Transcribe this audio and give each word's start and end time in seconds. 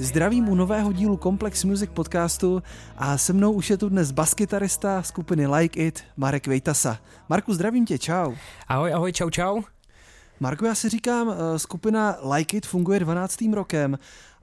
Zdravím 0.00 0.48
u 0.48 0.54
nového 0.54 0.92
dílu 0.92 1.16
Complex 1.16 1.64
Music 1.64 1.90
podcastu 1.94 2.62
a 2.96 3.18
se 3.18 3.32
mnou 3.32 3.52
už 3.52 3.70
je 3.70 3.76
tu 3.76 3.88
dnes 3.88 4.10
baskytarista 4.10 5.02
skupiny 5.02 5.46
Like 5.46 5.80
It, 5.86 6.00
Marek 6.16 6.46
Vejtasa. 6.46 6.98
Marku, 7.28 7.54
zdravím 7.54 7.86
tě, 7.86 7.98
čau. 7.98 8.34
Ahoj, 8.68 8.94
ahoj, 8.94 9.12
čau, 9.12 9.30
čau. 9.30 9.62
Marku, 10.40 10.64
já 10.64 10.74
si 10.74 10.88
říkám, 10.88 11.30
eh, 11.30 11.58
skupina 11.58 12.16
Like 12.34 12.56
It 12.56 12.66
funguje 12.66 13.00
12. 13.00 13.54
rokem 13.54 13.98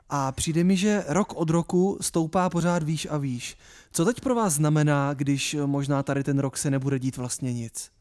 a 0.10 0.32
přijde 0.32 0.64
mi, 0.64 0.78
že 0.78 1.04
rok 1.08 1.34
od 1.36 1.50
roku 1.50 1.98
stoupá 2.02 2.50
pořád 2.50 2.84
výš 2.84 3.08
a 3.10 3.18
výš. 3.18 3.58
Co 3.92 4.06
teď 4.06 4.22
pro 4.22 4.36
vás 4.36 4.54
znamená, 4.54 5.14
když 5.14 5.56
možná 5.66 6.04
tady 6.04 6.24
ten 6.24 6.40
rok 6.40 6.58
se 6.58 6.72
nebude 6.72 7.00
dít 7.00 7.18
vlastně 7.18 7.54
nic? 7.54 7.97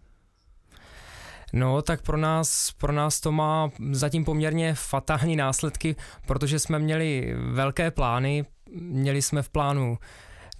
No, 1.52 1.82
tak 1.82 2.02
pro 2.02 2.16
nás, 2.16 2.72
pro 2.78 2.92
nás 2.92 3.20
to 3.20 3.32
má 3.32 3.70
zatím 3.90 4.24
poměrně 4.24 4.74
fatální 4.74 5.36
následky, 5.36 5.96
protože 6.26 6.58
jsme 6.58 6.78
měli 6.78 7.34
velké 7.52 7.90
plány, 7.90 8.44
měli 8.80 9.22
jsme 9.22 9.42
v 9.42 9.48
plánu 9.48 9.98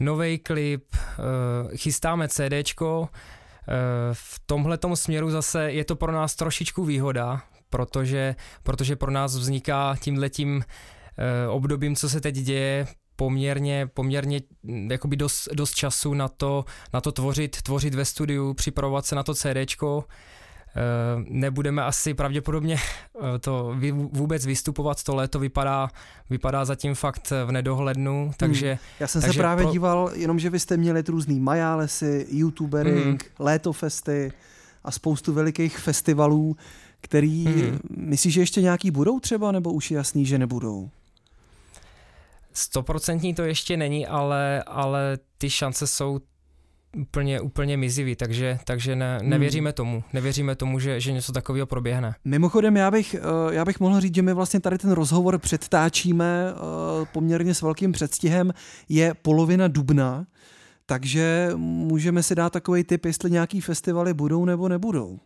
nový 0.01 0.39
klip, 0.39 0.85
eh, 0.95 1.77
chystáme 1.77 2.29
CDčko, 2.29 3.09
eh, 3.09 3.73
v 4.13 4.41
tomhle 4.47 4.79
směru 4.95 5.31
zase 5.31 5.73
je 5.73 5.85
to 5.85 5.97
pro 5.97 6.13
nás 6.13 6.35
trošičku 6.35 6.85
výhoda, 6.85 7.43
protože, 7.71 8.35
protože 8.63 8.97
pro 8.97 9.11
nás 9.11 9.37
vzniká 9.37 9.97
tímhletím 10.01 10.65
eh, 11.19 11.49
obdobím, 11.49 11.97
co 11.97 12.09
se 12.09 12.21
teď 12.21 12.35
děje, 12.35 12.87
poměrně, 13.17 13.87
poměrně 13.87 14.41
hm, 14.65 14.89
jakoby 14.91 15.17
dost, 15.17 15.49
dost 15.53 15.75
času 15.75 16.15
na 16.15 16.29
to, 16.29 16.65
na 16.93 17.01
to 17.01 17.13
tvořit, 17.13 17.63
tvořit 17.63 17.95
ve 17.95 18.05
studiu, 18.05 18.55
připravovat 18.55 19.07
se 19.07 19.15
na 19.15 19.23
to 19.23 19.35
CDčko, 19.35 20.05
nebudeme 21.29 21.83
asi 21.83 22.15
pravděpodobně 22.15 22.77
eh, 22.77 23.39
to 23.39 23.77
vůbec 23.93 24.47
vystupovat, 24.47 25.03
to 25.03 25.15
léto 25.15 25.39
vypadá, 25.39 25.89
vypadá 26.31 26.65
zatím 26.65 26.95
fakt 26.95 27.33
v 27.47 27.53
nedohlednu, 27.53 28.25
hmm. 28.25 28.33
takže... 28.37 28.69
Hmm. 28.69 28.79
Já 29.01 29.07
jsem 29.07 29.21
takže 29.21 29.37
se 29.37 29.43
právě 29.43 29.65
pro... 29.65 29.73
díval, 29.73 30.11
jenom 30.15 30.39
že 30.39 30.51
vy 30.51 30.61
jste 30.61 30.77
měli 30.77 31.03
různý 31.09 31.41
majálesy, 31.41 32.27
youtubering, 32.31 33.23
hmm. 33.23 33.47
létofesty 33.47 34.33
a 34.85 34.91
spoustu 34.91 35.33
velikých 35.33 35.79
festivalů, 35.79 36.57
který, 37.01 37.45
hmm. 37.45 37.79
myslíš, 37.97 38.35
že 38.35 38.41
ještě 38.41 38.63
nějaký 38.63 38.91
budou 38.91 39.21
třeba, 39.21 39.53
nebo 39.53 39.73
už 39.73 39.91
je 39.91 39.97
jasný, 39.97 40.27
že 40.27 40.39
nebudou? 40.39 40.91
Stoprocentní 42.53 43.35
to 43.35 43.43
ještě 43.43 43.77
není, 43.77 44.07
ale, 44.07 44.63
ale 44.67 45.19
ty 45.39 45.51
šance 45.51 45.87
jsou 45.87 46.21
úplně, 46.97 47.41
úplně 47.41 47.77
mizivý, 47.77 48.17
takže, 48.17 48.59
takže 48.65 48.97
ne, 48.97 49.19
hmm. 49.19 49.31
nevěříme 49.31 49.73
tomu, 49.73 50.05
nevěříme 50.13 50.57
tomu, 50.57 50.79
že, 50.79 51.01
že 51.01 51.13
něco 51.13 51.33
takového 51.33 51.67
proběhne. 51.67 52.15
Mimochodem, 52.25 52.77
já 52.77 52.91
bych, 52.91 53.15
eh, 53.15 53.55
já 53.55 53.65
bych 53.65 53.81
mohl 53.81 54.01
říct, 54.01 54.15
že 54.15 54.23
my 54.23 54.35
vlastně 54.35 54.61
tady 54.61 54.79
ten 54.79 54.91
rozhovor 54.91 55.39
předtáčíme 55.39 56.53
eh, 56.53 57.07
poměrně 57.13 57.55
s 57.55 57.63
velkým 57.63 57.93
předstihem, 57.93 58.53
je 58.89 59.15
polovina 59.15 59.69
dubna, 59.69 60.27
takže 60.87 61.51
můžeme 61.57 62.23
si 62.23 62.35
dát 62.35 62.53
takový 62.53 62.85
tip, 62.85 63.05
jestli 63.05 63.31
nějaký 63.31 63.61
festivaly 63.61 64.15
budou 64.15 64.45
nebo 64.45 64.69
nebudou. 64.69 65.19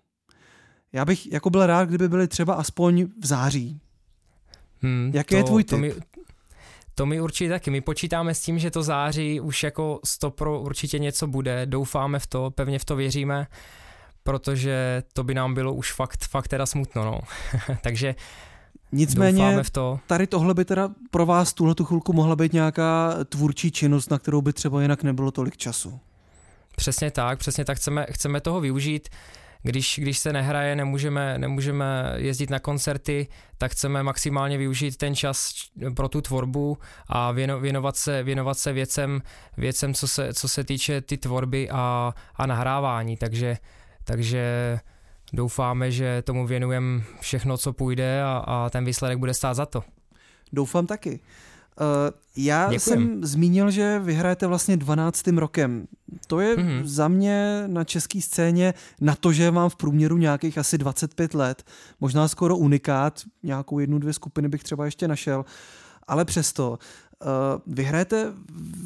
Já 0.93 1.05
bych 1.05 1.33
jako 1.33 1.51
byl 1.51 1.67
rád, 1.67 1.89
kdyby 1.89 2.09
byly 2.09 2.29
třeba 2.29 2.55
aspoň 2.55 3.07
v 3.23 3.27
září. 3.27 3.81
Hmm, 4.83 5.11
Jaký 5.15 5.35
to, 5.35 5.37
je 5.37 5.45
tvůj 5.45 5.65
tip? 5.65 5.71
To 5.71 5.79
mi, 5.79 5.93
to 7.01 7.07
my 7.07 7.21
určitě 7.21 7.51
taky. 7.51 7.71
My 7.71 7.81
počítáme 7.81 8.35
s 8.35 8.41
tím, 8.41 8.59
že 8.59 8.71
to 8.71 8.83
září 8.83 9.41
už 9.41 9.63
jako 9.63 10.01
stopro 10.05 10.61
určitě 10.61 10.99
něco 10.99 11.27
bude. 11.27 11.67
Doufáme 11.67 12.19
v 12.19 12.27
to, 12.27 12.51
pevně 12.51 12.79
v 12.79 12.85
to 12.85 12.97
věříme, 12.97 13.47
protože 14.23 15.03
to 15.13 15.25
by 15.25 15.35
nám 15.35 15.55
bylo 15.55 15.75
už 15.75 15.93
fakt, 15.93 16.25
fakt 16.25 16.49
teda 16.49 16.67
smutno. 16.67 17.05
No. 17.05 17.21
Takže 17.83 18.15
Nicméně 18.93 19.63
v 19.63 19.71
to. 19.71 20.01
tady 20.07 20.27
tohle 20.27 20.55
by 20.55 20.65
teda 20.65 20.89
pro 21.11 21.27
vás 21.27 21.53
tuhle 21.53 21.75
tu 21.75 21.85
chvilku 21.85 22.13
mohla 22.13 22.37
být 22.37 22.53
nějaká 22.53 23.17
tvůrčí 23.29 23.71
činnost, 23.71 24.11
na 24.11 24.19
kterou 24.19 24.43
by 24.43 24.53
třeba 24.53 24.83
jinak 24.83 25.03
nebylo 25.03 25.31
tolik 25.31 25.57
času. 25.57 26.01
Přesně 26.77 27.11
tak, 27.11 27.39
přesně 27.39 27.65
tak 27.65 27.79
chceme, 27.79 28.07
chceme 28.11 28.41
toho 28.41 28.61
využít 28.61 29.09
když, 29.63 29.99
když 30.03 30.19
se 30.19 30.33
nehraje, 30.33 30.77
nemůžeme, 30.77 31.39
nemůžeme 31.39 32.15
jezdit 32.17 32.51
na 32.51 32.59
koncerty, 32.59 33.29
tak 33.59 33.73
chceme 33.73 34.03
maximálně 34.03 34.59
využít 34.59 34.97
ten 34.97 35.15
čas 35.15 35.53
pro 35.97 36.09
tu 36.09 36.21
tvorbu 36.21 36.79
a 37.09 37.33
věno, 37.33 37.61
věnovat 37.61 37.97
se, 37.97 38.23
věnovat 38.23 38.59
se 38.59 38.73
věcem, 38.73 39.23
věcem 39.57 39.95
co, 39.95 40.09
se, 40.09 40.35
co 40.35 40.49
se 40.49 40.65
týče 40.65 41.01
ty 41.01 41.17
tvorby 41.17 41.71
a, 41.71 42.15
a 42.37 42.47
nahrávání. 42.47 43.17
Takže, 43.17 43.57
takže 44.05 44.79
doufáme, 45.33 45.91
že 45.91 46.23
tomu 46.23 46.47
věnujeme 46.47 47.03
všechno, 47.21 47.57
co 47.57 47.73
půjde 47.73 48.23
a, 48.23 48.45
a 48.47 48.71
ten 48.71 48.85
výsledek 48.85 49.19
bude 49.19 49.35
stát 49.35 49.55
za 49.55 49.67
to. 49.67 49.83
Doufám 50.53 50.87
taky. 50.87 51.21
Uh, 51.81 51.87
já 52.37 52.71
Děkujem. 52.71 52.81
jsem 52.81 53.25
zmínil, 53.25 53.71
že 53.71 53.99
vyhrajete 53.99 54.47
vlastně 54.47 54.77
12. 54.77 55.27
rokem. 55.27 55.87
To 56.27 56.41
je 56.41 56.57
mm-hmm. 56.57 56.85
za 56.85 57.09
mě 57.09 57.65
na 57.67 57.85
české 57.85 58.21
scéně 58.21 58.75
na 59.01 59.15
to, 59.15 59.33
že 59.33 59.51
mám 59.51 59.71
v 59.71 59.77
průměru 59.77 60.17
nějakých 60.17 60.59
asi 60.59 60.79
25 60.79 61.35
let, 61.35 61.65
možná 62.01 62.29
skoro 62.29 62.57
unikát, 62.57 63.21
nějakou 63.43 63.79
jednu, 63.79 63.99
dvě 63.99 64.13
skupiny 64.13 64.49
bych 64.49 64.63
třeba 64.63 64.85
ještě 64.85 65.09
našel, 65.09 65.45
ale 66.07 66.25
přesto 66.25 66.71
uh, 66.71 67.29
vyhrajete 67.75 68.33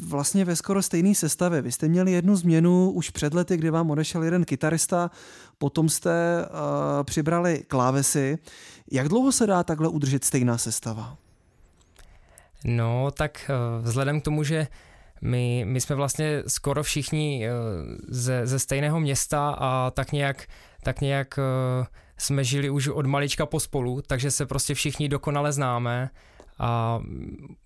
vlastně 0.07 0.45
ve 0.45 0.55
skoro 0.55 0.81
stejné 0.81 1.15
sestavě. 1.15 1.61
Vy 1.61 1.71
jste 1.71 1.87
měli 1.87 2.11
jednu 2.11 2.35
změnu 2.35 2.91
už 2.91 3.09
před 3.09 3.33
lety, 3.33 3.57
kdy 3.57 3.69
vám 3.69 3.91
odešel 3.91 4.23
jeden 4.23 4.45
kytarista, 4.45 5.11
potom 5.57 5.89
jste 5.89 6.45
uh, 6.45 7.03
přibrali 7.03 7.63
klávesy. 7.67 8.37
Jak 8.91 9.09
dlouho 9.09 9.31
se 9.31 9.47
dá 9.47 9.63
takhle 9.63 9.87
udržet 9.87 10.23
stejná 10.23 10.57
sestava? 10.57 11.17
No, 12.67 13.11
tak 13.11 13.49
eh, 13.49 13.81
vzhledem 13.81 14.21
k 14.21 14.23
tomu, 14.23 14.43
že 14.43 14.67
my, 15.21 15.65
my 15.67 15.81
jsme 15.81 15.95
vlastně 15.95 16.43
skoro 16.47 16.83
všichni 16.83 17.47
eh, 17.47 17.51
ze, 18.07 18.47
ze 18.47 18.59
stejného 18.59 18.99
města 18.99 19.55
a 19.59 19.91
tak 19.91 20.11
nějak, 20.11 20.47
tak 20.83 21.01
nějak 21.01 21.39
eh, 21.39 21.85
jsme 22.17 22.43
žili 22.43 22.69
už 22.69 22.87
od 22.87 23.05
malička 23.05 23.45
pospolu, 23.45 24.01
takže 24.07 24.31
se 24.31 24.45
prostě 24.45 24.73
všichni 24.73 25.09
dokonale 25.09 25.51
známe 25.51 26.09
a 26.59 26.99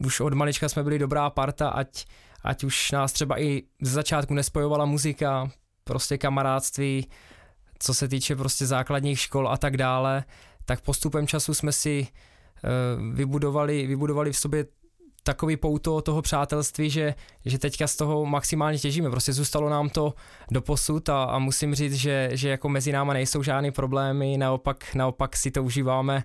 už 0.05 0.19
od 0.19 0.33
malička 0.33 0.69
jsme 0.69 0.83
byli 0.83 0.99
dobrá 0.99 1.29
parta, 1.29 1.69
ať, 1.69 2.05
ať 2.43 2.63
už 2.63 2.91
nás 2.91 3.13
třeba 3.13 3.41
i 3.41 3.63
z 3.81 3.91
začátku 3.91 4.33
nespojovala 4.33 4.85
muzika, 4.85 5.51
prostě 5.83 6.17
kamarádství, 6.17 7.07
co 7.79 7.93
se 7.93 8.07
týče 8.07 8.35
prostě 8.35 8.65
základních 8.65 9.19
škol 9.19 9.49
a 9.49 9.57
tak 9.57 9.77
dále, 9.77 10.23
tak 10.65 10.81
postupem 10.81 11.27
času 11.27 11.53
jsme 11.53 11.71
si 11.71 12.07
vybudovali, 13.13 13.87
vybudovali 13.87 14.31
v 14.31 14.37
sobě 14.37 14.65
takový 15.23 15.57
pouto 15.57 16.01
toho 16.01 16.21
přátelství, 16.21 16.89
že, 16.89 17.15
že 17.45 17.57
teďka 17.57 17.87
z 17.87 17.95
toho 17.95 18.25
maximálně 18.25 18.77
těžíme. 18.77 19.09
Prostě 19.09 19.33
zůstalo 19.33 19.69
nám 19.69 19.89
to 19.89 20.13
do 20.51 20.61
posud 20.61 21.09
a, 21.09 21.23
a 21.23 21.39
musím 21.39 21.75
říct, 21.75 21.93
že, 21.93 22.29
že 22.31 22.49
jako 22.49 22.69
mezi 22.69 22.91
náma 22.91 23.13
nejsou 23.13 23.43
žádné 23.43 23.71
problémy, 23.71 24.37
naopak, 24.37 24.95
naopak 24.95 25.37
si 25.37 25.51
to 25.51 25.63
užíváme 25.63 26.23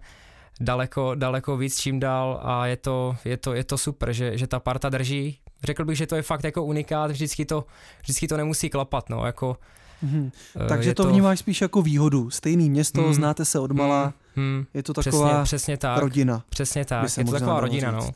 daleko, 0.60 1.14
daleko 1.14 1.56
víc 1.56 1.80
čím 1.80 2.00
dál 2.00 2.40
a 2.42 2.66
je 2.66 2.76
to, 2.76 3.16
je 3.24 3.36
to, 3.36 3.54
je 3.54 3.64
to 3.64 3.78
super, 3.78 4.12
že, 4.12 4.38
že 4.38 4.46
ta 4.46 4.60
parta 4.60 4.88
drží. 4.88 5.38
Řekl 5.64 5.84
bych, 5.84 5.96
že 5.98 6.06
to 6.06 6.16
je 6.16 6.22
fakt 6.22 6.44
jako 6.44 6.64
unikát, 6.64 7.10
vždycky 7.10 7.44
to, 7.44 7.64
vždycky 8.02 8.28
to 8.28 8.36
nemusí 8.36 8.70
klapat, 8.70 9.10
no, 9.10 9.26
jako 9.26 9.56
Hmm. 10.04 10.30
Takže 10.68 10.94
to, 10.94 11.02
to 11.02 11.08
vnímáš 11.08 11.38
spíš 11.38 11.60
jako 11.60 11.82
výhodu. 11.82 12.30
Stejný 12.30 12.70
město, 12.70 13.02
hmm. 13.02 13.14
znáte 13.14 13.44
se 13.44 13.58
od 13.58 13.72
mala, 13.72 14.12
hmm. 14.36 14.66
je 14.74 14.82
to 14.82 14.94
taková 14.94 15.28
přesně, 15.28 15.44
přesně 15.44 15.76
tak, 15.76 15.98
rodina. 15.98 16.44
Přesně 16.48 16.84
tak, 16.84 17.18
je 17.18 17.24
to 17.24 17.32
taková 17.32 17.60
rodina, 17.60 18.00
říct. 18.00 18.06
no. 18.06 18.12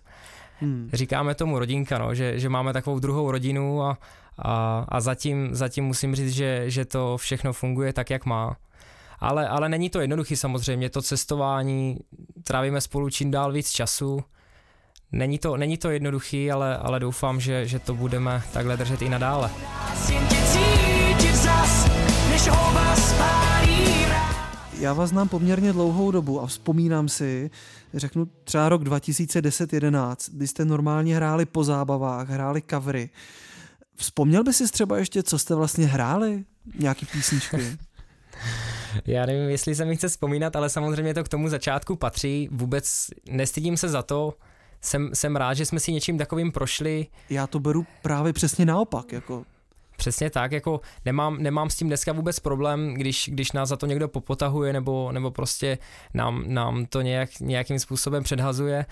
Hmm. 0.60 0.90
Říkáme 0.92 1.34
tomu 1.34 1.58
rodinka, 1.58 1.98
no, 1.98 2.14
že, 2.14 2.38
že 2.38 2.48
máme 2.48 2.72
takovou 2.72 2.98
druhou 2.98 3.30
rodinu 3.30 3.82
a, 3.82 3.98
a, 4.38 4.84
a 4.88 5.00
zatím, 5.00 5.54
zatím 5.54 5.84
musím 5.84 6.14
říct, 6.14 6.32
že, 6.32 6.70
že 6.70 6.84
to 6.84 7.16
všechno 7.16 7.52
funguje 7.52 7.92
tak, 7.92 8.10
jak 8.10 8.26
má. 8.26 8.56
Ale, 9.20 9.48
ale 9.48 9.68
není 9.68 9.90
to 9.90 10.00
jednoduché 10.00 10.36
samozřejmě, 10.36 10.90
to 10.90 11.02
cestování, 11.02 11.98
trávíme 12.44 12.80
spolu 12.80 13.10
čím 13.10 13.30
dál 13.30 13.52
víc 13.52 13.70
času, 13.70 14.24
Není 15.12 15.38
to, 15.38 15.56
není 15.56 15.76
to 15.76 15.90
jednoduchý, 15.90 16.50
ale, 16.50 16.76
ale 16.76 17.00
doufám, 17.00 17.40
že, 17.40 17.66
že 17.66 17.78
to 17.78 17.94
budeme 17.94 18.42
takhle 18.52 18.76
držet 18.76 19.02
i 19.02 19.08
nadále. 19.08 19.50
já 24.80 24.92
vás 24.92 25.10
znám 25.10 25.28
poměrně 25.28 25.72
dlouhou 25.72 26.10
dobu 26.10 26.42
a 26.42 26.46
vzpomínám 26.46 27.08
si, 27.08 27.50
řeknu 27.94 28.26
třeba 28.44 28.68
rok 28.68 28.82
2010-11, 28.82 30.16
kdy 30.32 30.46
jste 30.46 30.64
normálně 30.64 31.16
hráli 31.16 31.46
po 31.46 31.64
zábavách, 31.64 32.28
hráli 32.28 32.62
covery. 32.70 33.10
Vzpomněl 33.96 34.44
by 34.44 34.52
si 34.52 34.72
třeba 34.72 34.98
ještě, 34.98 35.22
co 35.22 35.38
jste 35.38 35.54
vlastně 35.54 35.86
hráli? 35.86 36.44
Nějaký 36.78 37.06
písničky? 37.06 37.56
Já 39.06 39.26
nevím, 39.26 39.50
jestli 39.50 39.74
se 39.74 39.84
mi 39.84 39.96
chce 39.96 40.08
vzpomínat, 40.08 40.56
ale 40.56 40.70
samozřejmě 40.70 41.14
to 41.14 41.24
k 41.24 41.28
tomu 41.28 41.48
začátku 41.48 41.96
patří. 41.96 42.48
Vůbec 42.52 43.06
nestydím 43.30 43.76
se 43.76 43.88
za 43.88 44.02
to. 44.02 44.34
Jsem, 44.80 45.10
jsem 45.14 45.36
rád, 45.36 45.54
že 45.54 45.66
jsme 45.66 45.80
si 45.80 45.92
něčím 45.92 46.18
takovým 46.18 46.52
prošli. 46.52 47.06
Já 47.30 47.46
to 47.46 47.60
beru 47.60 47.86
právě 48.02 48.32
přesně 48.32 48.66
naopak. 48.66 49.12
Jako 49.12 49.44
Přesně 49.98 50.30
tak, 50.30 50.52
jako 50.52 50.80
nemám, 51.04 51.42
nemám 51.42 51.70
s 51.70 51.76
tím 51.76 51.88
dneska 51.88 52.12
vůbec 52.12 52.40
problém, 52.40 52.94
když, 52.94 53.30
když 53.32 53.52
nás 53.52 53.68
za 53.68 53.76
to 53.76 53.86
někdo 53.86 54.08
popotahuje 54.08 54.72
nebo, 54.72 55.12
nebo 55.12 55.30
prostě 55.30 55.78
nám, 56.14 56.44
nám 56.46 56.86
to 56.86 57.00
nějak, 57.00 57.40
nějakým 57.40 57.78
způsobem 57.78 58.22
předhazuje. 58.22 58.86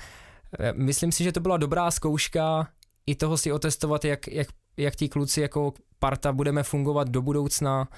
myslím 0.75 1.13
si, 1.13 1.25
že 1.25 1.33
to 1.33 1.41
byla 1.41 1.57
dobrá 1.57 1.91
zkouška 1.91 2.69
i 3.07 3.15
toho 3.15 3.37
si 3.37 3.53
otestovat, 3.53 4.05
jak, 4.05 4.29
jak, 4.29 4.47
jak 4.77 4.97
ti 4.97 5.09
kluci 5.09 5.41
jako 5.41 5.73
parta 5.99 6.33
budeme 6.33 6.63
fungovat 6.63 7.09
do 7.09 7.23
budoucna, 7.23 7.89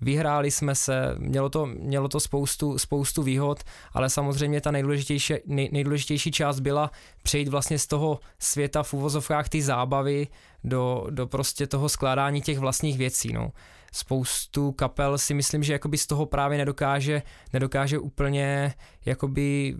vyhráli 0.00 0.50
jsme 0.50 0.74
se, 0.74 1.14
mělo 1.18 1.48
to, 1.48 1.66
mělo 1.66 2.08
to 2.08 2.20
spoustu, 2.20 2.78
spoustu 2.78 3.22
výhod, 3.22 3.62
ale 3.92 4.10
samozřejmě 4.10 4.60
ta 4.60 4.70
nejdůležitější, 4.70 5.34
nej, 5.46 5.68
nejdůležitější 5.72 6.30
část 6.30 6.60
byla 6.60 6.90
přejít 7.22 7.48
vlastně 7.48 7.78
z 7.78 7.86
toho 7.86 8.20
světa 8.38 8.82
v 8.82 8.94
uvozovkách 8.94 9.48
ty 9.48 9.62
zábavy 9.62 10.26
do, 10.64 11.06
do 11.10 11.26
prostě 11.26 11.66
toho 11.66 11.88
skládání 11.88 12.40
těch 12.42 12.58
vlastních 12.58 12.98
věcí. 12.98 13.32
No 13.32 13.52
spoustu 13.94 14.72
kapel 14.72 15.18
si 15.18 15.34
myslím, 15.34 15.62
že 15.62 15.72
jakoby 15.72 15.98
z 15.98 16.06
toho 16.06 16.26
právě 16.26 16.58
nedokáže, 16.58 17.22
nedokáže 17.52 17.98
úplně 17.98 18.74
jakoby 19.04 19.76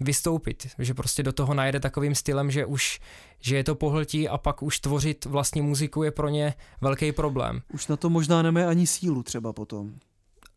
vystoupit, 0.00 0.66
že 0.78 0.94
prostě 0.94 1.22
do 1.22 1.32
toho 1.32 1.54
najde 1.54 1.80
takovým 1.80 2.14
stylem, 2.14 2.50
že 2.50 2.66
už 2.66 3.00
že 3.40 3.56
je 3.56 3.64
to 3.64 3.74
pohltí 3.74 4.28
a 4.28 4.38
pak 4.38 4.62
už 4.62 4.78
tvořit 4.78 5.24
vlastní 5.24 5.62
muziku 5.62 6.02
je 6.02 6.10
pro 6.10 6.28
ně 6.28 6.54
velký 6.80 7.12
problém. 7.12 7.62
Už 7.72 7.86
na 7.86 7.96
to 7.96 8.10
možná 8.10 8.42
nemají 8.42 8.66
ani 8.66 8.86
sílu 8.86 9.22
třeba 9.22 9.52
potom. 9.52 9.92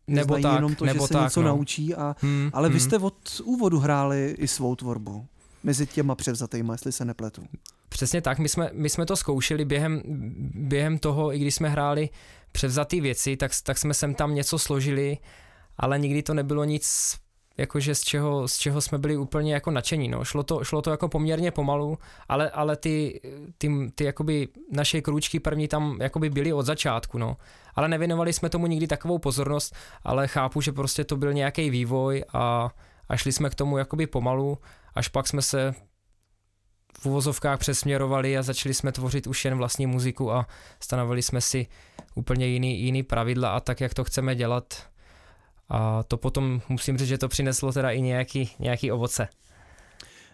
Nebo 0.06 0.38
tak, 0.38 0.54
jenom 0.54 0.74
to, 0.74 0.84
nebo 0.84 1.02
že 1.02 1.06
se 1.06 1.12
tak, 1.12 1.22
něco 1.22 1.42
no. 1.42 1.48
naučí, 1.48 1.94
a, 1.94 2.16
hmm, 2.20 2.50
ale 2.52 2.68
vy 2.68 2.78
hmm. 2.78 2.80
jste 2.80 2.98
od 2.98 3.40
úvodu 3.44 3.78
hráli 3.78 4.34
i 4.38 4.48
svou 4.48 4.76
tvorbu 4.76 5.26
mezi 5.62 5.86
těma 5.86 6.14
převzatýma, 6.14 6.74
jestli 6.74 6.92
se 6.92 7.04
nepletu. 7.04 7.42
Přesně 7.88 8.22
tak, 8.22 8.38
my 8.38 8.48
jsme, 8.48 8.70
my 8.72 8.88
jsme 8.90 9.06
to 9.06 9.16
zkoušeli 9.16 9.64
během, 9.64 10.02
během 10.54 10.98
toho, 10.98 11.34
i 11.34 11.38
když 11.38 11.54
jsme 11.54 11.68
hráli 11.68 12.08
převzatý 12.52 13.00
věci, 13.00 13.36
tak, 13.36 13.50
tak 13.62 13.78
jsme 13.78 13.94
sem 13.94 14.14
tam 14.14 14.34
něco 14.34 14.58
složili, 14.58 15.18
ale 15.78 15.98
nikdy 15.98 16.22
to 16.22 16.34
nebylo 16.34 16.64
nic 16.64 17.16
jakože 17.60 17.94
z 17.94 18.00
čeho, 18.00 18.48
z 18.48 18.58
čeho 18.58 18.80
jsme 18.80 18.98
byli 18.98 19.16
úplně 19.16 19.54
jako 19.54 19.70
nadšení, 19.70 20.08
no. 20.08 20.24
Šlo 20.24 20.42
to, 20.42 20.64
šlo 20.64 20.82
to 20.82 20.90
jako 20.90 21.08
poměrně 21.08 21.50
pomalu, 21.50 21.98
ale, 22.28 22.50
ale 22.50 22.76
ty, 22.76 23.20
ty, 23.58 23.70
ty 23.94 24.04
jakoby 24.04 24.48
naše 24.72 25.00
krůčky 25.02 25.40
první 25.40 25.68
tam 25.68 25.98
jakoby 26.00 26.30
byly 26.30 26.52
od 26.52 26.66
začátku, 26.66 27.18
no. 27.18 27.36
Ale 27.74 27.88
nevěnovali 27.88 28.32
jsme 28.32 28.48
tomu 28.48 28.66
nikdy 28.66 28.86
takovou 28.86 29.18
pozornost, 29.18 29.74
ale 30.02 30.28
chápu, 30.28 30.60
že 30.60 30.72
prostě 30.72 31.04
to 31.04 31.16
byl 31.16 31.32
nějaký 31.32 31.70
vývoj 31.70 32.24
a, 32.32 32.70
a 33.08 33.16
šli 33.16 33.32
jsme 33.32 33.50
k 33.50 33.54
tomu 33.54 33.78
jakoby 33.78 34.06
pomalu, 34.06 34.58
až 34.94 35.08
pak 35.08 35.28
jsme 35.28 35.42
se 35.42 35.74
v 37.00 37.06
uvozovkách 37.06 37.58
přesměrovali 37.58 38.38
a 38.38 38.42
začali 38.42 38.74
jsme 38.74 38.92
tvořit 38.92 39.26
už 39.26 39.44
jen 39.44 39.58
vlastní 39.58 39.86
muziku 39.86 40.32
a 40.32 40.46
stanovili 40.80 41.22
jsme 41.22 41.40
si 41.40 41.66
úplně 42.14 42.46
jiný, 42.46 42.80
jiný 42.80 43.02
pravidla 43.02 43.50
a 43.50 43.60
tak, 43.60 43.80
jak 43.80 43.94
to 43.94 44.04
chceme 44.04 44.34
dělat. 44.34 44.74
A 45.68 46.02
to 46.02 46.16
potom 46.16 46.60
musím 46.68 46.98
říct, 46.98 47.08
že 47.08 47.18
to 47.18 47.28
přineslo 47.28 47.72
teda 47.72 47.90
i 47.90 48.00
nějaký, 48.00 48.50
nějaký 48.58 48.92
ovoce. 48.92 49.28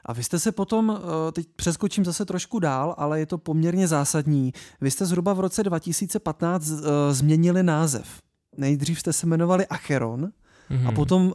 A 0.04 0.12
vy 0.12 0.24
jste 0.24 0.38
se 0.38 0.52
potom, 0.52 0.98
eh, 0.98 1.32
teď 1.32 1.46
přeskočím 1.56 2.04
zase 2.04 2.24
trošku 2.24 2.58
dál, 2.58 2.94
ale 2.98 3.18
je 3.18 3.26
to 3.26 3.38
poměrně 3.38 3.88
zásadní. 3.88 4.52
Vy 4.80 4.90
jste 4.90 5.06
zhruba 5.06 5.32
v 5.32 5.40
roce 5.40 5.62
2015 5.62 6.70
eh, 6.70 7.14
změnili 7.14 7.62
název. 7.62 8.08
Nejdřív 8.56 9.00
jste 9.00 9.12
se 9.12 9.26
jmenovali 9.26 9.66
Acheron, 9.66 10.30
mm-hmm. 10.70 10.88
a 10.88 10.92
potom 10.92 11.26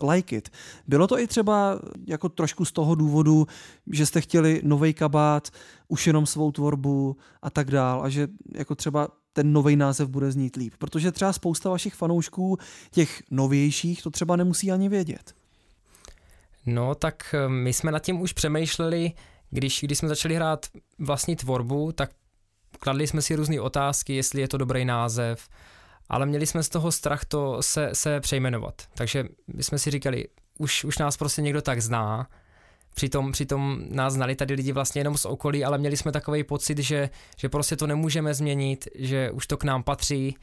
uh, 0.00 0.10
Like 0.10 0.36
It. 0.36 0.48
Bylo 0.86 1.06
to 1.06 1.18
i 1.18 1.26
třeba 1.26 1.80
jako 2.06 2.28
trošku 2.28 2.64
z 2.64 2.72
toho 2.72 2.94
důvodu, 2.94 3.46
že 3.92 4.06
jste 4.06 4.20
chtěli 4.20 4.60
nový 4.64 4.94
kabát, 4.94 5.48
už 5.88 6.06
jenom 6.06 6.26
svou 6.26 6.52
tvorbu 6.52 7.16
a 7.42 7.50
tak 7.50 7.70
dál 7.70 8.02
a 8.02 8.08
že 8.08 8.28
jako 8.54 8.74
třeba 8.74 9.08
ten 9.36 9.52
nový 9.52 9.76
název 9.76 10.08
bude 10.08 10.32
znít 10.32 10.56
líp. 10.56 10.74
Protože 10.78 11.12
třeba 11.12 11.32
spousta 11.32 11.70
vašich 11.70 11.94
fanoušků, 11.94 12.58
těch 12.90 13.22
novějších, 13.30 14.02
to 14.02 14.10
třeba 14.10 14.36
nemusí 14.36 14.72
ani 14.72 14.88
vědět. 14.88 15.34
No, 16.66 16.94
tak 16.94 17.34
eh, 17.34 17.48
my 17.48 17.72
jsme 17.72 17.92
nad 17.92 17.98
tím 17.98 18.20
už 18.20 18.32
přemýšleli, 18.32 19.12
když, 19.50 19.80
když 19.82 19.98
jsme 19.98 20.08
začali 20.08 20.34
hrát 20.34 20.66
vlastní 20.98 21.36
tvorbu, 21.36 21.92
tak 21.92 22.10
kladli 22.78 23.06
jsme 23.06 23.22
si 23.22 23.36
různé 23.36 23.60
otázky, 23.60 24.14
jestli 24.14 24.40
je 24.40 24.48
to 24.48 24.56
dobrý 24.56 24.84
název, 24.84 25.48
ale 26.08 26.26
měli 26.26 26.46
jsme 26.46 26.62
z 26.62 26.68
toho 26.68 26.92
strach 26.92 27.24
to 27.24 27.62
se, 27.62 27.90
se 27.92 28.20
přejmenovat. 28.20 28.82
Takže 28.94 29.24
my 29.54 29.62
jsme 29.62 29.78
si 29.78 29.90
říkali, 29.90 30.28
už, 30.58 30.84
už 30.84 30.98
nás 30.98 31.16
prostě 31.16 31.42
někdo 31.42 31.62
tak 31.62 31.82
zná, 31.82 32.28
Přitom, 32.96 33.32
přitom 33.32 33.78
nás 33.90 34.12
znali 34.12 34.36
tady 34.36 34.54
lidi 34.54 34.72
vlastně 34.72 35.00
jenom 35.00 35.16
z 35.16 35.24
okolí, 35.24 35.64
ale 35.64 35.78
měli 35.78 35.96
jsme 35.96 36.12
takový 36.12 36.44
pocit, 36.44 36.78
že, 36.78 37.10
že 37.36 37.48
prostě 37.48 37.76
to 37.76 37.86
nemůžeme 37.86 38.34
změnit, 38.34 38.88
že 38.94 39.30
už 39.30 39.46
to 39.46 39.56
k 39.56 39.64
nám 39.64 39.82
patří. 39.82 40.36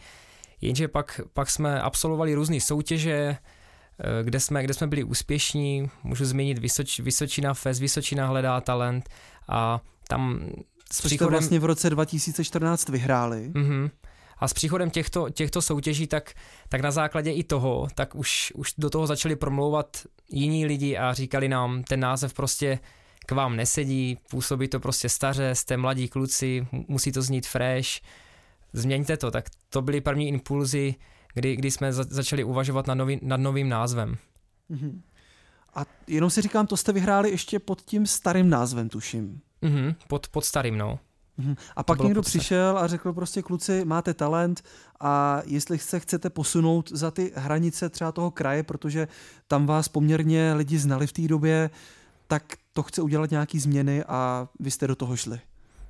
Jenže 0.61 0.87
pak, 0.87 1.21
pak 1.33 1.49
jsme 1.49 1.81
absolvovali 1.81 2.35
různé 2.35 2.61
soutěže, 2.61 3.13
eh, 3.13 4.23
kde 4.23 4.39
jsme, 4.39 4.63
kde 4.63 4.73
jsme 4.73 4.87
byli 4.87 5.03
úspěšní. 5.03 5.89
Můžu 6.03 6.25
zmínit 6.25 6.59
Vysoč, 6.59 6.99
Vysočina 6.99 7.53
Fest, 7.53 7.81
Vysočina 7.81 8.27
hledá 8.27 8.61
talent 8.61 9.09
a 9.47 9.81
tam 10.07 10.49
s 10.93 10.97
Což 10.97 11.05
příchodem... 11.05 11.31
vlastně 11.31 11.59
v 11.59 11.65
roce 11.65 11.89
2014 11.89 12.89
vyhráli. 12.89 13.51
Mm-hmm. 13.53 13.89
A 14.43 14.47
s 14.47 14.53
příchodem 14.53 14.89
těchto, 14.89 15.29
těchto 15.29 15.61
soutěží, 15.61 16.07
tak, 16.07 16.33
tak 16.69 16.81
na 16.81 16.91
základě 16.91 17.31
i 17.31 17.43
toho, 17.43 17.87
tak 17.95 18.15
už, 18.15 18.51
už 18.55 18.73
do 18.77 18.89
toho 18.89 19.07
začali 19.07 19.35
promlouvat 19.35 19.97
jiní 20.29 20.65
lidi 20.65 20.97
a 20.97 21.13
říkali 21.13 21.49
nám, 21.49 21.83
ten 21.83 21.99
název 21.99 22.33
prostě 22.33 22.79
k 23.25 23.31
vám 23.31 23.55
nesedí, 23.55 24.17
působí 24.29 24.67
to 24.67 24.79
prostě 24.79 25.09
staře, 25.09 25.55
jste 25.55 25.77
mladí 25.77 26.07
kluci, 26.07 26.67
musí 26.87 27.11
to 27.11 27.21
znít 27.21 27.47
fresh, 27.47 27.89
změňte 28.73 29.17
to. 29.17 29.31
Tak 29.31 29.45
to 29.69 29.81
byly 29.81 30.01
první 30.01 30.27
impulzy, 30.27 30.95
kdy, 31.33 31.55
kdy 31.55 31.71
jsme 31.71 31.93
za, 31.93 32.03
začali 32.09 32.43
uvažovat 32.43 32.87
nad, 32.87 32.95
nový, 32.95 33.19
nad 33.21 33.39
novým 33.39 33.69
názvem. 33.69 34.17
Mm-hmm. 34.71 35.01
A 35.75 35.85
jenom 36.07 36.29
si 36.29 36.41
říkám, 36.41 36.67
to 36.67 36.77
jste 36.77 36.91
vyhráli 36.93 37.31
ještě 37.31 37.59
pod 37.59 37.81
tím 37.81 38.05
starým 38.05 38.49
názvem, 38.49 38.89
tuším. 38.89 39.41
Mm-hmm, 39.61 39.95
pod, 40.07 40.27
pod 40.27 40.45
starým, 40.45 40.77
no. 40.77 40.99
Mhm. 41.37 41.55
A 41.75 41.83
pak 41.83 41.99
někdo 41.99 42.21
podstatě. 42.21 42.39
přišel 42.39 42.77
a 42.77 42.87
řekl 42.87 43.13
prostě 43.13 43.41
kluci, 43.41 43.85
máte 43.85 44.13
talent 44.13 44.63
a 44.99 45.41
jestli 45.45 45.79
se 45.79 45.99
chcete 45.99 46.29
posunout 46.29 46.91
za 46.91 47.11
ty 47.11 47.31
hranice 47.35 47.89
třeba 47.89 48.11
toho 48.11 48.31
kraje, 48.31 48.63
protože 48.63 49.07
tam 49.47 49.65
vás 49.65 49.87
poměrně 49.87 50.53
lidi 50.53 50.77
znali 50.77 51.07
v 51.07 51.13
té 51.13 51.21
době, 51.21 51.69
tak 52.27 52.43
to 52.73 52.83
chce 52.83 53.01
udělat 53.01 53.31
nějaký 53.31 53.59
změny 53.59 54.03
a 54.03 54.47
vy 54.59 54.71
jste 54.71 54.87
do 54.87 54.95
toho 54.95 55.15
šli. 55.17 55.39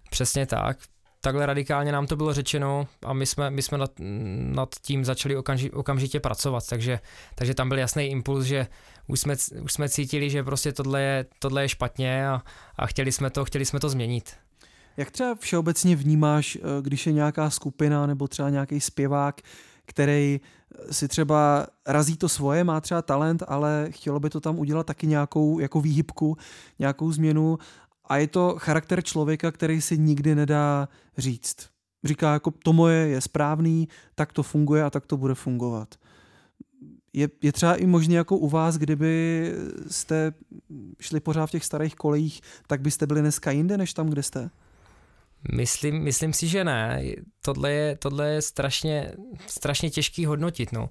Přesně 0.10 0.45
tak. 0.45 0.78
Takhle 1.22 1.46
radikálně 1.46 1.92
nám 1.92 2.07
to 2.07 2.16
bylo 2.16 2.34
řečeno 2.34 2.88
a 3.06 3.13
my 3.13 3.25
jsme, 3.25 3.50
my 3.50 3.62
jsme 3.62 3.78
nad, 3.78 3.92
nad 4.39 4.69
tím 4.81 5.06
začali 5.06 5.36
okamži, 5.36 5.72
okamžitě 5.72 6.20
pracovat, 6.20 6.67
takže, 6.67 7.00
takže 7.36 7.53
tam 7.53 7.70
byl 7.70 7.77
jasný 7.77 8.06
impuls, 8.06 8.46
že 8.46 8.67
už 9.08 9.20
jsme, 9.20 9.36
už 9.63 9.74
jsme 9.74 9.89
cítili, 9.89 10.29
že 10.29 10.44
prostě 10.44 10.74
tohle 10.74 11.01
je, 11.01 11.25
tohle 11.39 11.62
je 11.62 11.70
špatně 11.70 12.27
a, 12.27 12.41
a 12.75 12.88
chtěli, 12.88 13.12
jsme 13.12 13.29
to, 13.29 13.46
chtěli 13.46 13.65
jsme 13.65 13.79
to 13.79 13.89
změnit. 13.89 14.42
Jak 14.97 15.12
třeba 15.12 15.35
všeobecně 15.35 15.95
vnímáš, 15.95 16.55
eh, 16.55 16.81
když 16.81 17.07
je 17.07 17.13
nějaká 17.13 17.50
skupina 17.50 18.05
nebo 18.05 18.27
třeba 18.27 18.50
nějaký 18.50 18.81
zpěvák, 18.81 19.41
který 19.85 20.39
eh, 20.39 20.93
si 20.93 21.07
třeba 21.07 21.67
razí 21.88 22.17
to 22.17 22.29
svoje, 22.29 22.63
má 22.63 22.81
třeba 22.81 23.01
talent, 23.01 23.43
ale 23.47 23.88
chtělo 23.89 24.19
by 24.19 24.29
to 24.29 24.39
tam 24.39 24.59
udělat 24.59 24.85
taky 24.85 25.07
nějakou 25.07 25.59
jako 25.59 25.81
výhybku, 25.81 26.38
nějakou 26.79 27.12
změnu 27.12 27.57
a 28.05 28.17
je 28.17 28.27
to 28.27 28.55
charakter 28.57 29.03
člověka, 29.03 29.51
který 29.51 29.81
si 29.81 29.97
nikdy 29.97 30.35
nedá 30.35 30.89
říct. 31.17 31.69
Říká 32.03 32.33
jako 32.33 32.51
to 32.51 32.73
moje 32.73 33.07
je 33.07 33.21
správný, 33.21 33.88
tak 34.15 34.33
to 34.33 34.43
funguje 34.43 34.83
a 34.83 34.89
tak 34.89 35.05
to 35.05 35.17
bude 35.17 35.35
fungovat. 35.35 35.95
Je, 37.13 37.29
je 37.41 37.51
třeba 37.51 37.75
i 37.75 37.85
možné 37.85 38.15
jako 38.15 38.38
u 38.38 38.50
vás, 38.50 38.77
kdyby 38.77 39.53
jste 39.88 40.33
šli 41.00 41.19
pořád 41.19 41.45
v 41.45 41.51
těch 41.51 41.65
starých 41.65 41.95
kolejích, 41.95 42.41
tak 42.67 42.81
byste 42.81 43.07
byli 43.07 43.21
dneska 43.21 43.51
jinde, 43.51 43.77
než 43.77 43.93
tam, 43.93 44.09
kde 44.09 44.23
jste? 44.23 44.50
Myslím, 45.51 46.03
myslím 46.03 46.33
si, 46.33 46.47
že 46.47 46.63
ne. 46.63 47.03
Tohle 47.41 47.71
je, 47.71 47.95
tohle 47.95 48.29
je 48.29 48.41
strašně, 48.41 49.12
strašně 49.47 49.89
těžký 49.89 50.25
hodnotit. 50.25 50.71
No. 50.71 50.89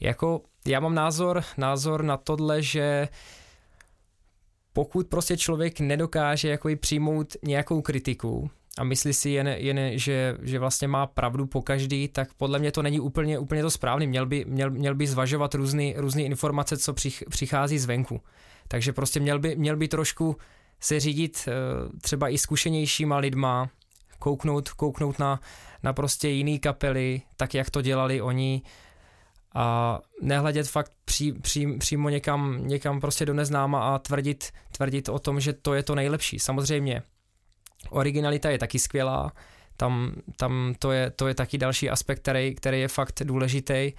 Jako, 0.00 0.40
já 0.66 0.80
mám 0.80 0.94
názor, 0.94 1.44
názor 1.56 2.04
na 2.04 2.16
tohle, 2.16 2.62
že 2.62 3.08
pokud 4.72 5.06
prostě 5.06 5.36
člověk 5.36 5.80
nedokáže 5.80 6.48
jako 6.48 6.68
přijmout 6.80 7.36
nějakou 7.42 7.82
kritiku 7.82 8.50
a 8.78 8.84
myslí 8.84 9.12
si 9.12 9.30
jen, 9.30 9.48
jen 9.48 9.98
že, 9.98 10.36
že 10.42 10.58
vlastně 10.58 10.88
má 10.88 11.06
pravdu 11.06 11.46
po 11.46 11.62
každý, 11.62 12.08
tak 12.08 12.34
podle 12.34 12.58
mě 12.58 12.72
to 12.72 12.82
není 12.82 13.00
úplně, 13.00 13.38
úplně 13.38 13.62
to 13.62 13.70
správný. 13.70 14.06
Měl 14.06 14.26
by, 14.26 14.44
měl, 14.44 14.70
měl 14.70 14.94
by 14.94 15.06
zvažovat 15.06 15.54
různé 15.54 15.92
různý 15.96 16.24
informace, 16.24 16.76
co 16.76 16.92
přich, 16.92 17.24
přichází 17.30 17.78
zvenku. 17.78 18.20
Takže 18.68 18.92
prostě 18.92 19.20
měl 19.20 19.38
by, 19.38 19.56
měl 19.56 19.76
by 19.76 19.88
trošku 19.88 20.36
se 20.80 21.00
řídit 21.00 21.48
eh, 21.48 21.52
třeba 22.02 22.28
i 22.28 22.38
zkušenějšíma 22.38 23.18
lidma, 23.18 23.70
kouknout, 24.22 24.70
kouknout 24.70 25.18
na, 25.18 25.40
na 25.82 25.92
prostě 25.92 26.28
jiný 26.28 26.58
kapely, 26.58 27.22
tak 27.36 27.54
jak 27.54 27.70
to 27.70 27.82
dělali 27.82 28.22
oni 28.22 28.62
a 29.54 29.98
nehledět 30.22 30.68
fakt 30.68 30.92
pří, 31.04 31.32
pří, 31.32 31.78
přímo 31.78 32.08
někam, 32.08 32.66
někam 32.66 33.00
prostě 33.00 33.26
do 33.26 33.34
neznáma 33.34 33.94
a 33.94 33.98
tvrdit, 33.98 34.52
tvrdit 34.76 35.08
o 35.08 35.18
tom, 35.18 35.40
že 35.40 35.52
to 35.52 35.74
je 35.74 35.82
to 35.82 35.94
nejlepší. 35.94 36.38
Samozřejmě 36.38 37.02
originalita 37.90 38.50
je 38.50 38.58
taky 38.58 38.78
skvělá, 38.78 39.32
tam, 39.76 40.12
tam 40.36 40.74
to, 40.78 40.92
je, 40.92 41.10
to 41.10 41.28
je 41.28 41.34
taky 41.34 41.58
další 41.58 41.90
aspekt, 41.90 42.18
který, 42.18 42.54
který 42.54 42.80
je 42.80 42.88
fakt 42.88 43.22
důležitý, 43.24 43.92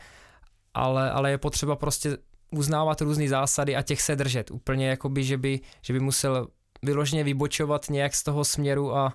ale, 0.74 1.12
ale 1.12 1.32
je 1.32 1.38
potřeba 1.38 1.75
prostě 1.75 2.18
uznávat 2.51 3.01
různé 3.01 3.27
zásady 3.27 3.75
a 3.75 3.82
těch 3.82 4.01
se 4.01 4.15
držet. 4.15 4.51
Úplně 4.51 4.89
jakoby, 4.89 5.24
že 5.24 5.38
by, 5.38 5.60
že 5.82 5.94
by 5.94 6.00
musel 6.00 6.48
vyloženě 6.84 7.24
vybočovat 7.24 7.89
nějak 7.89 8.15
z 8.15 8.24
toho 8.24 8.46
směru 8.46 8.96
a 8.96 9.13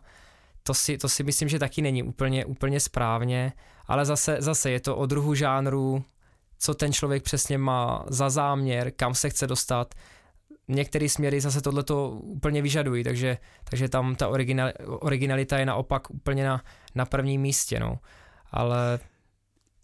to 0.69 0.75
si, 0.75 0.99
to 0.99 1.09
si 1.09 1.25
myslím, 1.25 1.49
že 1.49 1.59
taky 1.59 1.83
není 1.83 2.03
úplně, 2.03 2.45
úplně 2.45 2.81
správně, 2.81 3.53
ale 3.87 4.05
zase, 4.05 4.37
zase 4.41 4.71
je 4.71 4.81
to 4.81 4.97
o 4.97 5.07
druhu 5.07 5.35
žánru, 5.35 6.05
co 6.59 6.75
ten 6.75 6.93
člověk 6.93 7.23
přesně 7.23 7.59
má 7.59 8.05
za 8.09 8.31
záměr, 8.31 8.91
kam 8.91 9.15
se 9.15 9.31
chce 9.31 9.47
dostat. 9.47 9.95
Některé 10.69 11.09
směry 11.09 11.41
zase 11.41 11.61
tohleto 11.61 12.11
úplně 12.11 12.63
vyžadují, 12.63 13.05
takže, 13.05 13.39
takže 13.65 13.89
tam 13.89 14.15
ta 14.15 14.29
original, 14.29 14.73
originalita 14.87 15.59
je 15.59 15.67
naopak 15.67 16.11
úplně 16.11 16.45
na, 16.45 16.63
na 16.95 17.05
prvním 17.05 17.41
místě. 17.41 17.81
No. 17.81 17.99
Ale 18.51 18.99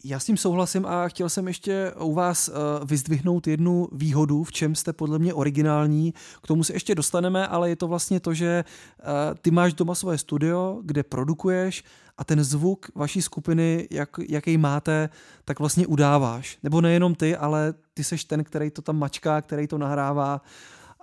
já 0.04 0.18
s 0.18 0.24
tím 0.24 0.36
souhlasím 0.36 0.86
a 0.86 1.08
chtěl 1.08 1.28
jsem 1.28 1.48
ještě 1.48 1.92
u 2.00 2.14
vás 2.14 2.48
uh, 2.48 2.54
vyzdvihnout 2.84 3.46
jednu 3.46 3.88
výhodu, 3.92 4.44
v 4.44 4.52
čem 4.52 4.74
jste 4.74 4.92
podle 4.92 5.18
mě 5.18 5.34
originální. 5.34 6.14
K 6.42 6.46
tomu 6.46 6.64
se 6.64 6.72
ještě 6.72 6.94
dostaneme, 6.94 7.46
ale 7.46 7.68
je 7.68 7.76
to 7.76 7.88
vlastně 7.88 8.20
to, 8.20 8.34
že 8.34 8.64
uh, 8.98 9.06
ty 9.40 9.50
máš 9.50 9.74
doma 9.74 9.94
svoje 9.94 10.18
studio, 10.18 10.80
kde 10.82 11.02
produkuješ 11.02 11.84
a 12.18 12.24
ten 12.24 12.44
zvuk 12.44 12.90
vaší 12.94 13.22
skupiny, 13.22 13.88
jak, 13.90 14.08
jaký 14.28 14.58
máte, 14.58 15.08
tak 15.44 15.58
vlastně 15.58 15.86
udáváš. 15.86 16.58
Nebo 16.62 16.80
nejenom 16.80 17.14
ty, 17.14 17.36
ale 17.36 17.74
ty 17.94 18.04
seš 18.04 18.24
ten, 18.24 18.44
který 18.44 18.70
to 18.70 18.82
tam 18.82 18.98
mačká, 18.98 19.42
který 19.42 19.66
to 19.66 19.78
nahrává 19.78 20.40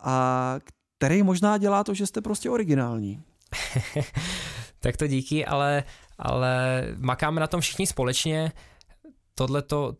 a 0.03 0.55
který 0.97 1.23
možná 1.23 1.57
dělá 1.57 1.83
to, 1.83 1.93
že 1.93 2.07
jste 2.07 2.21
prostě 2.21 2.49
originální. 2.49 3.21
tak 4.79 4.97
to 4.97 5.07
díky, 5.07 5.45
ale, 5.45 5.83
ale 6.17 6.83
makáme 6.97 7.41
na 7.41 7.47
tom 7.47 7.61
všichni 7.61 7.87
společně 7.87 8.51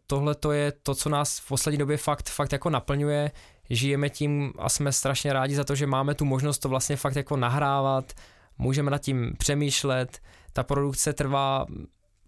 tohle 0.08 0.36
to 0.36 0.52
je 0.52 0.72
to, 0.72 0.96
co 0.96 1.10
nás 1.10 1.40
v 1.40 1.48
poslední 1.48 1.78
době 1.78 1.98
fakt, 1.98 2.30
fakt 2.30 2.52
jako 2.52 2.70
naplňuje, 2.70 3.32
žijeme 3.70 4.10
tím 4.10 4.54
a 4.60 4.70
jsme 4.70 4.92
strašně 4.92 5.34
rádi 5.34 5.56
za 5.56 5.64
to, 5.64 5.76
že 5.76 5.88
máme 5.88 6.16
tu 6.16 6.26
možnost 6.26 6.60
to 6.60 6.70
vlastně 6.70 6.96
fakt 6.96 7.16
jako 7.16 7.38
nahrávat, 7.38 8.14
můžeme 8.58 8.92
nad 8.92 8.98
tím 8.98 9.34
přemýšlet, 9.38 10.20
ta 10.54 10.64
produkce 10.64 11.14
trvá 11.14 11.66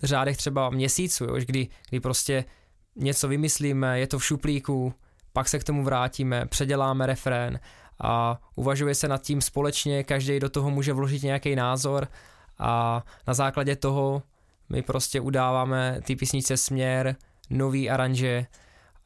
v 0.01 0.05
řádech 0.05 0.37
třeba 0.37 0.69
měsíců, 0.69 1.25
jo, 1.25 1.35
kdy, 1.45 1.67
kdy 1.89 1.99
prostě 1.99 2.45
něco 2.95 3.27
vymyslíme, 3.27 3.99
je 3.99 4.07
to 4.07 4.19
v 4.19 4.25
šuplíku, 4.25 4.93
pak 5.33 5.49
se 5.49 5.59
k 5.59 5.63
tomu 5.63 5.83
vrátíme, 5.83 6.45
předěláme 6.45 7.05
refrén 7.05 7.59
a 7.99 8.41
uvažuje 8.55 8.95
se 8.95 9.07
nad 9.07 9.21
tím 9.21 9.41
společně, 9.41 10.03
každý 10.03 10.39
do 10.39 10.49
toho 10.49 10.69
může 10.69 10.93
vložit 10.93 11.23
nějaký 11.23 11.55
názor 11.55 12.07
a 12.59 13.03
na 13.27 13.33
základě 13.33 13.75
toho 13.75 14.23
my 14.73 14.81
prostě 14.81 15.21
udáváme 15.21 16.01
ty 16.05 16.15
písnice 16.15 16.57
směr, 16.57 17.15
nový 17.49 17.89
aranže 17.89 18.45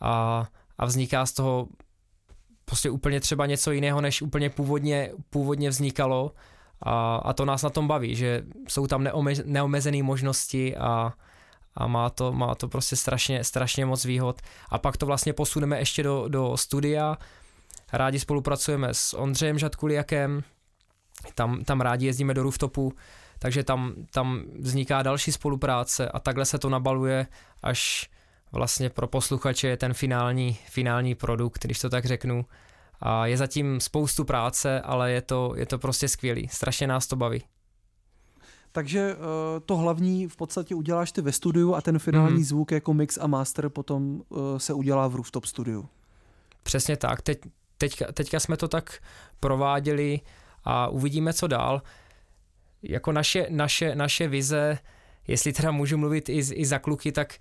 a, 0.02 0.46
a 0.78 0.86
vzniká 0.86 1.26
z 1.26 1.32
toho 1.32 1.68
prostě 2.66 2.90
úplně 2.90 3.20
třeba 3.20 3.46
něco 3.46 3.72
jiného, 3.72 4.02
než 4.02 4.22
úplně 4.22 4.50
původně, 4.50 5.12
původně 5.30 5.70
vznikalo 5.70 6.32
a, 6.82 7.16
a 7.16 7.34
to 7.34 7.46
nás 7.46 7.64
na 7.64 7.70
tom 7.70 7.88
baví, 7.88 8.16
že 8.16 8.44
jsou 8.68 8.88
tam 8.88 9.04
neome, 9.04 9.34
neomezené 9.46 10.04
možnosti 10.04 10.78
a, 10.78 11.14
a 11.76 11.88
má 11.88 12.10
to, 12.10 12.34
má 12.34 12.56
to 12.56 12.68
prostě 12.68 12.96
strašně, 12.96 13.44
strašně 13.44 13.86
moc 13.86 14.06
výhod. 14.06 14.42
A 14.70 14.78
pak 14.78 14.98
to 14.98 15.06
vlastně 15.06 15.34
posuneme 15.34 15.80
ještě 15.80 16.04
do, 16.04 16.28
do 16.28 16.58
studia. 16.58 17.18
Rádi 17.94 18.20
spolupracujeme 18.20 18.94
s 18.94 19.14
Ondřejem 19.14 19.60
Žadkuliakem, 19.60 20.44
tam, 21.36 21.64
tam 21.64 21.82
rádi 21.82 22.06
jezdíme 22.06 22.34
do 22.34 22.44
rooftopu, 22.44 22.94
takže 23.40 23.64
tam, 23.64 23.94
tam 24.14 24.44
vzniká 24.60 25.04
další 25.04 25.32
spolupráce 25.32 26.10
a 26.10 26.20
takhle 26.20 26.46
se 26.46 26.60
to 26.60 26.70
nabaluje 26.70 27.28
až 27.64 28.10
vlastně 28.52 28.90
pro 28.90 29.08
posluchače 29.08 29.68
je 29.68 29.78
ten 29.78 29.94
finální, 29.94 30.60
finální 30.66 31.16
produkt, 31.16 31.66
když 31.66 31.80
to 31.80 31.90
tak 31.90 32.06
řeknu. 32.06 32.46
A 33.00 33.26
je 33.26 33.38
zatím 33.38 33.80
spoustu 33.80 34.26
práce, 34.26 34.82
ale 34.82 35.12
je 35.12 35.22
to, 35.22 35.54
je 35.56 35.66
to 35.66 35.80
prostě 35.80 36.08
skvělý. 36.08 36.48
Strašně 36.48 36.88
nás 36.88 37.08
to 37.08 37.16
baví. 37.16 37.44
Takže 38.72 39.16
uh, 39.16 39.22
to 39.66 39.78
hlavní 39.78 40.28
v 40.28 40.36
podstatě 40.36 40.76
uděláš 40.76 41.12
ty 41.12 41.22
ve 41.22 41.32
studiu 41.32 41.76
a 41.76 41.82
ten 41.82 42.00
finální 42.00 42.38
mm. 42.38 42.44
zvuk 42.44 42.72
jako 42.72 42.94
mix 42.94 43.18
a 43.18 43.28
master 43.28 43.70
potom 43.70 44.22
uh, 44.30 44.58
se 44.58 44.74
udělá 44.74 45.08
v 45.08 45.16
rooftop 45.16 45.46
studiu. 45.46 45.90
Přesně 46.64 46.98
tak. 46.98 47.22
Teď, 47.22 47.40
teďka, 47.78 48.12
teďka 48.12 48.40
jsme 48.40 48.58
to 48.58 48.68
tak 48.68 49.00
prováděli 49.40 50.20
a 50.64 50.88
uvidíme, 50.88 51.34
co 51.34 51.48
dál 51.48 51.82
jako 52.84 53.12
naše, 53.12 53.48
naše, 53.50 53.96
naše 53.96 54.28
vize, 54.28 54.78
jestli 55.28 55.54
teda 55.54 55.72
můžu 55.72 55.98
mluvit 55.98 56.30
i, 56.30 56.38
i 56.38 56.66
za 56.66 56.80
kluky, 56.80 57.12
tak, 57.12 57.36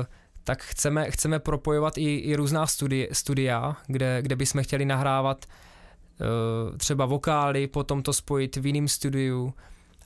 uh, 0.00 0.06
tak 0.44 0.62
chceme, 0.62 1.10
chceme 1.10 1.38
propojovat 1.38 1.98
i, 1.98 2.16
i 2.16 2.36
různá 2.36 2.66
studi, 2.66 3.08
studia, 3.12 3.76
kde, 3.86 4.22
kde 4.22 4.36
bychom 4.36 4.62
chtěli 4.62 4.84
nahrávat 4.84 5.46
uh, 5.46 6.76
třeba 6.76 7.06
vokály, 7.06 7.66
potom 7.66 8.02
to 8.02 8.12
spojit 8.12 8.56
v 8.56 8.66
jiném 8.66 8.88
studiu. 8.88 9.54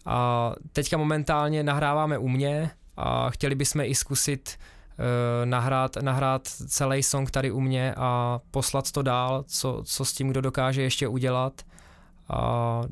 A 0.06 0.52
teďka 0.72 0.96
momentálně 0.96 1.62
nahráváme 1.62 2.18
u 2.18 2.28
mě 2.28 2.70
a 2.96 3.30
chtěli 3.30 3.54
bychom 3.54 3.80
i 3.80 3.94
zkusit 3.94 4.58
uh, 4.58 5.04
nahrát, 5.44 5.96
nahrát 5.96 6.48
celý 6.48 7.02
song 7.02 7.30
tady 7.30 7.50
u 7.50 7.60
mě 7.60 7.94
a 7.96 8.40
poslat 8.50 8.92
to 8.92 9.02
dál, 9.02 9.44
co, 9.46 9.82
co 9.84 10.04
s 10.04 10.12
tím 10.12 10.28
kdo 10.28 10.40
dokáže 10.40 10.82
ještě 10.82 11.08
udělat. 11.08 11.62
A 12.28 12.82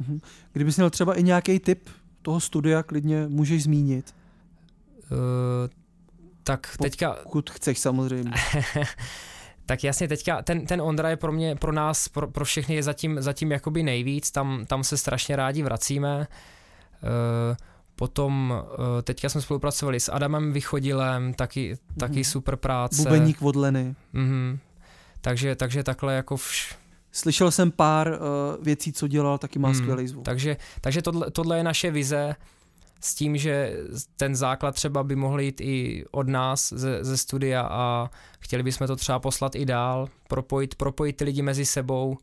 Mhm. 0.00 0.20
Kdybys 0.52 0.76
měl 0.76 0.90
třeba 0.90 1.14
i 1.14 1.22
nějaký 1.22 1.58
tip 1.58 1.88
toho 2.22 2.40
studia, 2.40 2.82
klidně 2.82 3.26
můžeš 3.28 3.62
zmínit. 3.62 4.14
Uh, 5.10 5.18
tak 6.42 6.76
teďka... 6.82 7.16
Pokud 7.22 7.50
chceš 7.50 7.78
samozřejmě. 7.78 8.32
tak 9.66 9.84
jasně, 9.84 10.08
teďka 10.08 10.42
ten, 10.42 10.66
ten 10.66 10.82
Ondra 10.82 11.10
je 11.10 11.16
pro 11.16 11.32
mě, 11.32 11.56
pro 11.56 11.72
nás, 11.72 12.08
pro, 12.08 12.28
pro 12.28 12.44
všechny 12.44 12.74
je 12.74 12.82
zatím, 12.82 13.22
zatím 13.22 13.52
jakoby 13.52 13.82
nejvíc, 13.82 14.30
tam, 14.30 14.64
tam 14.66 14.84
se 14.84 14.96
strašně 14.96 15.36
rádi 15.36 15.62
vracíme. 15.62 16.18
Uh, 16.18 17.56
potom 17.96 18.54
uh, 18.54 19.02
teďka 19.02 19.28
jsme 19.28 19.40
spolupracovali 19.40 20.00
s 20.00 20.12
Adamem 20.12 20.52
Vychodilem, 20.52 21.34
taky, 21.34 21.78
taky 21.98 22.24
super 22.24 22.56
práce. 22.56 23.02
Bubeník 23.02 23.42
od 23.42 23.56
Leny. 23.56 23.94
Mm-hmm. 24.14 24.58
Takže, 25.20 25.56
takže 25.56 25.82
takhle 25.82 26.14
jako 26.14 26.36
vš, 26.36 26.76
Slyšel 27.16 27.50
jsem 27.50 27.70
pár 27.70 28.08
uh, 28.08 28.64
věcí, 28.64 28.92
co 28.92 29.08
dělal, 29.08 29.38
taky 29.38 29.58
má 29.58 29.68
hmm, 29.68 29.76
skvělý 29.76 30.08
zvuk. 30.08 30.24
Takže, 30.24 30.56
takže 30.80 31.02
tohle, 31.02 31.30
tohle 31.30 31.56
je 31.56 31.64
naše 31.64 31.90
vize 31.90 32.36
s 33.00 33.14
tím, 33.14 33.36
že 33.36 33.76
ten 34.16 34.36
základ 34.36 34.74
třeba 34.74 35.04
by 35.04 35.16
mohl 35.16 35.40
jít 35.40 35.60
i 35.60 36.04
od 36.10 36.28
nás 36.28 36.72
ze, 36.76 37.04
ze 37.04 37.16
studia 37.16 37.68
a 37.70 38.10
chtěli 38.40 38.62
bychom 38.62 38.86
to 38.86 38.96
třeba 38.96 39.18
poslat 39.18 39.54
i 39.54 39.64
dál, 39.64 40.08
propojit, 40.28 40.74
propojit 40.74 41.16
ty 41.16 41.24
lidi 41.24 41.42
mezi 41.42 41.66
sebou 41.66 42.18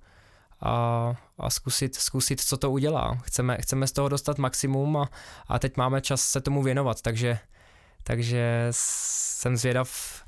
a, 0.62 1.15
a 1.38 1.50
zkusit, 1.50 1.95
zkusit, 1.95 2.41
co 2.41 2.57
to 2.57 2.71
udělá. 2.71 3.17
Chceme, 3.23 3.57
chceme 3.62 3.88
z 3.88 3.91
toho 3.91 4.09
dostat 4.09 4.38
maximum 4.38 4.97
a, 4.97 5.09
a 5.47 5.59
teď 5.59 5.77
máme 5.77 6.01
čas 6.01 6.21
se 6.21 6.41
tomu 6.41 6.63
věnovat, 6.63 7.01
takže, 7.01 7.39
takže 8.03 8.67
jsem 8.71 9.57
zvědav, 9.57 10.21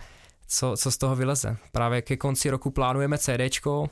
co, 0.48 0.74
co 0.78 0.92
z 0.92 0.98
toho 0.98 1.16
vyleze. 1.16 1.58
Právě 1.72 2.02
ke 2.02 2.18
konci 2.18 2.50
roku 2.50 2.72
plánujeme 2.72 3.18
CDčko, 3.18 3.90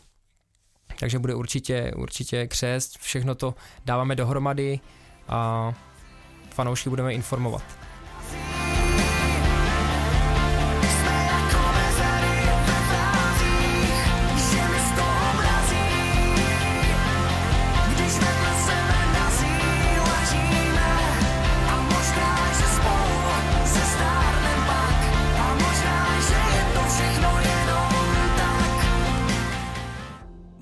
takže 1.00 1.19
bude 1.19 1.35
určitě, 1.35 1.91
určitě 1.95 2.47
křest, 2.47 2.97
všechno 2.97 3.35
to 3.35 3.55
dáváme 3.85 4.15
dohromady 4.15 4.79
a 5.27 5.73
fanoušky 6.50 6.89
budeme 6.89 7.13
informovat. 7.13 7.63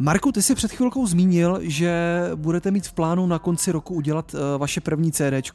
Marku, 0.02 0.32
ty 0.32 0.42
jsi 0.42 0.56
před 0.56 0.72
chvilkou 0.72 1.08
zmínil, 1.08 1.60
že 1.62 2.22
budete 2.36 2.72
mít 2.72 2.88
v 2.88 2.94
plánu 2.94 3.28
na 3.28 3.40
konci 3.40 3.72
roku 3.72 3.94
udělat 3.94 4.34
uh, 4.34 4.40
vaše 4.58 4.82
první 4.82 5.12
CD. 5.12 5.52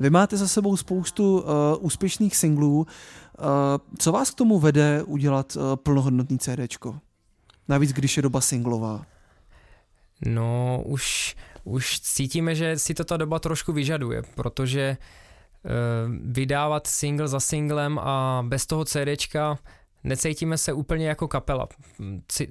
Vy 0.00 0.10
máte 0.10 0.36
za 0.36 0.48
sebou 0.48 0.76
spoustu 0.76 1.40
uh, 1.40 1.46
úspěšných 1.80 2.36
singlů. 2.36 2.76
Uh, 2.78 2.86
co 3.98 4.12
vás 4.12 4.30
k 4.30 4.34
tomu 4.34 4.58
vede 4.58 5.02
udělat 5.02 5.56
uh, 5.56 5.76
plnohodnotný 5.76 6.38
CD? 6.38 6.60
Navíc, 7.68 7.92
když 7.92 8.16
je 8.16 8.22
doba 8.22 8.40
singlová. 8.40 9.06
No, 10.26 10.82
už, 10.84 11.36
už 11.64 12.00
cítíme, 12.00 12.54
že 12.54 12.78
si 12.78 12.94
to 12.94 13.04
ta 13.04 13.16
doba 13.16 13.38
trošku 13.38 13.72
vyžaduje, 13.72 14.22
protože 14.34 14.96
uh, 14.96 15.70
vydávat 16.32 16.86
single 16.86 17.28
za 17.28 17.40
singlem 17.40 17.98
a 17.98 18.44
bez 18.48 18.66
toho 18.66 18.84
CDčka 18.84 19.58
necítíme 20.04 20.58
se 20.58 20.72
úplně 20.72 21.08
jako 21.08 21.28
kapela. 21.28 21.68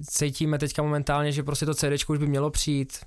Cítíme 0.10 0.60
teďka 0.60 0.82
momentálně, 0.82 1.32
že 1.32 1.44
prostě 1.44 1.66
to 1.66 1.74
CD 1.74 2.10
už 2.10 2.18
by 2.18 2.28
mělo 2.28 2.50
přijít 2.50 3.00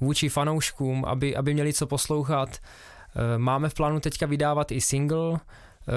vůči 0.00 0.28
fanouškům, 0.28 1.04
aby, 1.04 1.36
aby 1.36 1.54
měli 1.54 1.72
co 1.72 1.86
poslouchat. 1.86 2.58
Eh, 2.58 3.38
máme 3.38 3.68
v 3.68 3.74
plánu 3.74 4.00
teďka 4.00 4.26
vydávat 4.26 4.72
i 4.72 4.80
single, 4.80 5.34
eh, 5.34 5.92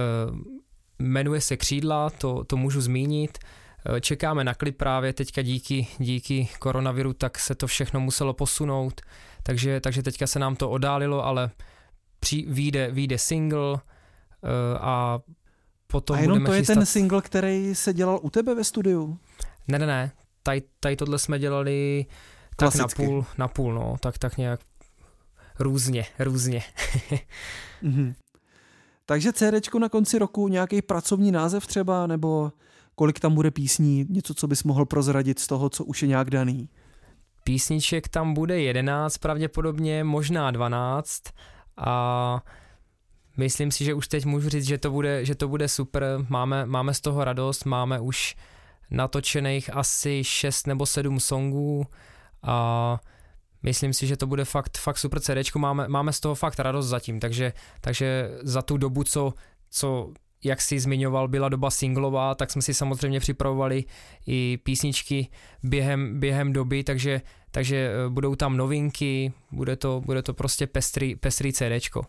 jmenuje 1.00 1.42
se 1.42 1.58
Křídla, 1.58 2.10
to, 2.10 2.44
to 2.44 2.58
můžu 2.58 2.82
zmínit. 2.82 3.38
čekáme 4.02 4.44
na 4.44 4.54
klip 4.54 4.78
právě 4.78 5.14
teďka 5.14 5.42
díky, 5.42 5.88
díky 5.98 6.50
koronaviru, 6.60 7.14
tak 7.14 7.40
se 7.40 7.56
to 7.56 7.68
všechno 7.68 8.00
muselo 8.00 8.34
posunout, 8.34 9.02
takže, 9.44 9.80
takže 9.80 10.04
teďka 10.04 10.28
se 10.28 10.40
nám 10.40 10.56
to 10.56 10.70
odálilo, 10.70 11.26
ale 11.26 11.52
při, 12.20 12.46
vyjde 12.92 13.18
single 13.18 13.80
a 14.80 15.20
potom 15.92 16.18
A 16.18 16.20
jenom 16.20 16.46
to 16.46 16.54
je 16.54 16.64
ten 16.64 16.86
single, 16.86 17.22
který 17.22 17.76
se 17.76 17.94
dělal 17.94 18.20
u 18.22 18.30
tebe 18.30 18.56
ve 18.56 18.64
studiu? 18.64 19.18
Ne, 19.68 19.80
ne, 19.80 19.86
ne, 19.86 20.12
tady, 20.44 20.62
tady 20.80 20.96
tohle 20.96 21.20
jsme 21.20 21.40
dělali 21.40 22.06
tak 22.56 22.76
na 22.76 22.88
půl, 22.96 23.26
na 23.38 23.48
půl, 23.48 23.74
no, 23.74 23.96
tak, 24.00 24.18
tak 24.18 24.38
nějak 24.38 24.60
různě, 25.60 26.06
různě. 26.20 26.64
mm-hmm. 27.84 28.14
Takže 29.06 29.34
CD 29.34 29.74
na 29.80 29.90
konci 29.90 30.20
roku, 30.20 30.48
nějaký 30.48 30.82
pracovní 30.82 31.32
název 31.32 31.68
třeba, 31.68 32.08
nebo 32.08 32.52
kolik 32.96 33.20
tam 33.20 33.36
bude 33.36 33.52
písní, 33.52 34.06
něco, 34.10 34.34
co 34.34 34.48
bys 34.48 34.64
mohl 34.64 34.86
prozradit 34.86 35.40
z 35.40 35.48
toho, 35.48 35.70
co 35.70 35.84
už 35.84 36.02
je 36.02 36.08
nějak 36.08 36.30
daný? 36.30 36.70
Písniček 37.44 38.08
tam 38.08 38.34
bude 38.34 38.62
11 38.62 39.18
pravděpodobně, 39.18 40.04
možná 40.04 40.52
12 40.52 41.24
a 41.78 42.44
myslím 43.38 43.72
si, 43.72 43.86
že 43.86 43.94
už 43.94 44.08
teď 44.08 44.26
můžu 44.26 44.50
říct, 44.50 44.68
že 44.68 44.78
to 44.78 44.92
bude, 44.92 45.26
že 45.26 45.36
to 45.36 45.48
bude 45.48 45.68
super, 45.68 46.04
máme, 46.30 46.66
máme 46.66 46.94
z 46.94 47.02
toho 47.02 47.24
radost, 47.24 47.66
máme 47.66 48.00
už 48.00 48.36
natočených 48.92 49.76
asi 49.76 50.24
6 50.24 50.68
nebo 50.68 50.86
7 50.86 51.20
songů 51.20 51.86
a 52.44 53.00
myslím 53.64 53.94
si, 53.94 54.08
že 54.08 54.18
to 54.18 54.28
bude 54.28 54.46
fakt, 54.46 54.78
fakt 54.78 54.98
super 54.98 55.20
CD, 55.20 55.56
máme, 55.56 55.88
máme 55.88 56.14
z 56.14 56.20
toho 56.20 56.36
fakt 56.36 56.60
radost 56.60 56.88
zatím, 56.88 57.20
takže, 57.20 57.54
takže 57.82 58.30
za 58.42 58.62
tu 58.62 58.78
dobu, 58.78 59.04
co, 59.04 59.34
co 59.70 60.14
jak 60.44 60.62
si 60.62 60.80
zmiňoval, 60.80 61.28
byla 61.28 61.50
doba 61.50 61.70
singlová, 61.72 62.36
tak 62.36 62.52
jsme 62.52 62.62
si 62.62 62.74
samozřejmě 62.74 63.20
připravovali 63.20 63.86
i 64.28 64.60
písničky 64.64 65.28
během, 65.64 66.20
během 66.20 66.54
doby, 66.54 66.84
takže, 66.84 67.22
takže 67.52 67.92
eh, 67.92 68.10
budou 68.10 68.36
tam 68.36 68.58
novinky, 68.58 69.34
bude 69.52 69.76
to, 69.76 70.02
bude 70.06 70.22
to 70.22 70.34
prostě 70.34 70.68
pestrý, 70.68 71.16
pestrý 71.16 71.54
CDčko. 71.54 72.06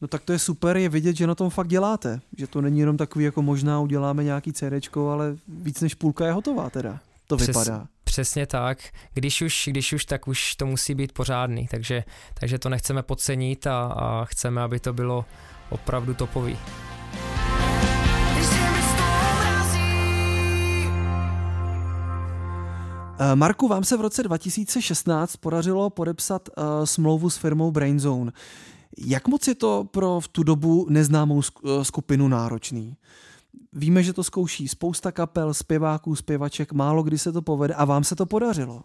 No 0.00 0.08
tak 0.08 0.22
to 0.22 0.32
je 0.32 0.38
super, 0.38 0.76
je 0.76 0.88
vidět, 0.88 1.16
že 1.16 1.26
na 1.26 1.34
tom 1.34 1.50
fakt 1.50 1.68
děláte. 1.68 2.20
Že 2.36 2.46
to 2.46 2.60
není 2.60 2.80
jenom 2.80 2.96
takový, 2.96 3.24
jako 3.24 3.42
možná 3.42 3.80
uděláme 3.80 4.24
nějaký 4.24 4.52
CD, 4.52 4.96
ale 4.96 5.36
víc 5.48 5.80
než 5.80 5.94
půlka 5.94 6.26
je 6.26 6.32
hotová 6.32 6.70
teda. 6.70 6.98
To 7.26 7.36
Přes, 7.36 7.46
vypadá. 7.46 7.86
Přesně 8.04 8.46
tak. 8.46 8.78
Když 9.14 9.42
už, 9.42 9.68
když 9.70 9.92
už, 9.92 10.04
tak 10.04 10.28
už 10.28 10.54
to 10.54 10.66
musí 10.66 10.94
být 10.94 11.12
pořádný, 11.12 11.68
takže, 11.70 12.04
takže 12.40 12.58
to 12.58 12.68
nechceme 12.68 13.02
podcenit 13.02 13.66
a, 13.66 13.82
a 13.82 14.24
chceme, 14.24 14.62
aby 14.62 14.80
to 14.80 14.92
bylo 14.92 15.24
opravdu 15.70 16.14
topový. 16.14 16.58
Eh, 23.20 23.36
Marku, 23.36 23.68
vám 23.68 23.84
se 23.84 23.96
v 23.96 24.00
roce 24.00 24.22
2016 24.22 25.36
podařilo 25.36 25.90
podepsat 25.90 26.48
uh, 26.48 26.84
smlouvu 26.84 27.30
s 27.30 27.36
firmou 27.36 27.70
Brainzone. 27.70 28.32
Jak 28.96 29.28
moc 29.28 29.48
je 29.48 29.54
to 29.54 29.84
pro 29.90 30.20
v 30.20 30.28
tu 30.28 30.42
dobu 30.42 30.86
neznámou 30.90 31.42
eh, 31.42 31.84
skupinu 31.84 32.28
náročný? 32.28 32.96
Víme, 33.72 34.02
že 34.02 34.12
to 34.12 34.24
zkouší 34.24 34.68
spousta 34.68 35.12
kapel, 35.12 35.54
zpěváků, 35.54 36.16
zpěvaček, 36.16 36.72
málo 36.72 37.02
kdy 37.02 37.18
se 37.18 37.32
to 37.32 37.42
povede 37.42 37.74
a 37.74 37.84
vám 37.84 38.04
se 38.04 38.16
to 38.16 38.26
podařilo. 38.26 38.82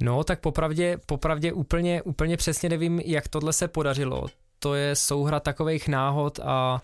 No, 0.00 0.24
tak 0.24 0.40
popravdě, 0.40 0.98
popravdě 1.06 1.52
úplně, 1.52 2.02
úplně 2.02 2.36
přesně 2.36 2.68
nevím, 2.68 3.00
jak 3.00 3.28
tohle 3.28 3.52
se 3.52 3.68
podařilo. 3.68 4.26
To 4.58 4.74
je 4.74 4.96
souhra 4.96 5.40
takových 5.40 5.88
náhod 5.88 6.40
a, 6.42 6.82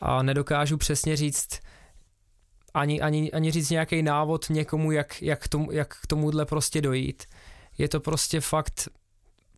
a 0.00 0.22
nedokážu 0.22 0.76
přesně 0.76 1.16
říct, 1.16 1.60
ani, 2.74 3.00
ani, 3.00 3.32
ani 3.32 3.50
říct 3.50 3.70
nějaký 3.70 4.02
návod 4.02 4.50
někomu, 4.50 4.92
jak, 4.92 5.22
jak, 5.22 5.48
tomu, 5.48 5.72
jak 5.72 5.96
k 6.02 6.06
tomuhle 6.06 6.46
prostě 6.46 6.80
dojít. 6.80 7.24
Je 7.78 7.88
to 7.88 8.00
prostě 8.00 8.40
fakt, 8.40 8.88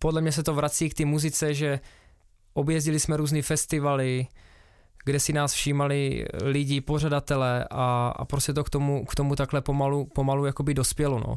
podle 0.04 0.20
mě 0.20 0.32
se 0.32 0.42
to 0.42 0.54
vrací 0.54 0.88
k 0.88 0.94
té 0.94 1.04
muzice, 1.04 1.54
že 1.54 1.80
objezdili 2.54 3.00
jsme 3.00 3.16
různé 3.16 3.42
festivaly, 3.42 4.26
kde 5.04 5.20
si 5.20 5.32
nás 5.32 5.52
všímali 5.52 6.26
lidi, 6.42 6.80
pořadatelé 6.80 7.64
a, 7.70 8.14
a 8.16 8.24
prostě 8.24 8.52
to 8.52 8.64
k 8.64 8.70
tomu, 8.70 9.04
k 9.04 9.14
tomu 9.14 9.36
takhle 9.36 9.60
pomalu, 9.60 10.04
pomalu 10.04 10.44
jakoby 10.44 10.74
dospělo, 10.74 11.20
no. 11.20 11.36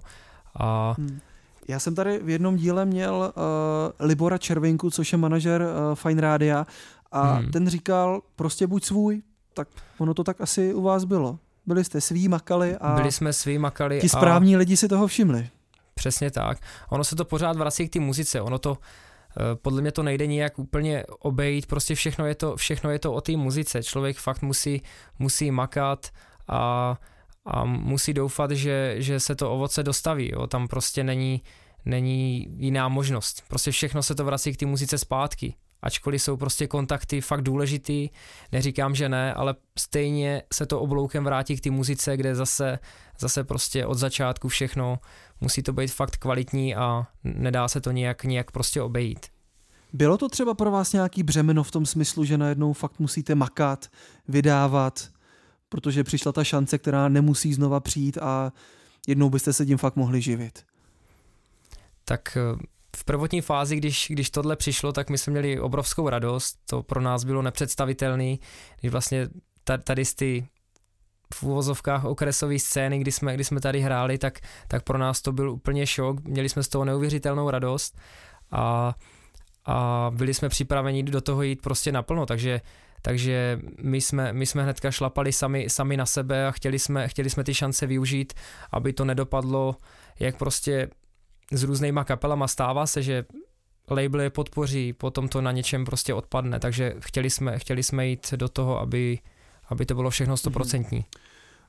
A 0.56 0.96
hmm. 0.98 1.20
Já 1.68 1.80
jsem 1.80 1.96
tady 1.96 2.20
v 2.20 2.30
jednom 2.30 2.56
díle 2.56 2.86
měl 2.86 3.34
uh, 3.36 4.08
Libora 4.08 4.38
Červinku, 4.38 4.90
což 4.90 5.12
je 5.12 5.18
manažer 5.18 5.62
uh, 5.62 5.96
Fine 5.96 6.22
Rádia 6.22 6.68
a 7.12 7.34
hmm. 7.34 7.52
ten 7.52 7.70
říkal 7.70 8.22
prostě 8.36 8.68
buď 8.68 8.84
svůj, 8.84 9.22
tak 9.54 9.68
ono 9.98 10.14
to 10.14 10.24
tak 10.24 10.42
asi 10.42 10.74
u 10.74 10.82
vás 10.82 11.04
bylo. 11.04 11.40
Byli 11.66 11.84
jste 11.84 12.02
svý, 12.02 12.28
makali 12.28 12.78
a 12.78 12.96
Byli 12.96 13.12
jsme 13.12 13.34
svý, 13.34 13.58
makali 13.58 14.02
ti 14.02 14.10
správní 14.10 14.56
a... 14.56 14.58
lidi 14.58 14.78
si 14.78 14.88
toho 14.88 15.08
všimli. 15.08 15.50
Přesně 15.98 16.32
tak. 16.32 16.58
Ono 16.90 17.04
se 17.04 17.16
to 17.16 17.26
pořád 17.26 17.58
vrací 17.58 17.90
k 17.90 17.94
té 17.94 18.00
muzice, 18.00 18.42
ono 18.42 18.60
to 18.60 18.78
eh, 18.78 19.56
podle 19.56 19.82
mě 19.82 19.92
to 19.92 20.04
nejde 20.04 20.28
nijak 20.28 20.60
úplně 20.60 21.04
obejít, 21.20 21.66
prostě 21.66 21.96
všechno 21.96 22.26
je 22.26 22.36
to, 22.36 22.56
všechno 22.56 22.92
je 22.92 23.00
to 23.00 23.14
o 23.14 23.22
té 23.22 23.38
muzice. 23.38 23.84
Člověk 23.84 24.18
fakt 24.18 24.42
musí, 24.42 24.82
musí 25.20 25.52
makat 25.52 26.08
a, 26.48 26.96
a 27.46 27.66
musí 27.66 28.14
doufat, 28.14 28.52
že, 28.52 28.96
že 28.98 29.20
se 29.20 29.36
to 29.36 29.52
ovoce 29.52 29.84
dostaví. 29.84 30.32
Jo. 30.34 30.48
Tam 30.48 30.68
prostě 30.68 31.04
není, 31.04 31.42
není 31.86 32.48
jiná 32.58 32.88
možnost. 32.88 33.44
Prostě 33.48 33.72
všechno 33.72 34.04
se 34.04 34.16
to 34.16 34.26
vrací 34.26 34.54
k 34.54 34.60
té 34.60 34.66
muzice 34.66 34.98
zpátky 34.98 35.56
ačkoliv 35.82 36.22
jsou 36.22 36.38
prostě 36.38 36.68
kontakty 36.68 37.22
fakt 37.22 37.42
důležitý, 37.42 38.10
neříkám, 38.52 38.96
že 38.96 39.10
ne, 39.10 39.34
ale 39.34 39.56
stejně 39.80 40.44
se 40.54 40.66
to 40.66 40.80
obloukem 40.80 41.24
vrátí 41.24 41.58
k 41.58 41.62
té 41.62 41.72
muzice, 41.72 42.18
kde 42.18 42.36
zase, 42.36 42.80
zase 43.20 43.44
prostě 43.44 43.86
od 43.86 43.94
začátku 43.94 44.48
všechno 44.48 45.00
musí 45.42 45.64
to 45.64 45.74
být 45.74 45.92
fakt 45.92 46.18
kvalitní 46.18 46.76
a 46.76 47.08
nedá 47.24 47.68
se 47.68 47.82
to 47.82 47.92
nějak, 47.92 48.24
nějak 48.24 48.52
prostě 48.52 48.82
obejít. 48.82 49.26
Bylo 49.94 50.18
to 50.18 50.30
třeba 50.30 50.54
pro 50.54 50.72
vás 50.72 50.94
nějaký 50.94 51.24
břemeno 51.24 51.64
v 51.64 51.72
tom 51.72 51.86
smyslu, 51.86 52.26
že 52.26 52.38
najednou 52.38 52.74
fakt 52.74 53.00
musíte 53.00 53.36
makat, 53.36 53.88
vydávat, 54.28 55.10
protože 55.70 56.04
přišla 56.04 56.32
ta 56.32 56.44
šance, 56.44 56.78
která 56.78 57.10
nemusí 57.10 57.54
znova 57.54 57.80
přijít 57.80 58.18
a 58.18 58.52
jednou 59.08 59.30
byste 59.30 59.54
se 59.54 59.66
tím 59.66 59.78
fakt 59.78 59.96
mohli 59.96 60.22
živit? 60.22 60.66
Tak 62.06 62.38
v 62.98 63.04
prvotní 63.04 63.42
fázi, 63.42 63.76
když, 63.76 64.08
když 64.10 64.30
tohle 64.30 64.56
přišlo, 64.56 64.92
tak 64.92 65.10
my 65.10 65.18
jsme 65.18 65.32
měli 65.32 65.60
obrovskou 65.60 66.10
radost, 66.10 66.58
to 66.70 66.84
pro 66.84 67.02
nás 67.02 67.24
bylo 67.24 67.42
nepředstavitelné, 67.42 68.36
když 68.80 68.92
vlastně 68.92 69.28
tady 69.84 70.06
z 70.06 70.16
ty 70.16 70.48
v 71.34 71.44
úvozovkách 71.44 72.06
okresové 72.06 72.60
scény, 72.60 73.00
kdy 73.00 73.12
jsme, 73.12 73.34
kdy 73.34 73.44
jsme 73.44 73.62
tady 73.62 73.82
hráli, 73.82 74.18
tak, 74.18 74.40
tak 74.68 74.84
pro 74.84 74.98
nás 74.98 75.22
to 75.22 75.32
byl 75.32 75.52
úplně 75.52 75.88
šok, 75.88 76.24
měli 76.24 76.50
jsme 76.50 76.64
z 76.64 76.68
toho 76.68 76.86
neuvěřitelnou 76.86 77.50
radost 77.50 77.98
a, 78.52 78.96
a 79.66 80.12
byli 80.16 80.34
jsme 80.34 80.50
připraveni 80.50 81.04
do 81.04 81.22
toho 81.22 81.44
jít 81.44 81.62
prostě 81.62 81.92
naplno, 81.92 82.26
takže 82.26 82.62
takže 83.02 83.60
my 83.82 84.02
jsme, 84.02 84.34
my 84.34 84.46
jsme 84.46 84.64
hnedka 84.64 84.92
šlapali 84.92 85.32
sami, 85.32 85.70
sami 85.70 85.98
na 85.98 86.06
sebe 86.06 86.48
a 86.48 86.52
chtěli 86.52 86.80
jsme, 86.80 87.08
chtěli 87.08 87.30
jsme 87.30 87.44
ty 87.44 87.54
šance 87.54 87.88
využít, 87.88 88.34
aby 88.72 88.94
to 88.94 89.06
nedopadlo 89.06 89.76
jak 90.20 90.38
prostě 90.38 90.90
s 91.52 91.64
různýma 91.64 92.04
kapelama 92.04 92.48
stává 92.48 92.86
se, 92.86 93.04
že 93.04 93.26
label 93.90 94.22
je 94.22 94.30
podpoří, 94.30 94.94
potom 94.94 95.30
to 95.30 95.42
na 95.42 95.52
něčem 95.52 95.86
prostě 95.86 96.14
odpadne, 96.14 96.60
takže 96.60 96.96
chtěli 97.00 97.30
jsme, 97.30 97.60
chtěli 97.60 97.84
jsme 97.84 98.08
jít 98.08 98.34
do 98.34 98.50
toho, 98.50 98.80
aby, 98.80 99.20
aby 99.70 99.86
to 99.86 99.96
bylo 99.96 100.10
všechno 100.10 100.38
stoprocentní. 100.38 101.06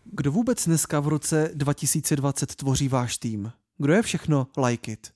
Kdo 0.04 0.32
vůbec 0.32 0.66
dneska 0.66 1.00
v 1.00 1.08
roce 1.08 1.50
2020 1.54 2.54
tvoří 2.54 2.88
váš 2.88 3.18
tým? 3.18 3.52
Kdo 3.78 3.92
je 3.92 4.02
všechno 4.02 4.46
Like 4.66 4.92
It? 4.92 5.10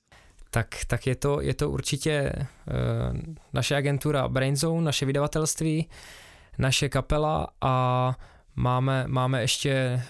Tak, 0.50 0.76
tak 0.86 1.06
je, 1.06 1.16
to, 1.16 1.40
je 1.40 1.54
to 1.54 1.70
určitě 1.70 2.32
uh, 2.36 3.18
naše 3.52 3.76
agentura 3.76 4.28
Brainzone, 4.28 4.84
naše 4.84 5.06
vydavatelství, 5.06 5.88
naše 6.58 6.88
kapela 6.88 7.48
a 7.60 8.14
Máme, 8.56 9.04
máme 9.06 9.40
ještě 9.40 10.02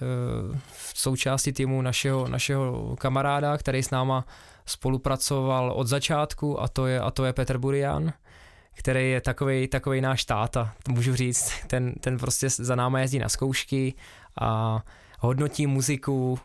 uh, 0.50 0.57
v 0.72 0.98
součásti 0.98 1.52
týmu 1.52 1.83
našeho, 1.83 2.28
našeho 2.28 2.96
kamaráda, 2.96 3.57
který 3.57 3.83
s 3.83 3.90
náma 3.90 4.24
spolupracoval 4.66 5.72
od 5.72 5.87
začátku 5.87 6.61
a 6.61 6.68
to 6.68 6.87
je, 6.87 7.00
a 7.00 7.11
to 7.11 7.24
je 7.24 7.33
Petr 7.33 7.59
Burian, 7.59 8.12
který 8.74 9.11
je 9.11 9.20
takový 9.20 9.68
takovej 9.68 10.00
náš 10.00 10.24
táta, 10.24 10.74
můžu 10.88 11.14
říct. 11.14 11.52
Ten, 11.66 11.94
ten 12.00 12.18
prostě 12.18 12.50
za 12.50 12.74
náma 12.74 13.00
jezdí 13.00 13.18
na 13.18 13.28
zkoušky 13.28 13.94
a 14.40 14.81
hodnotí 15.20 15.66
muziku, 15.66 16.38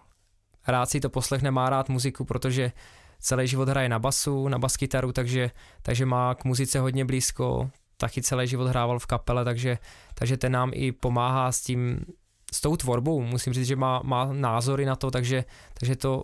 rád 0.68 0.90
si 0.90 1.00
to 1.00 1.10
poslechne, 1.10 1.52
má 1.52 1.70
rád 1.70 1.90
muziku, 1.90 2.26
protože 2.26 2.72
celý 3.20 3.48
život 3.48 3.70
hraje 3.70 3.90
na 3.90 4.00
basu, 4.00 4.48
na 4.48 4.60
baskytaru, 4.60 5.12
takže, 5.12 5.52
takže 5.82 6.06
má 6.06 6.36
k 6.36 6.46
muzice 6.46 6.80
hodně 6.80 7.06
blízko, 7.06 7.70
taky 7.98 8.22
celý 8.22 8.48
život 8.48 8.68
hrával 8.68 9.00
v 9.00 9.06
kapele, 9.06 9.46
takže, 9.46 9.78
takže 10.14 10.38
ten 10.38 10.52
nám 10.52 10.72
i 10.74 10.92
pomáhá 10.92 11.52
s 11.52 11.62
tím, 11.62 12.00
s 12.54 12.62
tou 12.62 12.78
tvorbou. 12.78 13.22
Musím 13.22 13.54
říct, 13.54 13.68
že 13.68 13.76
má, 13.76 14.02
má 14.04 14.34
názory 14.34 14.86
na 14.86 14.96
to, 14.96 15.12
takže, 15.12 15.46
takže 15.80 15.96
to 15.96 16.24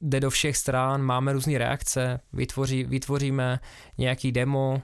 jde 0.00 0.20
do 0.20 0.30
všech 0.30 0.56
stran, 0.56 1.02
máme 1.02 1.32
různé 1.32 1.58
reakce, 1.58 2.20
vytvoří, 2.32 2.84
vytvoříme 2.84 3.60
nějaký 3.98 4.32
demo, 4.32 4.82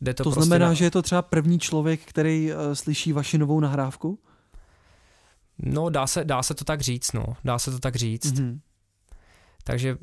jde 0.00 0.14
to, 0.14 0.24
to 0.24 0.30
prostě 0.30 0.46
znamená, 0.46 0.68
na... 0.68 0.74
že 0.74 0.84
je 0.84 0.90
to 0.90 1.02
třeba 1.02 1.22
první 1.22 1.58
člověk, 1.58 2.00
který 2.00 2.52
uh, 2.52 2.58
slyší 2.72 3.12
vaši 3.12 3.38
novou 3.38 3.60
nahrávku? 3.60 4.18
No, 5.58 5.90
dá 5.90 6.06
se, 6.06 6.24
dá 6.24 6.42
se 6.42 6.54
to 6.54 6.64
tak 6.64 6.80
říct, 6.80 7.12
no. 7.12 7.24
Dá 7.44 7.58
se 7.58 7.70
to 7.70 7.78
tak 7.78 7.96
říct. 7.96 8.32
Mm-hmm. 8.32 8.60
Takže 9.64 9.96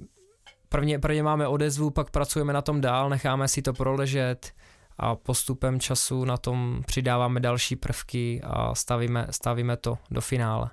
prvně, 0.72 1.00
prvně 1.00 1.24
máme 1.24 1.48
odezvu, 1.48 1.90
pak 1.90 2.10
pracujeme 2.10 2.54
na 2.54 2.62
tom 2.62 2.82
dál, 2.82 3.10
necháme 3.10 3.48
si 3.48 3.62
to 3.62 3.74
proležet 3.74 4.52
a 4.98 5.16
postupem 5.16 5.80
času 5.80 6.26
na 6.26 6.38
tom 6.38 6.82
přidáváme 6.86 7.40
další 7.40 7.76
prvky 7.76 8.42
a 8.44 8.76
stavíme, 8.76 9.28
stavíme 9.30 9.78
to 9.78 9.98
do 10.12 10.22
finále. 10.22 10.70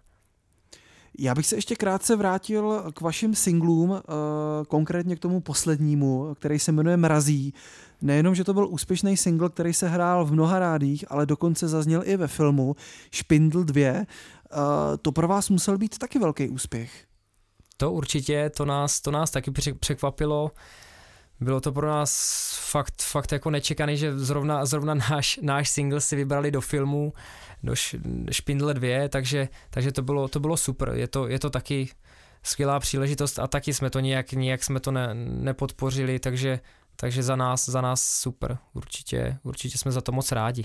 Já 1.19 1.35
bych 1.35 1.47
se 1.47 1.57
ještě 1.57 1.77
krátce 1.77 2.17
vrátil 2.17 2.85
k 2.95 3.01
vašim 3.01 3.35
singlům, 3.35 3.95
eh, 3.95 4.03
konkrétně 4.69 5.17
k 5.17 5.21
tomu 5.21 5.41
poslednímu, 5.41 6.35
který 6.35 6.59
se 6.59 6.73
jmenuje 6.73 6.97
Mrazí. 6.97 7.55
Nejenom, 8.03 8.35
že 8.35 8.45
to 8.45 8.55
byl 8.55 8.69
úspěšný 8.69 9.17
single, 9.17 9.49
který 9.49 9.75
se 9.75 9.89
hrál 9.89 10.25
v 10.25 10.33
mnoha 10.33 10.59
rádích, 10.59 11.05
ale 11.09 11.27
dokonce 11.27 11.69
zazněl 11.69 12.03
i 12.05 12.17
ve 12.17 12.27
filmu 12.29 12.77
Špindl 13.11 13.65
2. 13.65 13.81
Eh, 13.83 14.05
to 15.03 15.13
pro 15.13 15.29
vás 15.29 15.51
musel 15.51 15.79
být 15.79 15.99
taky 15.99 16.19
velký 16.19 16.49
úspěch. 16.49 17.08
To 17.81 17.93
určitě, 17.93 18.51
to 18.51 18.65
nás, 18.65 19.01
to 19.01 19.11
nás 19.11 19.31
taky 19.31 19.51
překvapilo. 19.81 20.51
Bylo 21.41 21.61
to 21.61 21.73
pro 21.73 21.89
nás 21.89 22.11
fakt, 22.71 23.03
fakt 23.03 23.33
jako 23.33 23.51
nečekaný, 23.51 23.97
že 23.97 24.19
zrovna, 24.19 24.67
zrovna 24.67 24.95
náš, 24.95 25.39
náš 25.43 25.71
single 25.71 26.01
si 26.01 26.17
vybrali 26.17 26.51
do 26.51 26.61
filmu, 26.61 27.13
do 27.63 27.75
Špindle 28.31 28.75
2, 28.75 29.09
takže, 29.09 29.49
takže 29.71 29.93
to, 29.93 30.03
bylo, 30.03 30.29
to 30.29 30.41
bylo 30.41 30.57
super. 30.57 30.93
Je 30.95 31.09
to, 31.09 31.29
je 31.29 31.39
to 31.39 31.51
taky 31.51 31.89
skvělá 32.43 32.81
příležitost 32.81 33.39
a 33.39 33.47
taky 33.47 33.75
jsme 33.75 33.91
to 33.91 34.01
nějak, 34.01 34.33
nějak 34.33 34.65
jsme 34.65 34.81
to 34.81 34.91
ne, 34.91 35.15
nepodpořili, 35.15 36.19
takže, 36.19 36.61
takže 36.97 37.23
za 37.23 37.37
nás, 37.37 37.69
za 37.69 37.81
nás 37.81 38.03
super. 38.03 38.59
Určitě, 38.73 39.39
určitě 39.43 39.79
jsme 39.79 39.93
za 39.93 40.01
to 40.01 40.13
moc 40.13 40.33
rádi. 40.33 40.65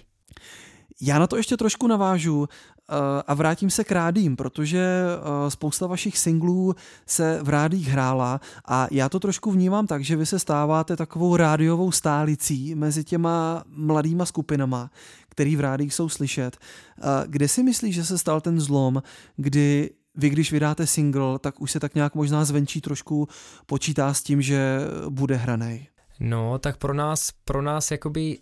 Já 1.02 1.20
na 1.20 1.28
to 1.28 1.38
ještě 1.38 1.58
trošku 1.58 1.88
navážu 1.88 2.48
eh, 2.48 2.94
a 3.28 3.34
vrátím 3.34 3.70
se 3.70 3.84
k 3.84 3.92
rádím, 3.92 4.36
protože 4.36 4.80
eh, 4.80 5.52
spousta 5.52 5.88
vašich 5.88 6.18
singlů 6.18 6.76
se 7.06 7.40
v 7.44 7.50
rádích 7.50 7.88
hrála 7.88 8.42
a 8.66 8.88
já 8.92 9.10
to 9.10 9.20
trošku 9.20 9.52
vnímám 9.52 9.88
tak, 9.88 10.04
že 10.04 10.16
vy 10.16 10.26
se 10.26 10.40
stáváte 10.40 10.96
takovou 10.96 11.36
rádiovou 11.36 11.92
stálicí 11.92 12.76
mezi 12.76 13.04
těma 13.04 13.64
mladýma 13.68 14.26
skupinama, 14.26 14.92
který 15.30 15.56
v 15.56 15.62
rádích 15.62 15.94
jsou 15.94 16.10
slyšet. 16.10 16.58
Eh, 16.58 17.02
kde 17.28 17.48
si 17.48 17.64
myslíš, 17.64 17.96
že 17.96 18.06
se 18.06 18.18
stal 18.18 18.42
ten 18.42 18.60
zlom, 18.60 19.04
kdy 19.36 19.90
vy, 20.16 20.30
když 20.30 20.52
vydáte 20.52 20.88
single, 20.88 21.40
tak 21.40 21.62
už 21.62 21.72
se 21.72 21.80
tak 21.80 21.96
nějak 21.96 22.16
možná 22.16 22.46
zvenčí 22.46 22.82
trošku 22.82 23.28
počítá 23.66 24.14
s 24.14 24.24
tím, 24.24 24.42
že 24.42 24.80
bude 25.10 25.36
hranej? 25.36 25.88
No, 26.20 26.60
tak 26.60 26.78
pro 26.78 26.94
nás, 26.94 27.32
pro 27.46 27.62
nás 27.62 27.92
jakoby 27.92 28.38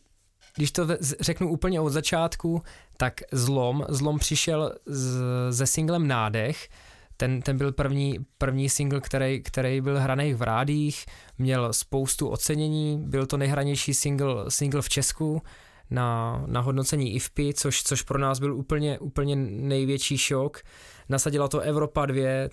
když 0.55 0.71
to 0.71 0.87
řeknu 1.19 1.49
úplně 1.49 1.79
od 1.79 1.89
začátku, 1.89 2.61
tak 2.97 3.21
Zlom, 3.31 3.85
Zlom 3.89 4.19
přišel 4.19 4.75
z, 4.85 5.21
se 5.51 5.67
singlem 5.67 6.07
Nádech, 6.07 6.69
ten, 7.17 7.41
ten 7.41 7.57
byl 7.57 7.71
první, 7.71 8.17
první 8.37 8.69
single, 8.69 9.01
který, 9.01 9.43
který 9.43 9.81
byl 9.81 9.99
hraný 9.99 10.33
v 10.33 10.41
rádích, 10.41 11.05
měl 11.37 11.73
spoustu 11.73 12.27
ocenění, 12.27 13.03
byl 13.05 13.25
to 13.25 13.37
nejhranější 13.37 13.93
single, 13.93 14.51
single 14.51 14.81
v 14.81 14.89
Česku 14.89 15.41
na, 15.89 16.43
na 16.47 16.61
hodnocení 16.61 17.15
IFPI, 17.15 17.53
což, 17.53 17.83
což 17.83 18.01
pro 18.01 18.19
nás 18.19 18.39
byl 18.39 18.55
úplně, 18.55 18.99
úplně 18.99 19.35
největší 19.35 20.17
šok. 20.17 20.61
Nasadila 21.09 21.47
to 21.47 21.59
Evropa 21.59 22.05
2, 22.05 22.49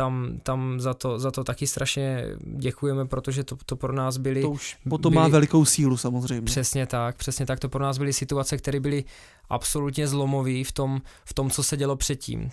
tam, 0.00 0.40
tam 0.42 0.80
za, 0.80 0.94
to, 0.94 1.18
za 1.18 1.30
to 1.30 1.44
taky 1.44 1.66
strašně 1.66 2.24
děkujeme, 2.56 3.06
protože 3.06 3.44
to, 3.44 3.56
to 3.66 3.76
pro 3.76 3.92
nás 3.92 4.16
byly... 4.16 4.42
To 4.42 4.50
už 4.50 4.76
potom 4.88 5.12
byly, 5.12 5.22
má 5.22 5.28
velikou 5.28 5.64
sílu 5.64 5.96
samozřejmě. 5.96 6.42
Přesně 6.42 6.86
tak, 6.86 7.16
přesně 7.16 7.46
tak. 7.46 7.60
To 7.60 7.68
pro 7.68 7.82
nás 7.82 7.98
byly 7.98 8.12
situace, 8.12 8.56
které 8.56 8.80
byly 8.80 9.04
absolutně 9.48 10.08
zlomové 10.08 10.64
v 10.64 10.72
tom, 10.72 11.00
v 11.24 11.34
tom, 11.34 11.50
co 11.50 11.62
se 11.62 11.76
dělo 11.76 11.96
předtím. 11.96 12.50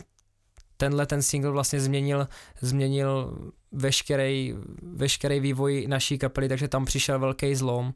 Tenhle 0.77 1.05
ten 1.05 1.21
single 1.21 1.51
vlastně 1.51 1.79
změnil, 1.79 2.27
změnil 2.61 3.37
veškerý, 3.71 4.55
veškerý 4.81 5.39
vývoj 5.39 5.85
naší 5.87 6.17
kapely, 6.17 6.49
takže 6.49 6.67
tam 6.67 6.85
přišel 6.85 7.19
velký 7.19 7.55
zlom 7.55 7.93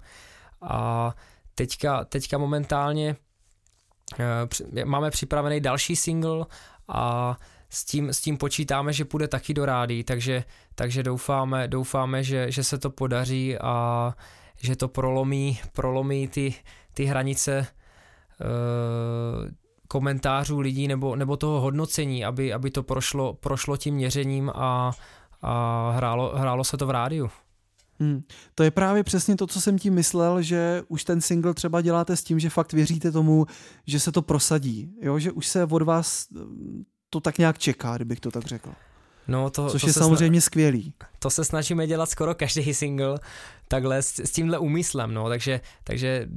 a 0.62 1.16
teďka, 1.56 2.06
teďka 2.06 2.38
momentálně 2.38 3.16
uh, 4.20 4.86
máme 4.86 5.12
připravený 5.12 5.60
další 5.60 5.96
single 5.96 6.46
a 6.88 7.38
s 7.74 7.86
tím, 7.86 8.10
s 8.10 8.22
tím 8.22 8.38
počítáme, 8.38 8.94
že 8.94 9.06
půjde 9.06 9.28
taky 9.28 9.54
do 9.54 9.66
rádí, 9.66 10.04
takže, 10.04 10.44
takže 10.76 11.04
doufáme, 11.04 11.68
doufáme 11.68 12.24
že, 12.24 12.52
že 12.52 12.64
se 12.64 12.78
to 12.78 12.90
podaří 12.90 13.58
a 13.58 14.16
že 14.62 14.76
to 14.76 14.88
prolomí, 14.88 15.60
prolomí 15.74 16.28
ty, 16.28 16.54
ty 16.94 17.06
hranice 17.06 17.58
e, 17.58 17.68
komentářů 19.88 20.60
lidí 20.60 20.88
nebo, 20.88 21.16
nebo 21.16 21.38
toho 21.38 21.62
hodnocení, 21.62 22.26
aby, 22.26 22.54
aby 22.54 22.72
to 22.72 22.84
prošlo, 22.84 23.34
prošlo 23.34 23.78
tím 23.78 23.96
měřením 23.96 24.52
a, 24.56 24.92
a 25.42 25.92
hrálo, 25.96 26.34
hrálo 26.36 26.64
se 26.64 26.78
to 26.78 26.88
v 26.88 26.90
rádiu. 26.90 27.30
Hmm. 28.00 28.24
To 28.56 28.64
je 28.64 28.72
právě 28.72 29.04
přesně 29.04 29.36
to, 29.36 29.48
co 29.48 29.62
jsem 29.62 29.80
tím 29.80 29.94
myslel, 29.94 30.42
že 30.42 30.84
už 30.88 31.04
ten 31.04 31.22
single 31.22 31.54
třeba 31.54 31.82
děláte 31.82 32.16
s 32.16 32.24
tím, 32.24 32.40
že 32.40 32.50
fakt 32.50 32.74
věříte 32.74 33.12
tomu, 33.12 33.46
že 33.88 34.00
se 34.00 34.12
to 34.12 34.22
prosadí, 34.22 34.94
jo? 35.02 35.20
že 35.20 35.32
už 35.32 35.48
se 35.48 35.64
od 35.66 35.82
vás 35.82 36.28
to 37.12 37.20
tak 37.20 37.38
nějak 37.38 37.58
čeká, 37.58 37.96
kdybych 37.96 38.20
to 38.20 38.32
tak 38.32 38.46
řekl. 38.46 38.74
No, 39.28 39.50
to, 39.50 39.70
Což 39.70 39.82
to 39.82 39.88
je 39.88 39.94
samozřejmě 39.94 40.40
sna- 40.40 40.44
skvělý. 40.44 40.94
To 41.20 41.30
se 41.30 41.46
snažíme 41.46 41.88
dělat 41.88 42.10
skoro 42.10 42.36
každý 42.36 42.74
single 42.74 43.20
takhle 43.68 44.02
s, 44.02 44.20
s 44.20 44.32
tímhle 44.32 44.58
úmyslem, 44.58 45.14
no, 45.14 45.30
takže, 45.30 45.62
takže 45.84 46.28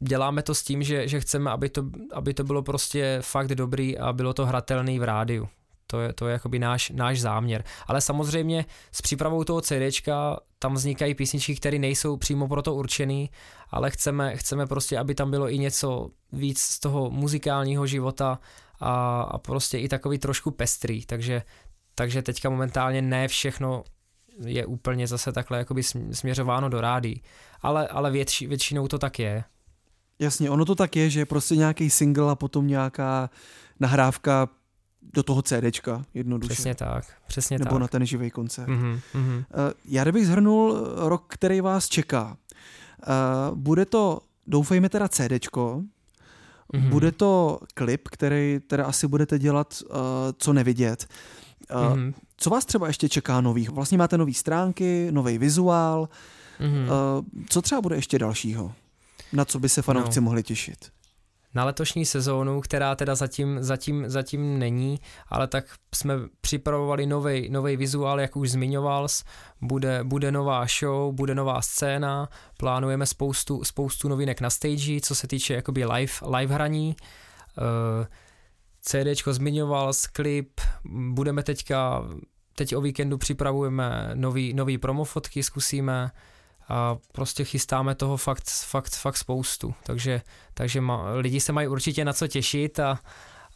děláme 0.00 0.42
to 0.42 0.54
s 0.54 0.62
tím, 0.62 0.82
že, 0.82 1.08
že 1.08 1.20
chceme, 1.20 1.50
aby 1.50 1.68
to, 1.68 1.84
aby 2.12 2.34
to 2.34 2.44
bylo 2.44 2.62
prostě 2.62 3.18
fakt 3.20 3.54
dobrý 3.54 3.98
a 3.98 4.12
bylo 4.12 4.34
to 4.34 4.46
hratelný 4.46 4.98
v 4.98 5.02
rádiu. 5.02 5.48
To 5.86 6.00
je, 6.00 6.12
to 6.12 6.26
je 6.28 6.32
jakoby 6.32 6.58
náš, 6.58 6.90
náš 6.90 7.20
záměr. 7.20 7.64
Ale 7.86 8.00
samozřejmě 8.00 8.64
s 8.92 9.02
přípravou 9.02 9.44
toho 9.44 9.60
CDčka 9.60 10.40
tam 10.58 10.74
vznikají 10.74 11.14
písničky, 11.14 11.56
které 11.56 11.78
nejsou 11.78 12.16
přímo 12.16 12.48
pro 12.48 12.62
to 12.62 12.74
určený, 12.74 13.30
ale 13.70 13.90
chceme, 13.90 14.36
chceme 14.36 14.66
prostě, 14.66 14.98
aby 14.98 15.14
tam 15.14 15.30
bylo 15.30 15.50
i 15.50 15.58
něco 15.58 16.10
víc 16.32 16.60
z 16.60 16.80
toho 16.80 17.10
muzikálního 17.10 17.86
života 17.86 18.38
a, 18.80 19.20
a 19.22 19.38
prostě 19.38 19.78
i 19.78 19.88
takový 19.88 20.18
trošku 20.18 20.50
pestrý, 20.50 21.06
takže, 21.06 21.42
takže 21.94 22.22
teďka 22.22 22.50
momentálně 22.50 23.02
ne 23.02 23.28
všechno 23.28 23.84
je 24.44 24.66
úplně 24.66 25.06
zase 25.06 25.32
takhle 25.32 25.58
jakoby 25.58 25.82
směřováno 26.12 26.68
do 26.68 26.80
rádí, 26.80 27.22
ale, 27.62 27.88
ale 27.88 28.10
větši, 28.10 28.46
většinou 28.46 28.88
to 28.88 28.98
tak 28.98 29.18
je. 29.18 29.44
Jasně, 30.18 30.50
ono 30.50 30.64
to 30.64 30.74
tak 30.74 30.96
je, 30.96 31.10
že 31.10 31.20
je 31.20 31.26
prostě 31.26 31.56
nějaký 31.56 31.90
single 31.90 32.30
a 32.30 32.34
potom 32.34 32.66
nějaká 32.66 33.30
nahrávka 33.80 34.48
do 35.02 35.22
toho 35.22 35.42
CDčka 35.42 36.04
jednoduše. 36.14 36.52
Přesně 36.52 36.74
tak, 36.74 37.04
přesně 37.26 37.58
Nebo 37.58 37.70
tak. 37.70 37.80
na 37.80 37.88
ten 37.88 38.06
živý 38.06 38.30
koncert. 38.30 38.68
Mm-hmm, 38.68 39.00
mm-hmm. 39.14 39.44
Já 39.84 40.02
kdybych 40.02 40.26
zhrnul 40.26 40.88
rok, 40.96 41.24
který 41.28 41.60
vás 41.60 41.88
čeká. 41.88 42.36
Eh, 43.02 43.06
bude 43.54 43.86
to, 43.86 44.20
doufejme 44.46 44.88
teda 44.88 45.08
CDčko, 45.08 45.82
mm-hmm. 46.74 46.88
bude 46.88 47.12
to 47.12 47.60
klip, 47.74 48.08
který 48.08 48.60
teda 48.66 48.86
asi 48.86 49.08
budete 49.08 49.38
dělat 49.38 49.82
uh, 49.82 49.96
co 50.38 50.52
nevidět. 50.52 51.06
Uh, 51.74 51.96
mm-hmm. 51.96 52.14
Co 52.36 52.50
vás 52.50 52.64
třeba 52.64 52.86
ještě 52.86 53.08
čeká 53.08 53.40
nových? 53.40 53.70
Vlastně 53.70 53.98
máte 53.98 54.18
nové 54.18 54.34
stránky, 54.34 55.08
nový 55.10 55.38
vizuál. 55.38 56.08
Mm-hmm. 56.60 56.82
Uh, 56.82 57.24
co 57.48 57.62
třeba 57.62 57.80
bude 57.80 57.96
ještě 57.96 58.18
dalšího? 58.18 58.72
Na 59.32 59.44
co 59.44 59.58
by 59.58 59.68
se 59.68 59.82
fanoušci 59.82 60.20
no. 60.20 60.24
mohli 60.24 60.42
těšit? 60.42 60.92
Na 61.58 61.64
letošní 61.64 62.04
sezónu, 62.04 62.60
která 62.60 62.94
teda 62.94 63.14
zatím, 63.14 63.58
zatím, 63.60 64.04
zatím 64.08 64.58
není, 64.58 65.00
ale 65.28 65.46
tak 65.46 65.64
jsme 65.94 66.14
připravovali 66.40 67.06
nový 67.50 67.76
vizuál, 67.76 68.20
jak 68.20 68.36
už 68.36 68.50
zmiňoval, 68.50 69.06
bude, 69.60 70.04
bude 70.04 70.32
nová 70.32 70.66
show, 70.80 71.14
bude 71.14 71.34
nová 71.34 71.62
scéna, 71.62 72.28
plánujeme 72.56 73.06
spoustu, 73.06 73.64
spoustu 73.64 74.08
novinek 74.08 74.40
na 74.40 74.50
stage, 74.50 75.00
co 75.00 75.14
se 75.14 75.26
týče 75.28 75.54
jakoby 75.54 75.84
live, 75.84 76.12
live 76.36 76.54
hraní, 76.54 76.96
uh, 76.96 78.06
CDčko 78.80 79.32
zmiňoval, 79.32 79.92
klip, 80.12 80.60
budeme 81.10 81.42
teďka, 81.42 82.04
teď 82.54 82.76
o 82.76 82.80
víkendu 82.80 83.18
připravujeme 83.18 84.10
nový, 84.14 84.54
nový 84.54 84.78
promofotky, 84.78 85.42
zkusíme, 85.42 86.10
a 86.68 86.96
prostě 87.12 87.44
chystáme 87.44 87.94
toho 87.94 88.16
fakt, 88.16 88.50
fakt, 88.50 88.96
fakt 88.96 89.16
spoustu, 89.16 89.74
takže, 89.82 90.22
takže 90.54 90.80
ma, 90.80 91.10
lidi 91.14 91.40
se 91.40 91.52
mají 91.52 91.68
určitě 91.68 92.04
na 92.04 92.12
co 92.12 92.26
těšit 92.26 92.80
a, 92.80 93.00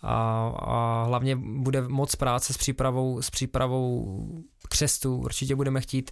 a, 0.03 0.49
a 0.59 1.05
hlavně 1.07 1.37
bude 1.37 1.89
moc 1.89 2.17
práce 2.17 2.53
s 2.53 2.57
přípravou, 2.57 3.23
s 3.23 3.31
přípravou 3.31 4.19
křestu, 4.69 5.17
určitě 5.17 5.57
budeme 5.57 5.81
chtít 5.81 6.11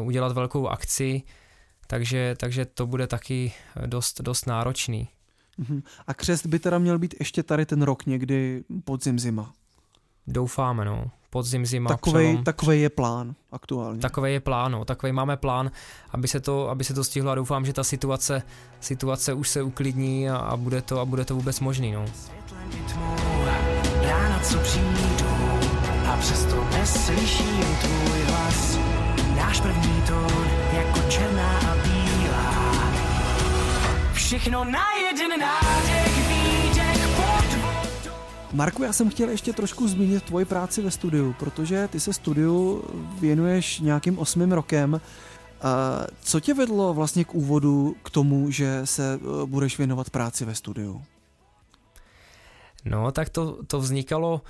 uh, 0.00 0.06
udělat 0.06 0.32
velkou 0.32 0.68
akci, 0.68 1.22
takže, 1.86 2.34
takže 2.38 2.64
to 2.64 2.86
bude 2.86 3.06
taky 3.06 3.52
dost, 3.86 4.20
dost 4.20 4.46
náročný. 4.46 5.08
Mhm. 5.58 5.82
A 6.06 6.14
křest 6.14 6.46
by 6.46 6.58
teda 6.58 6.78
měl 6.78 6.98
být 6.98 7.14
ještě 7.18 7.42
tady 7.42 7.66
ten 7.66 7.82
rok 7.82 8.06
někdy 8.06 8.64
podzim 8.84 9.18
zima. 9.18 9.52
Doufáme, 10.26 10.84
no. 10.84 11.10
Podzim, 11.30 11.66
zima, 11.66 11.88
takovej, 11.88 12.42
Takový 12.44 12.82
je 12.82 12.90
plán 12.90 13.34
aktuálně. 13.52 14.00
Takový 14.00 14.32
je 14.32 14.40
plán, 14.40 14.72
no. 14.72 14.84
Takový 14.84 15.12
máme 15.12 15.36
plán, 15.36 15.70
aby 16.10 16.28
se 16.28 16.40
to, 16.40 16.68
aby 16.68 16.84
se 16.84 16.94
to 16.94 17.04
stihlo 17.04 17.30
a 17.30 17.34
doufám, 17.34 17.66
že 17.66 17.72
ta 17.72 17.84
situace, 17.84 18.42
situace 18.80 19.32
už 19.32 19.48
se 19.48 19.62
uklidní 19.62 20.30
a, 20.30 20.36
a 20.36 20.56
bude 20.56 20.82
to 20.82 21.00
a 21.00 21.04
bude 21.04 21.24
to 21.24 21.34
vůbec 21.34 21.60
možný, 21.60 21.92
no. 21.92 22.04
Co 24.42 24.58
přijdu 24.58 25.26
a 26.06 26.16
přesto 26.16 26.64
neslyším 26.78 27.64
tvůj 27.80 28.20
hlas. 28.26 28.78
Náš 29.36 29.60
první 29.60 30.02
tón 30.06 30.46
jako 30.72 31.00
černá 31.08 31.58
a 31.58 31.74
bílá. 31.74 32.92
Všechno 34.12 34.64
na 34.64 34.84
jeden 35.10 35.30
vodou. 35.30 36.07
Marku, 38.52 38.82
já 38.82 38.92
jsem 38.92 39.10
chtěl 39.10 39.28
ještě 39.28 39.52
trošku 39.52 39.88
zmínit 39.88 40.24
tvoji 40.24 40.44
práci 40.44 40.82
ve 40.82 40.90
studiu, 40.90 41.32
protože 41.38 41.88
ty 41.88 42.00
se 42.00 42.12
studiu 42.12 42.84
věnuješ 43.20 43.80
nějakým 43.80 44.18
osmým 44.18 44.52
rokem. 44.52 45.00
Co 46.20 46.40
tě 46.40 46.54
vedlo 46.54 46.94
vlastně 46.94 47.24
k 47.24 47.34
úvodu 47.34 47.96
k 48.02 48.10
tomu, 48.10 48.50
že 48.50 48.80
se 48.84 49.14
e, 49.14 49.46
budeš 49.46 49.78
věnovat 49.78 50.10
práci 50.10 50.44
ve 50.44 50.54
studiu? 50.54 51.02
No, 52.84 53.12
tak 53.12 53.28
to, 53.28 53.64
to 53.66 53.80
vznikalo 53.80 54.42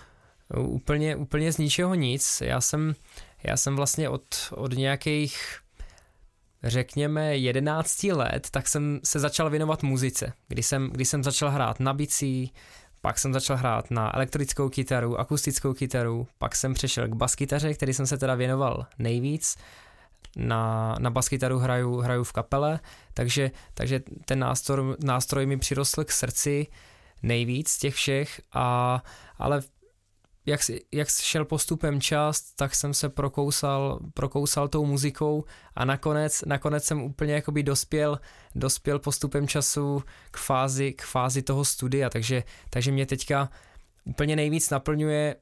úplně, 0.56 1.16
úplně 1.16 1.52
z 1.52 1.58
ničeho 1.58 1.94
nic. 1.94 2.42
Já 2.44 2.60
jsem, 2.60 2.94
já 3.42 3.56
jsem 3.56 3.76
vlastně 3.76 4.08
od, 4.08 4.24
od 4.50 4.72
nějakých 4.72 5.58
řekněme 6.62 7.36
11 7.36 8.04
let, 8.04 8.48
tak 8.50 8.68
jsem 8.68 9.00
se 9.04 9.18
začal 9.18 9.50
věnovat 9.50 9.82
muzice, 9.82 10.32
kdy 10.48 10.62
jsem, 10.62 10.90
kdy 10.90 11.04
jsem 11.04 11.24
začal 11.24 11.50
hrát 11.50 11.80
na 11.80 11.94
bicí, 11.94 12.52
pak 13.00 13.18
jsem 13.18 13.32
začal 13.32 13.56
hrát 13.56 13.90
na 13.90 14.16
elektrickou 14.16 14.68
kytaru, 14.68 15.20
akustickou 15.20 15.74
kytaru, 15.74 16.28
pak 16.38 16.56
jsem 16.56 16.74
přešel 16.74 17.08
k 17.08 17.14
baskytaře, 17.14 17.74
který 17.74 17.94
jsem 17.94 18.06
se 18.06 18.18
teda 18.18 18.34
věnoval 18.34 18.86
nejvíc. 18.98 19.56
Na, 20.36 20.94
na 20.98 21.10
baskytaru 21.10 21.58
hraju, 21.58 21.96
hraju 21.96 22.24
v 22.24 22.32
kapele, 22.32 22.80
takže, 23.14 23.50
takže 23.74 24.00
ten 24.24 24.38
nástroj, 24.38 24.96
nástroj 25.04 25.46
mi 25.46 25.56
přirostl 25.56 26.04
k 26.04 26.12
srdci 26.12 26.66
nejvíc 27.22 27.78
těch 27.78 27.94
všech, 27.94 28.40
a, 28.52 29.02
ale 29.38 29.62
jak, 30.48 30.60
jak 30.92 31.08
šel 31.08 31.44
postupem 31.44 32.00
čas, 32.00 32.40
tak 32.40 32.74
jsem 32.74 32.94
se 32.94 33.08
prokousal, 33.08 34.00
prokousal 34.14 34.68
tou 34.68 34.86
muzikou 34.86 35.44
a 35.74 35.84
nakonec, 35.84 36.42
nakonec 36.46 36.84
jsem 36.84 37.02
úplně 37.02 37.34
jakoby 37.34 37.62
dospěl, 37.62 38.18
dospěl 38.54 38.98
postupem 38.98 39.48
času 39.48 40.02
k 40.30 40.36
fázi, 40.36 40.92
k 40.92 41.02
fázi 41.02 41.42
toho 41.42 41.64
studia, 41.64 42.10
takže, 42.10 42.42
takže 42.70 42.92
mě 42.92 43.06
teďka 43.06 43.50
úplně 44.04 44.36
nejvíc 44.36 44.70
naplňuje 44.70 45.36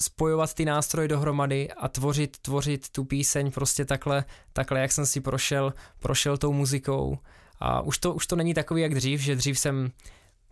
spojovat 0.00 0.54
ty 0.54 0.64
nástroje 0.64 1.08
dohromady 1.08 1.70
a 1.70 1.88
tvořit, 1.88 2.38
tvořit 2.38 2.88
tu 2.88 3.04
píseň 3.04 3.50
prostě 3.50 3.84
takhle, 3.84 4.24
takhle 4.52 4.80
jak 4.80 4.92
jsem 4.92 5.06
si 5.06 5.20
prošel, 5.20 5.74
prošel 5.98 6.36
tou 6.36 6.52
muzikou. 6.52 7.18
A 7.60 7.80
už 7.80 7.98
to, 7.98 8.14
už 8.14 8.26
to 8.26 8.36
není 8.36 8.54
takový 8.54 8.82
jak 8.82 8.94
dřív, 8.94 9.20
že 9.20 9.36
dřív 9.36 9.58
jsem 9.58 9.90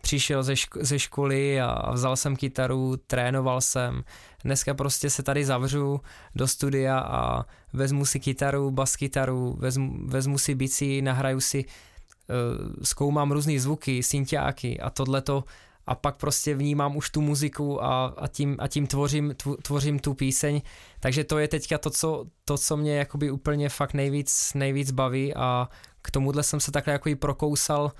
přišel 0.01 0.43
ze, 0.43 0.53
ško- 0.53 0.83
ze 0.83 0.99
školy 0.99 1.61
a 1.61 1.91
vzal 1.91 2.15
jsem 2.15 2.35
kytaru, 2.35 2.97
trénoval 3.07 3.61
jsem. 3.61 4.03
Dneska 4.43 4.73
prostě 4.73 5.09
se 5.09 5.23
tady 5.23 5.45
zavřu 5.45 6.01
do 6.35 6.47
studia 6.47 6.99
a 6.99 7.45
vezmu 7.73 8.05
si 8.05 8.19
kytaru, 8.19 8.71
bas 8.71 8.95
kytaru, 8.95 9.55
vezmu, 9.59 10.07
vezmu 10.07 10.37
si 10.37 10.55
bicí, 10.55 11.01
nahraju 11.01 11.39
si, 11.39 11.65
uh, 11.65 12.73
zkoumám 12.83 13.31
různé 13.31 13.59
zvuky, 13.59 14.03
synťáky 14.03 14.79
a 14.79 14.89
tohleto 14.89 15.43
a 15.85 15.95
pak 15.95 16.15
prostě 16.15 16.55
vnímám 16.55 16.97
už 16.97 17.09
tu 17.09 17.21
muziku 17.21 17.83
a, 17.83 18.05
a, 18.05 18.27
tím, 18.27 18.55
a 18.59 18.67
tím 18.67 18.87
tvořím, 18.87 19.35
tvořím 19.61 19.99
tu 19.99 20.13
píseň, 20.13 20.61
takže 20.99 21.23
to 21.23 21.39
je 21.39 21.47
teďka 21.47 21.77
to, 21.77 21.89
co, 21.89 22.25
to, 22.45 22.57
co 22.57 22.77
mě 22.77 22.95
jakoby 22.95 23.31
úplně 23.31 23.69
fakt 23.69 23.93
nejvíc, 23.93 24.51
nejvíc 24.55 24.91
baví 24.91 25.33
a 25.35 25.69
k 26.01 26.11
tomuhle 26.11 26.43
jsem 26.43 26.59
se 26.59 26.71
takhle 26.71 26.93
jako 26.93 27.09
i 27.09 27.15
prokousal 27.15 27.83
uh, 27.83 27.91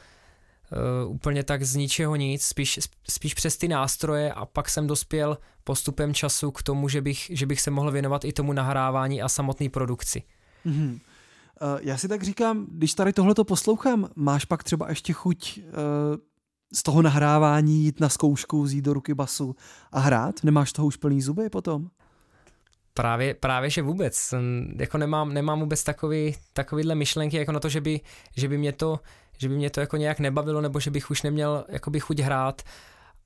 úplně 1.07 1.43
tak 1.43 1.63
z 1.63 1.75
ničeho 1.75 2.15
nic, 2.15 2.43
spíš, 2.43 2.79
spíš 3.09 3.33
přes 3.33 3.57
ty 3.57 3.67
nástroje 3.67 4.33
a 4.33 4.45
pak 4.45 4.69
jsem 4.69 4.87
dospěl 4.87 5.37
postupem 5.63 6.13
času 6.13 6.51
k 6.51 6.63
tomu, 6.63 6.89
že 6.89 7.01
bych, 7.01 7.31
že 7.33 7.45
bych 7.45 7.61
se 7.61 7.71
mohl 7.71 7.91
věnovat 7.91 8.25
i 8.25 8.33
tomu 8.33 8.53
nahrávání 8.53 9.21
a 9.21 9.29
samotné 9.29 9.69
produkci. 9.69 10.23
Mm-hmm. 10.65 10.91
Uh, 10.91 11.79
já 11.81 11.97
si 11.97 12.07
tak 12.07 12.23
říkám, 12.23 12.67
když 12.71 12.93
tady 12.93 13.13
tohleto 13.13 13.43
poslouchám, 13.43 14.09
máš 14.15 14.45
pak 14.45 14.63
třeba 14.63 14.89
ještě 14.89 15.13
chuť 15.13 15.59
uh, 15.59 15.63
z 16.73 16.83
toho 16.83 17.01
nahrávání 17.01 17.83
jít 17.83 17.99
na 17.99 18.09
zkoušku, 18.09 18.63
vzít 18.63 18.81
do 18.81 18.93
ruky 18.93 19.13
basu 19.13 19.55
a 19.91 19.99
hrát? 19.99 20.43
Nemáš 20.43 20.73
toho 20.73 20.85
už 20.85 20.95
plný 20.95 21.21
zuby 21.21 21.49
potom? 21.49 21.89
Právě, 22.93 23.33
právě 23.33 23.69
že 23.69 23.81
vůbec. 23.81 24.33
Jako 24.75 24.97
nemám, 24.97 25.33
nemám 25.33 25.59
vůbec 25.59 25.83
takový, 25.83 26.35
takovýhle 26.53 26.95
myšlenky 26.95 27.37
jako 27.37 27.51
na 27.51 27.59
to, 27.59 27.69
že 27.69 27.81
by, 27.81 27.99
že 28.37 28.47
by 28.47 28.57
mě 28.57 28.71
to 28.71 28.99
že 29.41 29.49
by 29.49 29.55
mě 29.55 29.69
to 29.69 29.79
jako 29.79 29.97
nějak 29.97 30.19
nebavilo, 30.19 30.61
nebo 30.61 30.79
že 30.79 30.91
bych 30.91 31.11
už 31.11 31.21
neměl 31.21 31.65
jakoby 31.67 31.99
chuť 31.99 32.19
hrát. 32.19 32.61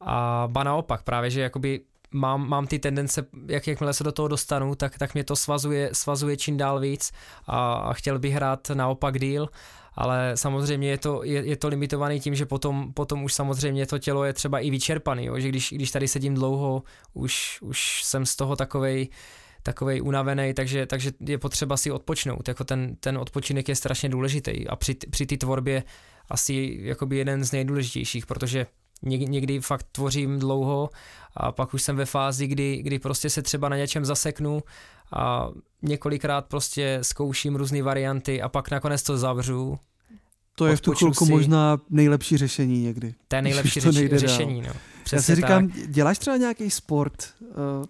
A 0.01 0.47
ba 0.51 0.63
naopak, 0.63 1.03
právě, 1.03 1.29
že 1.29 1.41
jakoby 1.41 1.81
mám, 2.11 2.49
mám 2.49 2.67
ty 2.67 2.79
tendence, 2.79 3.25
jak 3.47 3.67
jakmile 3.67 3.93
se 3.93 4.03
do 4.03 4.11
toho 4.11 4.27
dostanu, 4.27 4.75
tak, 4.75 4.97
tak 4.97 5.13
mě 5.13 5.23
to 5.23 5.35
svazuje, 5.35 5.89
svazuje 5.93 6.37
čím 6.37 6.57
dál 6.57 6.79
víc 6.79 7.11
a, 7.47 7.73
a 7.73 7.93
chtěl 7.93 8.19
bych 8.19 8.33
hrát 8.33 8.69
naopak 8.69 9.19
díl, 9.19 9.49
ale 9.93 10.31
samozřejmě 10.35 10.89
je 10.89 10.97
to, 10.97 11.23
je, 11.23 11.45
je 11.45 11.57
to 11.57 11.67
limitovaný 11.67 12.19
tím, 12.19 12.35
že 12.35 12.45
potom, 12.45 12.93
potom 12.93 13.23
už 13.23 13.33
samozřejmě 13.33 13.85
to 13.85 13.99
tělo 13.99 14.23
je 14.23 14.33
třeba 14.33 14.59
i 14.59 14.69
vyčerpaný, 14.69 15.25
jo? 15.25 15.39
že 15.39 15.49
když, 15.49 15.73
když 15.73 15.91
tady 15.91 16.07
sedím 16.07 16.35
dlouho, 16.35 16.83
už, 17.13 17.59
už 17.61 18.03
jsem 18.03 18.25
z 18.25 18.35
toho 18.35 18.55
takovej, 18.55 19.07
takovej 19.65 20.01
unavený, 20.01 20.53
takže, 20.53 20.85
takže 20.85 21.11
je 21.19 21.37
potřeba 21.37 21.77
si 21.77 21.91
odpočnout. 21.91 22.47
Jako 22.47 22.63
ten, 22.63 22.95
ten 22.99 23.17
odpočinek 23.17 23.69
je 23.69 23.75
strašně 23.75 24.09
důležitý 24.09 24.67
a 24.67 24.75
při, 24.75 24.93
při 24.93 25.25
té 25.25 25.37
tvorbě 25.37 25.83
asi 26.29 26.77
jakoby 26.81 27.17
jeden 27.17 27.43
z 27.43 27.51
nejdůležitějších, 27.51 28.25
protože 28.25 28.67
někdy 29.03 29.59
fakt 29.59 29.85
tvořím 29.91 30.39
dlouho 30.39 30.89
a 31.35 31.51
pak 31.51 31.73
už 31.73 31.83
jsem 31.83 31.95
ve 31.95 32.05
fázi, 32.05 32.47
kdy, 32.47 32.81
kdy 32.83 32.99
prostě 32.99 33.29
se 33.29 33.41
třeba 33.41 33.69
na 33.69 33.77
něčem 33.77 34.05
zaseknu 34.05 34.63
a 35.13 35.49
několikrát 35.81 36.45
prostě 36.45 36.99
zkouším 37.01 37.55
různé 37.55 37.83
varianty 37.83 38.41
a 38.41 38.49
pak 38.49 38.71
nakonec 38.71 39.03
to 39.03 39.17
zavřu. 39.17 39.79
To 40.55 40.67
je 40.67 40.75
v 40.75 40.81
tu 40.81 40.91
chvilku 40.91 41.25
si. 41.25 41.31
možná 41.31 41.77
nejlepší 41.89 42.37
řešení 42.37 42.81
někdy. 42.81 43.13
To 43.27 43.35
je 43.35 43.41
nejlepší 43.41 43.79
řeši, 43.79 44.09
řešení, 44.13 44.61
no. 44.61 44.73
Já 45.13 45.21
si 45.21 45.35
říkám, 45.35 45.69
tak. 45.69 45.89
děláš 45.89 46.19
třeba 46.19 46.37
nějaký 46.37 46.69
sport, 46.69 47.33
uh, 47.41 47.85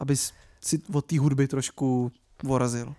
abys 0.00 0.32
si 0.66 0.80
od 0.92 1.06
té 1.06 1.18
hudby 1.18 1.48
trošku 1.48 2.12
vorazil? 2.42 2.94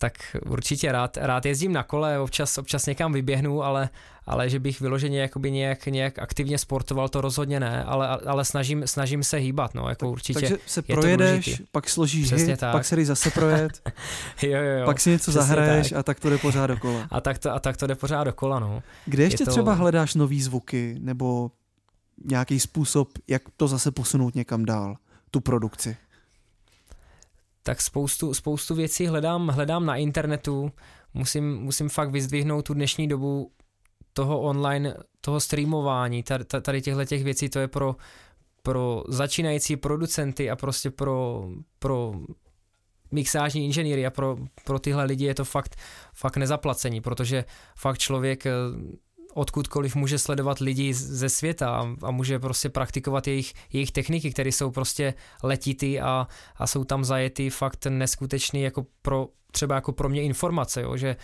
Tak 0.00 0.36
určitě 0.46 0.92
rád, 0.92 1.16
rád 1.16 1.46
jezdím 1.46 1.72
na 1.72 1.82
kole, 1.82 2.18
občas, 2.18 2.58
občas 2.58 2.86
někam 2.86 3.12
vyběhnu, 3.12 3.62
ale, 3.62 3.88
ale 4.26 4.48
že 4.50 4.60
bych 4.60 4.80
vyloženě 4.80 5.20
jakoby 5.20 5.50
nějak, 5.50 5.86
nějak 5.86 6.18
aktivně 6.18 6.58
sportoval, 6.58 7.08
to 7.08 7.20
rozhodně 7.20 7.60
ne, 7.60 7.84
ale, 7.84 8.08
ale 8.08 8.44
snažím, 8.44 8.86
snažím 8.86 9.22
se 9.22 9.36
hýbat, 9.36 9.74
no, 9.74 9.88
jako 9.88 10.10
určitě. 10.10 10.40
Takže 10.40 10.56
se 10.66 10.82
projedeš, 10.82 11.62
pak 11.72 11.90
složíš 11.90 12.26
Přesně 12.26 12.52
hit, 12.52 12.60
tak. 12.60 12.72
pak 12.72 12.84
se 12.84 12.96
jdeš 12.96 13.06
zase 13.06 13.30
projet, 13.30 13.80
jo, 14.42 14.50
jo, 14.50 14.78
jo. 14.78 14.84
pak 14.84 15.00
si 15.00 15.10
něco 15.10 15.32
zahraješ 15.32 15.90
tak. 15.90 15.98
a 15.98 16.02
tak 16.02 16.20
to 16.20 16.30
jde 16.30 16.38
pořád 16.38 16.66
dokola. 16.66 17.06
A 17.10 17.20
tak 17.20 17.38
to, 17.38 17.52
a 17.52 17.58
tak 17.58 17.76
to 17.76 17.86
jde 17.86 17.94
pořád 17.94 18.24
dokola, 18.24 18.58
no. 18.58 18.82
Kde 19.06 19.22
ještě 19.22 19.44
to... 19.44 19.50
třeba 19.50 19.74
hledáš 19.74 20.14
nový 20.14 20.42
zvuky, 20.42 20.96
nebo 21.00 21.50
nějaký 22.24 22.60
způsob, 22.60 23.08
jak 23.28 23.42
to 23.56 23.68
zase 23.68 23.90
posunout 23.90 24.34
někam 24.34 24.64
dál, 24.64 24.96
tu 25.30 25.40
produkci? 25.40 25.96
Tak 27.68 27.80
spoustu, 27.80 28.34
spoustu 28.34 28.74
věcí 28.74 29.06
hledám, 29.06 29.48
hledám 29.48 29.86
na 29.86 29.96
internetu, 29.96 30.72
musím, 31.14 31.56
musím 31.56 31.88
fakt 31.88 32.10
vyzdvihnout 32.10 32.64
tu 32.64 32.74
dnešní 32.74 33.08
dobu 33.08 33.52
toho 34.12 34.40
online, 34.40 34.94
toho 35.20 35.40
streamování, 35.40 36.22
tady, 36.22 36.44
tady 36.44 36.82
těchto 36.82 37.04
těch 37.04 37.24
věcí, 37.24 37.48
to 37.48 37.58
je 37.58 37.68
pro, 37.68 37.96
pro 38.62 39.04
začínající 39.08 39.76
producenty 39.76 40.50
a 40.50 40.56
prostě 40.56 40.90
pro, 40.90 41.48
pro 41.78 42.14
mixážní 43.12 43.64
inženýry 43.64 44.06
a 44.06 44.10
pro, 44.10 44.36
pro 44.64 44.78
tyhle 44.78 45.04
lidi 45.04 45.24
je 45.24 45.34
to 45.34 45.44
fakt, 45.44 45.76
fakt 46.14 46.36
nezaplacení, 46.36 47.00
protože 47.00 47.44
fakt 47.76 47.98
člověk 47.98 48.44
odkudkoliv 49.38 49.96
může 49.96 50.18
sledovat 50.18 50.58
lidi 50.58 50.94
ze 50.94 51.28
světa 51.28 51.70
a, 51.70 51.88
a 52.02 52.10
může 52.10 52.38
prostě 52.38 52.68
praktikovat 52.68 53.26
jejich, 53.26 53.52
jejich 53.72 53.92
techniky, 53.92 54.30
které 54.30 54.52
jsou 54.52 54.70
prostě 54.70 55.14
letitý 55.42 56.00
a, 56.00 56.26
a 56.56 56.66
jsou 56.66 56.84
tam 56.84 57.04
zajetý 57.04 57.50
fakt 57.50 57.86
neskutečný 57.86 58.62
jako 58.62 58.86
pro, 59.02 59.28
třeba 59.52 59.74
jako 59.74 59.92
pro 59.92 60.08
mě 60.08 60.22
informace, 60.22 60.82
jo, 60.82 60.96
že 60.96 61.16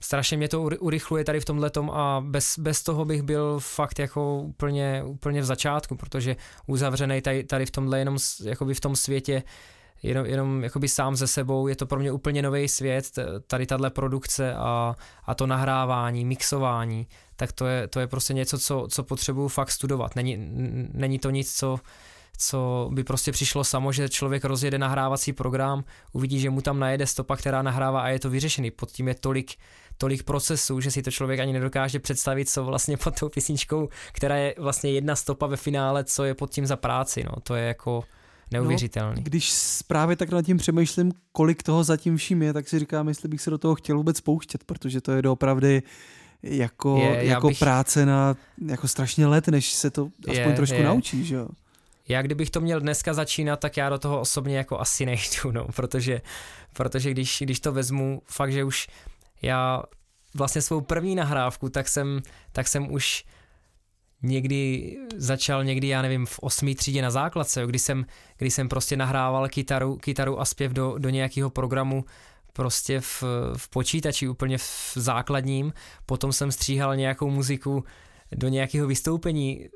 strašně 0.00 0.36
mě 0.36 0.48
to 0.48 0.62
urychluje 0.62 1.24
tady 1.24 1.40
v 1.40 1.44
tomhle 1.44 1.70
a 1.92 2.22
bez, 2.26 2.58
bez 2.58 2.82
toho 2.82 3.04
bych 3.04 3.22
byl 3.22 3.60
fakt 3.60 3.98
jako 3.98 4.40
úplně, 4.40 5.04
úplně 5.04 5.40
v 5.40 5.44
začátku, 5.44 5.96
protože 5.96 6.36
uzavřený 6.66 7.22
tady, 7.22 7.44
tady 7.44 7.66
v 7.66 7.70
tomhle 7.70 7.98
jenom 7.98 8.18
jakoby 8.44 8.74
v 8.74 8.80
tom 8.80 8.96
světě 8.96 9.42
jenom, 10.02 10.26
jenom 10.26 10.64
jakoby 10.64 10.88
sám 10.88 11.16
ze 11.16 11.26
sebou, 11.26 11.68
je 11.68 11.76
to 11.76 11.86
pro 11.86 12.00
mě 12.00 12.12
úplně 12.12 12.42
nový 12.42 12.68
svět, 12.68 13.18
tady 13.46 13.66
tahle 13.66 13.90
produkce 13.90 14.54
a, 14.54 14.94
a 15.24 15.34
to 15.34 15.46
nahrávání, 15.46 16.24
mixování, 16.24 17.06
tak 17.36 17.52
to 17.52 17.66
je, 17.66 17.88
to 17.88 18.00
je 18.00 18.06
prostě 18.06 18.34
něco, 18.34 18.58
co, 18.58 18.86
co 18.90 19.02
potřebuju 19.02 19.48
fakt 19.48 19.70
studovat. 19.70 20.16
Není, 20.16 20.36
není 20.92 21.18
to 21.18 21.30
nic, 21.30 21.54
co, 21.54 21.78
co 22.38 22.90
by 22.92 23.04
prostě 23.04 23.32
přišlo 23.32 23.64
samo, 23.64 23.92
že 23.92 24.08
člověk 24.08 24.44
rozjede 24.44 24.78
nahrávací 24.78 25.32
program, 25.32 25.84
uvidí, 26.12 26.40
že 26.40 26.50
mu 26.50 26.60
tam 26.60 26.78
najede 26.78 27.06
stopa, 27.06 27.36
která 27.36 27.62
nahrává 27.62 28.00
a 28.00 28.08
je 28.08 28.18
to 28.18 28.30
vyřešený. 28.30 28.70
Pod 28.70 28.90
tím 28.90 29.08
je 29.08 29.14
tolik, 29.14 29.54
tolik 29.98 30.22
procesů, 30.22 30.80
že 30.80 30.90
si 30.90 31.02
to 31.02 31.10
člověk 31.10 31.40
ani 31.40 31.52
nedokáže 31.52 31.98
představit, 31.98 32.48
co 32.48 32.64
vlastně 32.64 32.96
pod 32.96 33.20
tou 33.20 33.28
písničkou, 33.28 33.88
která 34.12 34.36
je 34.36 34.54
vlastně 34.58 34.90
jedna 34.90 35.16
stopa 35.16 35.46
ve 35.46 35.56
finále, 35.56 36.04
co 36.04 36.24
je 36.24 36.34
pod 36.34 36.50
tím 36.50 36.66
za 36.66 36.76
práci. 36.76 37.24
No. 37.24 37.40
To 37.42 37.54
je 37.54 37.66
jako 37.66 38.04
neuvěřitelný. 38.50 39.16
No, 39.16 39.22
když 39.22 39.52
právě 39.86 40.16
tak 40.16 40.30
nad 40.30 40.42
tím 40.42 40.56
přemýšlím, 40.56 41.12
kolik 41.32 41.62
toho 41.62 41.84
zatím 41.84 42.16
vším 42.16 42.42
je, 42.42 42.52
tak 42.52 42.68
si 42.68 42.78
říkám, 42.78 43.08
jestli 43.08 43.28
bych 43.28 43.40
se 43.40 43.50
do 43.50 43.58
toho 43.58 43.74
chtěl 43.74 43.96
vůbec 43.96 44.20
pouštět, 44.20 44.64
protože 44.64 45.00
to 45.00 45.12
je 45.12 45.22
doopravdy 45.22 45.82
jako, 46.42 46.96
je, 46.96 47.24
jako 47.24 47.48
bych... 47.48 47.58
práce 47.58 48.06
na 48.06 48.34
jako 48.66 48.88
strašně 48.88 49.26
let, 49.26 49.48
než 49.48 49.72
se 49.72 49.90
to 49.90 50.08
aspoň 50.28 50.50
je, 50.50 50.56
trošku 50.56 50.76
je. 50.76 50.84
naučí, 50.84 51.24
že 51.24 51.34
jo? 51.34 51.48
Já 52.08 52.22
kdybych 52.22 52.50
to 52.50 52.60
měl 52.60 52.80
dneska 52.80 53.14
začínat, 53.14 53.60
tak 53.60 53.76
já 53.76 53.88
do 53.88 53.98
toho 53.98 54.20
osobně 54.20 54.56
jako 54.56 54.80
asi 54.80 55.06
nejdu, 55.06 55.52
no, 55.52 55.66
protože, 55.76 56.20
protože 56.72 57.10
když, 57.10 57.38
když 57.40 57.60
to 57.60 57.72
vezmu, 57.72 58.22
fakt, 58.26 58.52
že 58.52 58.64
už 58.64 58.88
já 59.42 59.82
vlastně 60.34 60.62
svou 60.62 60.80
první 60.80 61.14
nahrávku, 61.14 61.68
tak 61.68 61.88
jsem, 61.88 62.20
tak 62.52 62.68
jsem 62.68 62.92
už 62.92 63.24
někdy 64.22 64.96
začal 65.16 65.64
někdy, 65.64 65.88
já 65.88 66.02
nevím, 66.02 66.26
v 66.26 66.38
osmý 66.38 66.74
třídě 66.74 67.02
na 67.02 67.10
základce, 67.10 67.66
kdy 67.66 67.78
jsem, 67.78 68.06
kdy 68.36 68.50
jsem 68.50 68.68
prostě 68.68 68.96
nahrával 68.96 69.48
kytaru, 69.48 69.96
kytaru 69.96 70.40
a 70.40 70.44
zpěv 70.44 70.72
do, 70.72 70.98
do 70.98 71.08
nějakého 71.08 71.50
programu 71.50 72.04
prostě 72.56 73.00
v, 73.00 73.22
v 73.56 73.68
počítači 73.68 74.28
úplně 74.28 74.58
v 74.58 74.92
základním, 74.94 75.72
potom 76.06 76.32
jsem 76.32 76.52
stříhal 76.52 76.96
nějakou 76.96 77.30
muziku 77.30 77.84
do 78.32 78.48
nějakého 78.48 78.86
vystoupení 78.86 79.68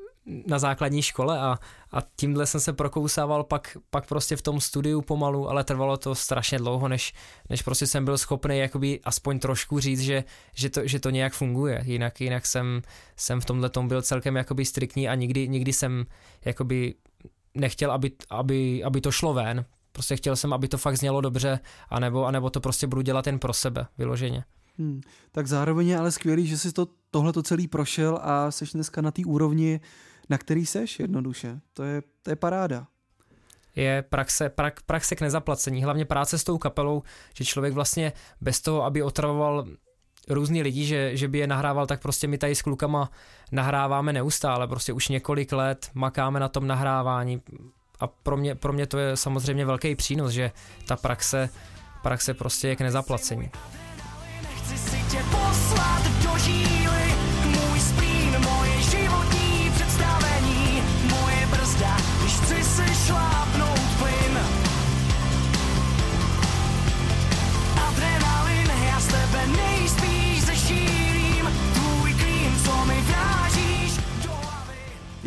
na 0.46 0.58
základní 0.58 1.02
škole 1.02 1.38
a, 1.38 1.58
a 1.92 2.02
tímhle 2.16 2.46
jsem 2.46 2.60
se 2.60 2.72
prokousával 2.72 3.44
pak, 3.44 3.76
pak 3.90 4.06
prostě 4.06 4.36
v 4.36 4.42
tom 4.42 4.60
studiu 4.60 5.02
pomalu, 5.02 5.50
ale 5.50 5.64
trvalo 5.64 5.96
to 5.96 6.14
strašně 6.14 6.58
dlouho, 6.58 6.88
než, 6.88 7.14
než 7.48 7.62
prostě 7.62 7.86
jsem 7.86 8.04
byl 8.04 8.18
schopný 8.18 8.58
jakoby 8.58 9.00
aspoň 9.04 9.38
trošku 9.38 9.80
říct, 9.80 10.00
že, 10.00 10.24
že, 10.54 10.70
to, 10.70 10.86
že 10.86 11.00
to 11.00 11.10
nějak 11.10 11.32
funguje. 11.32 11.82
Jinak, 11.84 12.20
jinak 12.20 12.46
jsem, 12.46 12.82
jsem 13.16 13.40
v 13.40 13.44
tomhle 13.44 13.68
tom 13.70 13.88
byl 13.88 14.02
celkem 14.02 14.36
jakoby 14.36 14.64
striktní 14.64 15.08
a 15.08 15.14
nikdy, 15.14 15.48
nikdy 15.48 15.72
jsem 15.72 16.06
jakoby 16.44 16.94
nechtěl, 17.54 17.92
aby, 17.92 18.12
aby, 18.30 18.84
aby 18.84 19.00
to 19.00 19.12
šlo 19.12 19.34
ven. 19.34 19.64
Prostě 19.92 20.16
chtěl 20.16 20.36
jsem, 20.36 20.52
aby 20.52 20.68
to 20.68 20.78
fakt 20.78 20.96
znělo 20.96 21.20
dobře, 21.20 21.60
anebo, 21.88 22.26
anebo 22.26 22.50
to 22.50 22.60
prostě 22.60 22.86
budu 22.86 23.02
dělat 23.02 23.26
jen 23.26 23.38
pro 23.38 23.52
sebe, 23.52 23.86
vyloženě. 23.98 24.44
Hmm. 24.78 25.00
Tak 25.32 25.46
zároveň 25.46 25.88
je 25.88 25.98
ale 25.98 26.12
skvělý, 26.12 26.46
že 26.46 26.58
jsi 26.58 26.72
to, 26.72 26.88
tohle 27.10 27.32
to 27.32 27.42
celý 27.42 27.68
prošel 27.68 28.18
a 28.22 28.50
jsi 28.50 28.64
dneska 28.74 29.00
na 29.00 29.10
té 29.10 29.22
úrovni, 29.26 29.80
na 30.28 30.38
který 30.38 30.66
seš 30.66 31.00
jednoduše. 31.00 31.60
To 31.74 31.82
je, 31.82 32.02
to 32.22 32.30
je 32.30 32.36
paráda. 32.36 32.86
Je 33.76 34.04
praxe, 34.08 34.48
prak, 34.48 34.82
praxe 34.82 35.16
k 35.16 35.20
nezaplacení, 35.20 35.84
hlavně 35.84 36.04
práce 36.04 36.38
s 36.38 36.44
tou 36.44 36.58
kapelou, 36.58 37.02
že 37.34 37.44
člověk 37.44 37.74
vlastně 37.74 38.12
bez 38.40 38.60
toho, 38.60 38.84
aby 38.84 39.02
otravoval 39.02 39.66
různý 40.28 40.62
lidi, 40.62 40.84
že, 40.84 41.16
že 41.16 41.28
by 41.28 41.38
je 41.38 41.46
nahrával, 41.46 41.86
tak 41.86 42.02
prostě 42.02 42.26
my 42.26 42.38
tady 42.38 42.54
s 42.54 42.62
klukama 42.62 43.10
nahráváme 43.52 44.12
neustále, 44.12 44.68
prostě 44.68 44.92
už 44.92 45.08
několik 45.08 45.52
let 45.52 45.90
makáme 45.94 46.40
na 46.40 46.48
tom 46.48 46.66
nahrávání 46.66 47.42
a 48.00 48.06
pro 48.06 48.36
mě, 48.36 48.54
pro 48.54 48.72
mě 48.72 48.86
to 48.86 48.98
je 48.98 49.16
samozřejmě 49.16 49.64
velký 49.64 49.96
přínos, 49.96 50.32
že 50.32 50.50
ta 50.86 50.96
praxe, 50.96 51.48
praxe 52.02 52.34
prostě 52.34 52.68
je 52.68 52.76
k 52.76 52.80
nezaplacení. 52.80 53.50
Nechci 54.42 54.78
si 54.78 54.96
tě 55.10 55.22
poslat 55.30 56.19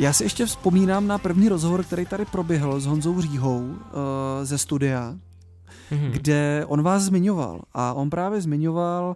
Já 0.03 0.13
si 0.13 0.23
ještě 0.23 0.45
vzpomínám 0.45 1.07
na 1.07 1.17
první 1.17 1.49
rozhovor, 1.49 1.83
který 1.83 2.05
tady 2.05 2.25
proběhl 2.25 2.79
s 2.79 2.85
Honzou 2.85 3.21
Říhou 3.21 3.59
uh, 3.59 3.75
ze 4.43 4.57
studia, 4.57 5.15
mm-hmm. 5.91 6.11
kde 6.11 6.65
on 6.67 6.81
vás 6.81 7.03
zmiňoval 7.03 7.61
a 7.73 7.93
on 7.93 8.09
právě 8.09 8.41
zmiňoval, 8.41 9.15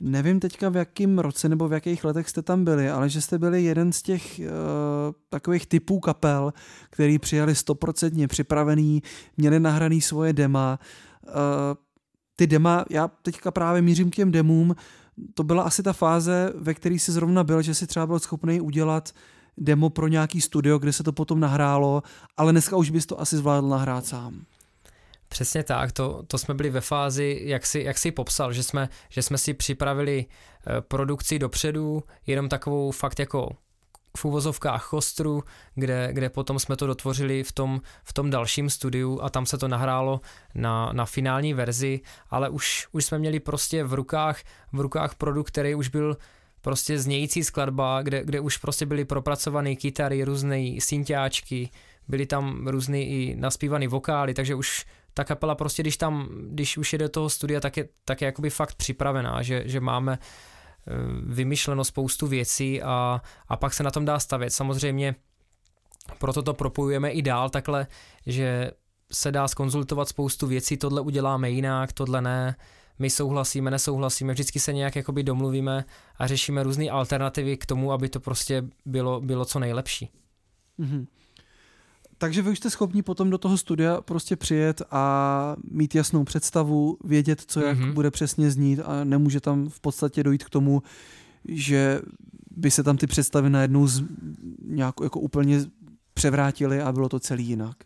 nevím 0.00 0.40
teďka 0.40 0.68
v 0.68 0.76
jakém 0.76 1.18
roce 1.18 1.48
nebo 1.48 1.68
v 1.68 1.72
jakých 1.72 2.04
letech 2.04 2.28
jste 2.28 2.42
tam 2.42 2.64
byli, 2.64 2.90
ale 2.90 3.08
že 3.08 3.20
jste 3.20 3.38
byli 3.38 3.64
jeden 3.64 3.92
z 3.92 4.02
těch 4.02 4.40
uh, 4.40 4.46
takových 5.28 5.66
typů 5.66 6.00
kapel, 6.00 6.52
který 6.90 7.18
přijali 7.18 7.54
stoprocentně 7.54 8.28
připravený, 8.28 9.02
měli 9.36 9.60
nahraný 9.60 10.00
svoje 10.00 10.32
dema. 10.32 10.78
Uh, 11.26 11.32
ty 12.36 12.46
dema, 12.46 12.84
já 12.90 13.08
teďka 13.08 13.50
právě 13.50 13.82
mířím 13.82 14.10
k 14.10 14.14
těm 14.14 14.30
demům, 14.30 14.74
to 15.34 15.44
byla 15.44 15.62
asi 15.62 15.82
ta 15.82 15.92
fáze, 15.92 16.52
ve 16.56 16.74
které 16.74 16.98
si 16.98 17.12
zrovna 17.12 17.44
byl, 17.44 17.62
že 17.62 17.74
si 17.74 17.86
třeba 17.86 18.06
byl 18.06 18.18
schopný 18.18 18.60
udělat 18.60 19.12
demo 19.58 19.90
pro 19.90 20.08
nějaký 20.08 20.40
studio, 20.40 20.78
kde 20.78 20.92
se 20.92 21.02
to 21.02 21.12
potom 21.12 21.40
nahrálo, 21.40 22.02
ale 22.36 22.52
dneska 22.52 22.76
už 22.76 22.90
bys 22.90 23.06
to 23.06 23.20
asi 23.20 23.36
zvládl 23.36 23.68
nahrát 23.68 24.06
sám. 24.06 24.44
Přesně 25.28 25.62
tak, 25.62 25.92
to, 25.92 26.22
to 26.26 26.38
jsme 26.38 26.54
byli 26.54 26.70
ve 26.70 26.80
fázi, 26.80 27.40
jak 27.44 27.66
si, 27.66 27.80
jak 27.80 27.98
si 27.98 28.10
popsal, 28.10 28.52
že 28.52 28.62
jsme, 28.62 28.88
že 29.08 29.22
jsme 29.22 29.38
si 29.38 29.54
připravili 29.54 30.26
eh, 30.26 30.80
produkci 30.80 31.38
dopředu, 31.38 32.02
jenom 32.26 32.48
takovou 32.48 32.90
fakt 32.90 33.18
jako 33.18 33.50
v 34.16 34.24
úvozovkách 34.24 34.82
chostru, 34.82 35.44
kde, 35.74 36.08
kde 36.12 36.30
potom 36.30 36.58
jsme 36.58 36.76
to 36.76 36.86
dotvořili 36.86 37.42
v 37.42 37.52
tom, 37.52 37.80
v 38.04 38.12
tom 38.12 38.30
dalším 38.30 38.70
studiu 38.70 39.20
a 39.22 39.30
tam 39.30 39.46
se 39.46 39.58
to 39.58 39.68
nahrálo 39.68 40.20
na, 40.54 40.92
na 40.92 41.06
finální 41.06 41.54
verzi, 41.54 42.00
ale 42.30 42.48
už, 42.48 42.88
už 42.92 43.04
jsme 43.04 43.18
měli 43.18 43.40
prostě 43.40 43.84
v 43.84 43.94
rukách, 43.94 44.40
v 44.72 44.80
rukách 44.80 45.14
produkt, 45.14 45.48
který 45.48 45.74
už 45.74 45.88
byl 45.88 46.16
prostě 46.66 46.98
znějící 46.98 47.44
skladba, 47.44 48.02
kde, 48.02 48.24
kde 48.24 48.40
už 48.40 48.56
prostě 48.56 48.86
byly 48.86 49.04
propracované 49.04 49.76
kytary, 49.76 50.24
různé 50.24 50.58
synťáčky, 50.78 51.70
byly 52.08 52.26
tam 52.26 52.66
různé 52.66 53.00
i 53.00 53.36
naspívané 53.38 53.88
vokály, 53.88 54.34
takže 54.34 54.54
už 54.54 54.84
ta 55.14 55.24
kapela 55.24 55.54
prostě, 55.54 55.82
když 55.82 55.96
tam, 55.96 56.28
když 56.50 56.78
už 56.78 56.92
je 56.92 56.98
do 56.98 57.08
toho 57.08 57.30
studia, 57.30 57.60
tak 57.60 57.76
je, 57.76 57.88
tak 58.04 58.20
je 58.20 58.26
jakoby 58.26 58.50
fakt 58.50 58.74
připravená, 58.74 59.42
že, 59.42 59.62
že 59.66 59.80
máme 59.80 60.18
eh, 60.18 60.92
vymyšleno 61.26 61.84
spoustu 61.84 62.26
věcí 62.26 62.82
a, 62.82 63.20
a 63.48 63.56
pak 63.56 63.74
se 63.74 63.82
na 63.82 63.90
tom 63.90 64.04
dá 64.04 64.18
stavět. 64.18 64.50
Samozřejmě 64.50 65.14
proto 66.18 66.42
to 66.42 66.54
propojujeme 66.54 67.10
i 67.10 67.22
dál 67.22 67.50
takhle, 67.50 67.86
že 68.26 68.70
se 69.12 69.32
dá 69.32 69.48
skonzultovat 69.48 70.08
spoustu 70.08 70.46
věcí, 70.46 70.76
tohle 70.76 71.00
uděláme 71.00 71.50
jinak, 71.50 71.92
tohle 71.92 72.22
ne, 72.22 72.56
my 72.98 73.10
souhlasíme, 73.10 73.70
nesouhlasíme, 73.70 74.32
vždycky 74.32 74.60
se 74.60 74.72
nějak 74.72 74.96
jakoby 74.96 75.22
domluvíme 75.22 75.84
a 76.16 76.26
řešíme 76.26 76.62
různé 76.62 76.90
alternativy 76.90 77.56
k 77.56 77.66
tomu, 77.66 77.92
aby 77.92 78.08
to 78.08 78.20
prostě 78.20 78.64
bylo, 78.86 79.20
bylo 79.20 79.44
co 79.44 79.58
nejlepší. 79.58 80.10
Mm-hmm. 80.78 81.06
Takže 82.18 82.42
vy 82.42 82.50
už 82.50 82.58
jste 82.58 82.70
schopni 82.70 83.02
potom 83.02 83.30
do 83.30 83.38
toho 83.38 83.58
studia 83.58 84.00
prostě 84.00 84.36
přijet 84.36 84.82
a 84.90 85.56
mít 85.70 85.94
jasnou 85.94 86.24
představu, 86.24 86.98
vědět, 87.04 87.42
co 87.46 87.60
jak 87.60 87.78
mm-hmm. 87.78 87.92
bude 87.92 88.10
přesně 88.10 88.50
znít 88.50 88.80
a 88.84 89.04
nemůže 89.04 89.40
tam 89.40 89.68
v 89.68 89.80
podstatě 89.80 90.22
dojít 90.22 90.44
k 90.44 90.50
tomu, 90.50 90.82
že 91.48 92.00
by 92.50 92.70
se 92.70 92.82
tam 92.82 92.96
ty 92.96 93.06
představy 93.06 93.50
najednou 93.50 93.86
z, 93.86 94.04
nějak 94.64 94.94
jako 95.02 95.20
úplně 95.20 95.60
převrátily 96.14 96.82
a 96.82 96.92
bylo 96.92 97.08
to 97.08 97.20
celý 97.20 97.46
jinak. 97.46 97.76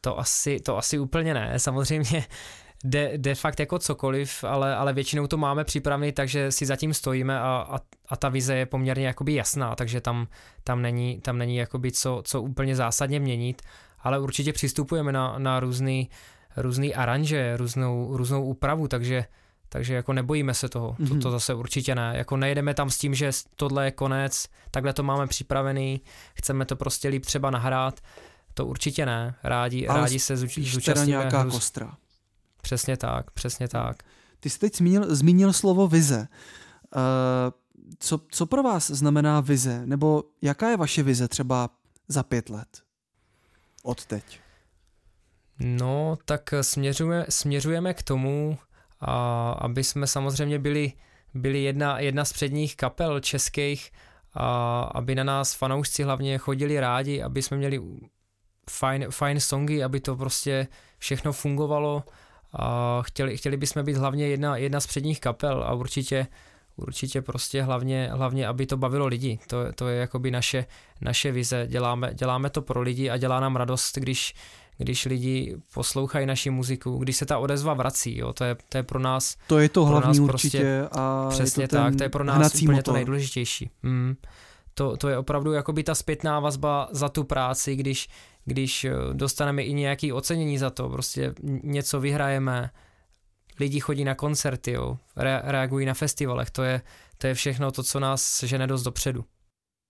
To 0.00 0.18
asi, 0.18 0.60
to 0.60 0.78
asi 0.78 0.98
úplně 0.98 1.34
ne. 1.34 1.54
Samozřejmě 1.58 2.24
jde, 2.84 3.10
jde 3.14 3.34
fakt 3.34 3.60
jako 3.60 3.78
cokoliv, 3.78 4.44
ale, 4.44 4.76
ale 4.76 4.92
většinou 4.92 5.26
to 5.26 5.36
máme 5.36 5.64
připravený, 5.64 6.12
takže 6.12 6.52
si 6.52 6.66
zatím 6.66 6.94
stojíme 6.94 7.40
a, 7.40 7.66
a, 7.70 7.78
a 8.08 8.16
ta 8.16 8.28
vize 8.28 8.54
je 8.54 8.66
poměrně 8.66 9.06
jakoby 9.06 9.34
jasná, 9.34 9.74
takže 9.74 10.00
tam, 10.00 10.26
tam 10.64 10.82
není, 10.82 11.20
tam 11.20 11.38
není 11.38 11.56
jakoby 11.56 11.92
co, 11.92 12.22
co 12.24 12.42
úplně 12.42 12.76
zásadně 12.76 13.20
měnit, 13.20 13.62
ale 14.00 14.18
určitě 14.18 14.52
přistupujeme 14.52 15.12
na, 15.12 15.34
na 15.38 15.60
různý, 15.60 16.10
různý 16.56 16.94
aranže, 16.94 17.56
různou, 17.56 18.16
různou 18.16 18.44
úpravu, 18.44 18.88
takže 18.88 19.24
takže 19.68 19.94
jako 19.94 20.12
nebojíme 20.12 20.54
se 20.54 20.68
toho, 20.68 20.92
mm-hmm. 20.92 21.08
to, 21.08 21.14
mhm. 21.14 21.22
to 21.22 21.30
zase 21.30 21.54
určitě 21.54 21.94
ne. 21.94 22.12
Jako 22.16 22.36
nejedeme 22.36 22.74
tam 22.74 22.90
s 22.90 22.98
tím, 22.98 23.14
že 23.14 23.30
tohle 23.56 23.84
je 23.84 23.90
konec, 23.90 24.46
takhle 24.70 24.92
to 24.92 25.02
máme 25.02 25.26
připravený, 25.26 26.00
chceme 26.34 26.64
to 26.64 26.76
prostě 26.76 27.08
líp 27.08 27.26
třeba 27.26 27.50
nahrát, 27.50 28.00
to 28.54 28.66
určitě 28.66 29.06
ne. 29.06 29.34
Rádi, 29.42 29.88
Ale 29.88 30.00
rádi 30.00 30.18
se 30.18 30.36
zúčastníme. 30.36 31.06
nějaká 31.06 31.40
hruz... 31.40 31.54
kostra. 31.54 31.96
Přesně 32.66 32.96
tak, 32.96 33.30
přesně 33.30 33.68
tak. 33.68 34.02
Ty 34.40 34.50
jsi 34.50 34.58
teď 34.58 34.76
zmínil, 34.76 35.14
zmínil 35.14 35.52
slovo 35.52 35.88
vize. 35.88 36.28
Uh, 36.96 37.02
co, 37.98 38.20
co 38.30 38.46
pro 38.46 38.62
vás 38.62 38.90
znamená 38.90 39.40
vize? 39.40 39.86
Nebo 39.86 40.24
jaká 40.42 40.70
je 40.70 40.76
vaše 40.76 41.02
vize 41.02 41.28
třeba 41.28 41.70
za 42.08 42.22
pět 42.22 42.48
let? 42.48 42.82
Od 43.82 44.06
teď. 44.06 44.40
No, 45.58 46.18
tak 46.24 46.54
směřujeme, 46.60 47.26
směřujeme 47.28 47.94
k 47.94 48.02
tomu, 48.02 48.58
a 49.00 49.50
aby 49.50 49.84
jsme 49.84 50.06
samozřejmě 50.06 50.58
byli, 50.58 50.92
byli 51.34 51.62
jedna, 51.62 52.00
jedna 52.00 52.24
z 52.24 52.32
předních 52.32 52.76
kapel 52.76 53.20
českých, 53.20 53.92
a 54.34 54.80
aby 54.80 55.14
na 55.14 55.24
nás 55.24 55.54
fanoušci 55.54 56.02
hlavně 56.02 56.38
chodili 56.38 56.80
rádi, 56.80 57.22
aby 57.22 57.42
jsme 57.42 57.56
měli 57.56 57.80
fajn, 58.70 59.06
fajn 59.10 59.40
songy, 59.40 59.82
aby 59.84 60.00
to 60.00 60.16
prostě 60.16 60.68
všechno 60.98 61.32
fungovalo 61.32 62.04
a 62.52 63.02
chtěli, 63.02 63.36
chtěli 63.36 63.56
bychom 63.56 63.84
být 63.84 63.96
hlavně 63.96 64.28
jedna, 64.28 64.56
jedna 64.56 64.80
z 64.80 64.86
předních 64.86 65.20
kapel 65.20 65.62
a 65.62 65.72
určitě 65.72 66.26
určitě 66.76 67.22
prostě 67.22 67.62
hlavně, 67.62 68.10
hlavně 68.12 68.46
aby 68.46 68.66
to 68.66 68.76
bavilo 68.76 69.06
lidi. 69.06 69.38
To, 69.46 69.72
to 69.74 69.88
je 69.88 69.98
jakoby 69.98 70.30
naše, 70.30 70.66
naše 71.00 71.32
vize. 71.32 71.66
Děláme, 71.66 72.14
děláme 72.14 72.50
to 72.50 72.62
pro 72.62 72.82
lidi 72.82 73.10
a 73.10 73.16
dělá 73.16 73.40
nám 73.40 73.56
radost, 73.56 73.98
když, 73.98 74.34
když 74.78 75.04
lidi 75.04 75.56
poslouchají 75.74 76.26
naši 76.26 76.50
muziku, 76.50 76.98
když 76.98 77.16
se 77.16 77.26
ta 77.26 77.38
odezva 77.38 77.74
vrací, 77.74 78.18
jo, 78.18 78.32
to 78.32 78.44
je, 78.44 78.56
to 78.68 78.78
je 78.78 78.82
pro 78.82 78.98
nás 78.98 79.36
To 79.46 79.58
je 79.58 79.68
to 79.68 79.84
hlavní 79.84 80.20
určitě 80.20 80.58
prostě, 80.58 80.88
a 80.92 81.28
přesně 81.30 81.64
je 81.64 81.68
to 81.68 81.76
tak, 81.76 81.96
to 81.96 82.02
je 82.02 82.08
pro 82.08 82.24
nás 82.24 82.54
úplně 82.54 82.76
motor. 82.76 82.82
to 82.82 82.92
nejdůležitější. 82.92 83.70
Hmm. 83.82 84.16
To, 84.74 84.96
to 84.96 85.08
je 85.08 85.18
opravdu 85.18 85.52
jakoby 85.52 85.82
ta 85.82 85.94
zpětná 85.94 86.40
vazba 86.40 86.88
za 86.90 87.08
tu 87.08 87.24
práci, 87.24 87.76
když, 87.76 88.08
když 88.46 88.84
eh, 88.84 88.92
dostaneme 89.12 89.62
i 89.62 89.72
nějaké 89.72 90.12
ocenění 90.12 90.58
za 90.58 90.70
to, 90.70 90.88
prostě 90.88 91.34
něco 91.62 92.00
vyhrajeme, 92.00 92.70
lidi 93.60 93.80
chodí 93.80 94.04
na 94.04 94.14
koncerty, 94.14 94.72
jo, 94.72 94.98
re, 95.16 95.42
reagují 95.44 95.86
na 95.86 95.94
festivalech, 95.94 96.50
to 96.50 96.62
je, 96.62 96.82
to 97.18 97.26
je 97.26 97.34
všechno 97.34 97.72
to, 97.72 97.82
co 97.82 98.00
nás 98.00 98.42
žene 98.42 98.66
dost 98.66 98.82
dopředu. 98.82 99.24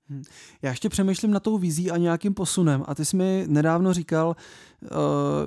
Hm. 0.09 0.23
Já 0.63 0.71
ještě 0.71 0.89
přemýšlím 0.89 1.31
na 1.31 1.41
tou 1.41 1.59
vizí 1.59 1.91
a 1.91 1.97
nějakým 1.97 2.35
posunem. 2.35 2.85
A 2.87 2.95
ty 2.95 3.05
jsi 3.05 3.17
mi 3.17 3.45
nedávno 3.49 3.93
říkal, 3.93 4.37
uh, 4.83 4.89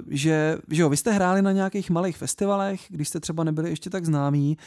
že, 0.09 0.57
že 0.69 0.81
jo, 0.81 0.89
vy 0.89 0.97
jste 0.97 1.11
hráli 1.11 1.41
na 1.41 1.51
nějakých 1.51 1.89
malých 1.89 2.17
festivalech, 2.17 2.81
když 2.89 3.09
jste 3.09 3.19
třeba 3.19 3.43
nebyli 3.43 3.69
ještě 3.69 3.89
tak 3.89 4.05
známí 4.05 4.57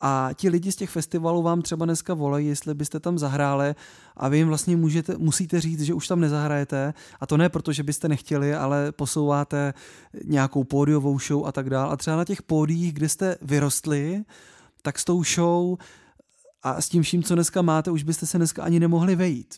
a 0.00 0.30
ti 0.34 0.48
lidi 0.48 0.72
z 0.72 0.76
těch 0.76 0.90
festivalů 0.90 1.42
vám 1.42 1.62
třeba 1.62 1.84
dneska 1.84 2.14
volají, 2.14 2.46
jestli 2.46 2.74
byste 2.74 3.00
tam 3.00 3.18
zahráli 3.18 3.74
a 4.16 4.28
vy 4.28 4.36
jim 4.36 4.48
vlastně 4.48 4.76
můžete, 4.76 5.18
musíte 5.18 5.60
říct, 5.60 5.82
že 5.82 5.94
už 5.94 6.08
tam 6.08 6.20
nezahrajete 6.20 6.94
a 7.20 7.26
to 7.26 7.36
ne 7.36 7.48
proto, 7.48 7.72
že 7.72 7.82
byste 7.82 8.08
nechtěli, 8.08 8.54
ale 8.54 8.92
posouváte 8.92 9.74
nějakou 10.24 10.64
pódiovou 10.64 11.18
show 11.18 11.46
a 11.46 11.52
tak 11.52 11.70
dále. 11.70 11.92
A 11.92 11.96
třeba 11.96 12.16
na 12.16 12.24
těch 12.24 12.42
pódiích, 12.42 12.92
kde 12.92 13.08
jste 13.08 13.36
vyrostli, 13.42 14.22
tak 14.82 14.98
s 14.98 15.04
tou 15.04 15.24
show 15.24 15.76
a 16.62 16.80
s 16.80 16.88
tím 16.88 17.02
vším, 17.02 17.22
co 17.22 17.34
dneska 17.34 17.62
máte, 17.62 17.90
už 17.90 18.02
byste 18.02 18.26
se 18.26 18.38
dneska 18.38 18.62
ani 18.62 18.80
nemohli 18.80 19.16
vejít. 19.16 19.54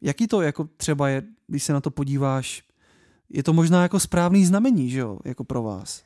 Jaký 0.00 0.26
to 0.26 0.42
jako 0.42 0.68
třeba 0.76 1.08
je, 1.08 1.22
když 1.46 1.64
se 1.64 1.72
na 1.72 1.80
to 1.80 1.90
podíváš? 1.90 2.62
Je 3.30 3.42
to 3.42 3.52
možná 3.52 3.82
jako 3.82 4.00
správný 4.00 4.46
znamení, 4.46 4.90
že 4.90 4.98
jo, 4.98 5.18
jako 5.24 5.44
pro 5.44 5.62
vás? 5.62 6.02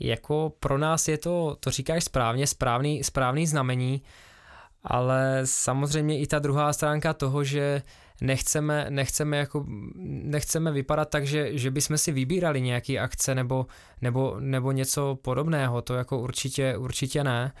Jako 0.00 0.52
pro 0.60 0.78
nás 0.78 1.08
je 1.08 1.18
to, 1.18 1.56
to 1.60 1.70
říkáš 1.70 2.04
správně, 2.04 2.46
správný, 2.46 3.04
správný 3.04 3.46
znamení, 3.46 4.02
ale 4.84 5.40
samozřejmě 5.44 6.20
i 6.20 6.26
ta 6.26 6.38
druhá 6.38 6.72
stránka 6.72 7.14
toho, 7.14 7.44
že 7.44 7.82
nechceme, 8.20 8.86
nechceme, 8.90 9.36
jako, 9.36 9.64
nechceme 10.04 10.72
vypadat 10.72 11.10
tak, 11.10 11.26
že, 11.26 11.58
že 11.58 11.70
bychom 11.70 11.98
si 11.98 12.12
vybírali 12.12 12.60
nějaký 12.60 12.98
akce 12.98 13.34
nebo, 13.34 13.66
nebo, 14.02 14.36
nebo 14.40 14.72
něco 14.72 15.18
podobného, 15.22 15.82
to 15.82 15.94
jako 15.94 16.18
určitě, 16.18 16.76
určitě 16.76 17.24
ne. 17.24 17.52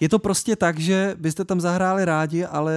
Je 0.00 0.08
to 0.08 0.18
prostě 0.18 0.56
tak, 0.56 0.78
že 0.78 1.14
byste 1.18 1.44
tam 1.44 1.60
zahráli 1.60 2.04
rádi, 2.04 2.44
ale 2.44 2.74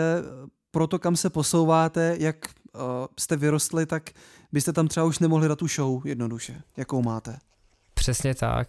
pro 0.71 0.87
to, 0.87 0.99
kam 0.99 1.15
se 1.15 1.29
posouváte, 1.29 2.15
jak 2.19 2.35
uh, 2.45 2.81
jste 3.19 3.35
vyrostli, 3.35 3.85
tak 3.85 4.09
byste 4.51 4.73
tam 4.73 4.87
třeba 4.87 5.05
už 5.05 5.19
nemohli 5.19 5.47
dát 5.47 5.59
tu 5.59 5.67
show 5.67 6.07
jednoduše, 6.07 6.61
jakou 6.77 7.01
máte. 7.01 7.37
Přesně 7.93 8.35
tak. 8.35 8.67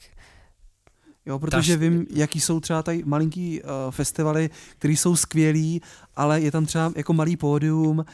Jo, 1.27 1.39
protože 1.39 1.72
Ta... 1.72 1.81
vím, 1.81 2.07
jaký 2.11 2.41
jsou 2.41 2.61
třeba 2.61 2.83
tady 2.83 3.03
malinký 3.05 3.62
uh, 3.62 3.68
festivaly, 3.91 4.51
které 4.79 4.95
jsou 4.95 5.16
skvělý, 5.16 5.83
ale 6.16 6.41
je 6.41 6.51
tam 6.51 6.66
třeba 6.66 6.93
jako 6.97 7.12
malý 7.12 7.37
pódium, 7.37 8.05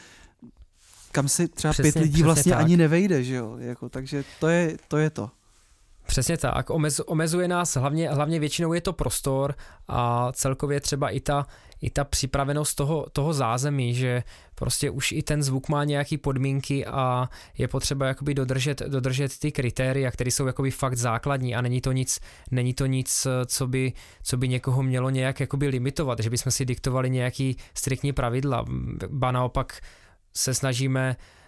kam 1.11 1.27
si 1.27 1.47
třeba 1.47 1.73
přesně, 1.73 1.91
pět 1.91 2.01
lidí 2.01 2.23
vlastně 2.23 2.51
tak. 2.51 2.61
ani 2.61 2.77
nevejde, 2.77 3.23
že 3.23 3.35
jo? 3.35 3.55
Jako, 3.59 3.89
takže 3.89 4.23
to 4.39 4.47
je, 4.47 4.77
to 4.87 4.97
je 4.97 5.09
to. 5.09 5.31
Přesně 6.11 6.37
tak, 6.37 6.69
Omez, 6.69 6.99
omezuje 6.99 7.47
nás 7.47 7.75
hlavně, 7.75 8.09
hlavně 8.09 8.39
většinou 8.39 8.73
je 8.73 8.81
to 8.81 8.93
prostor 8.93 9.55
a 9.87 10.31
celkově 10.31 10.79
třeba 10.79 11.09
i 11.09 11.19
ta, 11.19 11.45
i 11.81 11.89
ta 11.89 12.03
připravenost 12.03 12.75
toho, 12.75 13.05
toho 13.13 13.33
zázemí, 13.33 13.93
že 13.93 14.23
prostě 14.55 14.89
už 14.89 15.11
i 15.11 15.23
ten 15.23 15.43
zvuk 15.43 15.69
má 15.69 15.83
nějaké 15.83 16.17
podmínky 16.17 16.85
a 16.85 17.29
je 17.57 17.67
potřeba 17.67 18.07
jakoby 18.07 18.33
dodržet, 18.33 18.81
dodržet 18.81 19.39
ty 19.39 19.51
kritéria, 19.51 20.11
které 20.11 20.31
jsou 20.31 20.47
jakoby 20.47 20.71
fakt 20.71 20.97
základní 20.97 21.55
a 21.55 21.61
není 21.61 21.81
to 21.81 21.91
nic, 21.91 22.19
není 22.51 22.73
to 22.73 22.85
nic 22.85 23.27
co, 23.45 23.67
by, 23.67 23.93
co 24.23 24.37
by 24.37 24.47
někoho 24.47 24.83
mělo 24.83 25.09
nějak 25.09 25.39
jakoby 25.39 25.67
limitovat, 25.67 26.19
že 26.19 26.29
bychom 26.29 26.51
si 26.51 26.65
diktovali 26.65 27.09
nějaký 27.09 27.57
striktní 27.73 28.13
pravidla, 28.13 28.65
ba 29.09 29.31
naopak 29.31 29.79
se 30.33 30.53
snažíme 30.53 31.15
Eh, 31.15 31.40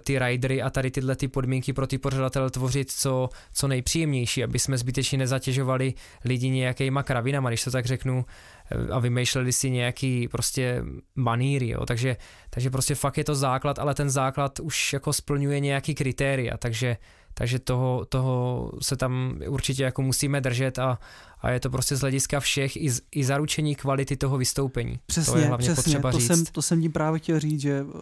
ty 0.00 0.18
ridery 0.18 0.62
a 0.62 0.70
tady 0.70 0.90
tyhle 0.90 1.16
ty 1.16 1.28
podmínky 1.28 1.72
pro 1.72 1.86
ty 1.86 1.98
pořadatele 1.98 2.50
tvořit 2.50 2.90
co, 2.90 3.28
co 3.52 3.68
nejpříjemnější, 3.68 4.44
aby 4.44 4.58
jsme 4.58 4.78
zbytečně 4.78 5.18
nezatěžovali 5.18 5.94
lidi 6.24 6.50
nějakýma 6.50 7.02
kravinama, 7.02 7.48
když 7.48 7.64
to 7.64 7.70
tak 7.70 7.86
řeknu, 7.86 8.24
eh, 8.70 8.92
a 8.92 8.98
vymýšleli 8.98 9.52
si 9.52 9.70
nějaký 9.70 10.28
prostě 10.28 10.82
maníry, 11.16 11.68
jo. 11.68 11.86
Takže, 11.86 12.16
takže 12.50 12.70
prostě 12.70 12.94
fakt 12.94 13.18
je 13.18 13.24
to 13.24 13.34
základ, 13.34 13.78
ale 13.78 13.94
ten 13.94 14.10
základ 14.10 14.60
už 14.60 14.92
jako 14.92 15.12
splňuje 15.12 15.60
nějaký 15.60 15.94
kritéria, 15.94 16.56
takže 16.56 16.96
takže 17.38 17.58
toho, 17.58 18.04
toho 18.08 18.72
se 18.82 18.96
tam 18.96 19.38
určitě 19.48 19.82
jako 19.82 20.02
musíme 20.02 20.40
držet 20.40 20.78
a, 20.78 20.98
a 21.40 21.50
je 21.50 21.60
to 21.60 21.70
prostě 21.70 21.96
z 21.96 22.00
hlediska 22.00 22.40
všech 22.40 22.76
i, 22.76 22.90
z, 22.90 23.00
i 23.12 23.24
zaručení 23.24 23.74
kvality 23.74 24.16
toho 24.16 24.38
vystoupení. 24.38 24.98
Přesně, 25.06 25.32
to 25.32 25.38
je 25.38 25.46
hlavně 25.46 25.64
přesně, 25.64 25.82
potřeba 25.82 26.12
to 26.12 26.18
říct. 26.18 26.26
Jsem, 26.26 26.44
to 26.46 26.62
jsem 26.62 26.80
tím 26.80 26.92
právě 26.92 27.18
chtěl 27.18 27.40
říct, 27.40 27.60
že 27.60 27.82
uh, 27.82 27.92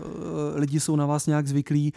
lidi 0.55 0.81
jsou 0.81 0.97
na 0.97 1.07
vás 1.07 1.27
nějak 1.27 1.47
zvyklí 1.47 1.93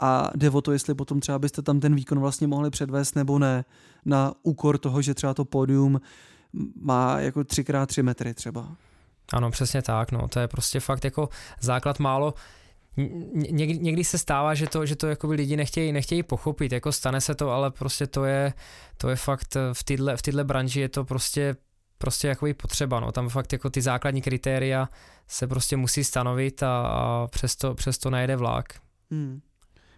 a 0.00 0.30
jde 0.34 0.50
o 0.50 0.60
to, 0.60 0.72
jestli 0.72 0.94
potom 0.94 1.20
třeba 1.20 1.38
byste 1.38 1.62
tam 1.62 1.80
ten 1.80 1.94
výkon 1.94 2.20
vlastně 2.20 2.46
mohli 2.46 2.70
předvést 2.70 3.16
nebo 3.16 3.38
ne, 3.38 3.64
na 4.04 4.32
úkor 4.42 4.78
toho, 4.78 5.02
že 5.02 5.14
třeba 5.14 5.34
to 5.34 5.44
pódium 5.44 6.00
má 6.80 7.20
jako 7.20 7.40
3x3 7.40 8.02
metry 8.02 8.34
třeba. 8.34 8.68
Ano, 9.32 9.50
přesně 9.50 9.82
tak, 9.82 10.12
no, 10.12 10.28
to 10.28 10.40
je 10.40 10.48
prostě 10.48 10.80
fakt 10.80 11.04
jako 11.04 11.28
základ 11.60 11.98
málo, 11.98 12.34
někdy, 13.34 13.78
někdy 13.78 14.04
se 14.04 14.18
stává, 14.18 14.54
že 14.54 14.66
to, 14.66 14.86
že 14.86 14.96
to 14.96 15.06
jako 15.06 15.28
lidi 15.28 15.56
nechtějí, 15.56 15.92
nechtějí 15.92 16.22
pochopit, 16.22 16.72
jako 16.72 16.92
stane 16.92 17.20
se 17.20 17.34
to, 17.34 17.50
ale 17.50 17.70
prostě 17.70 18.06
to 18.06 18.24
je, 18.24 18.52
to 18.96 19.08
je 19.08 19.16
fakt 19.16 19.56
v 19.72 19.84
této 19.84 20.16
v 20.16 20.22
tyhle 20.22 20.44
branži 20.44 20.80
je 20.80 20.88
to 20.88 21.04
prostě 21.04 21.56
prostě 21.98 22.28
jakoby 22.28 22.54
potřeba, 22.54 23.00
no. 23.00 23.12
tam 23.12 23.28
fakt 23.28 23.52
jako 23.52 23.70
ty 23.70 23.82
základní 23.82 24.22
kritéria 24.22 24.88
se 25.28 25.46
prostě 25.46 25.76
musí 25.76 26.04
stanovit 26.04 26.62
a, 26.62 26.80
a 26.80 27.26
přesto, 27.26 27.74
přesto 27.74 28.10
najede 28.10 28.36
vlak. 28.36 28.80
Hmm, 29.10 29.40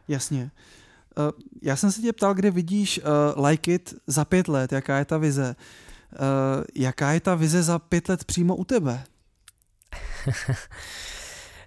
jasně. 0.09 0.51
Uh, 1.19 1.31
já 1.63 1.77
jsem 1.77 1.93
se 1.93 2.01
tě 2.01 2.13
ptal, 2.13 2.35
kde 2.35 2.51
vidíš 2.51 3.01
uh, 3.37 3.45
Like 3.47 3.73
It 3.73 3.95
za 4.07 4.25
pět 4.25 4.49
let, 4.49 4.73
jaká 4.73 4.99
je 4.99 5.05
ta 5.05 5.19
vize. 5.19 5.57
Uh, 6.13 6.65
jaká 6.75 7.13
je 7.13 7.21
ta 7.21 7.35
vize 7.35 7.63
za 7.63 7.79
pět 7.79 8.09
let 8.09 8.25
přímo 8.25 8.57
u 8.57 8.65
tebe? 8.65 9.05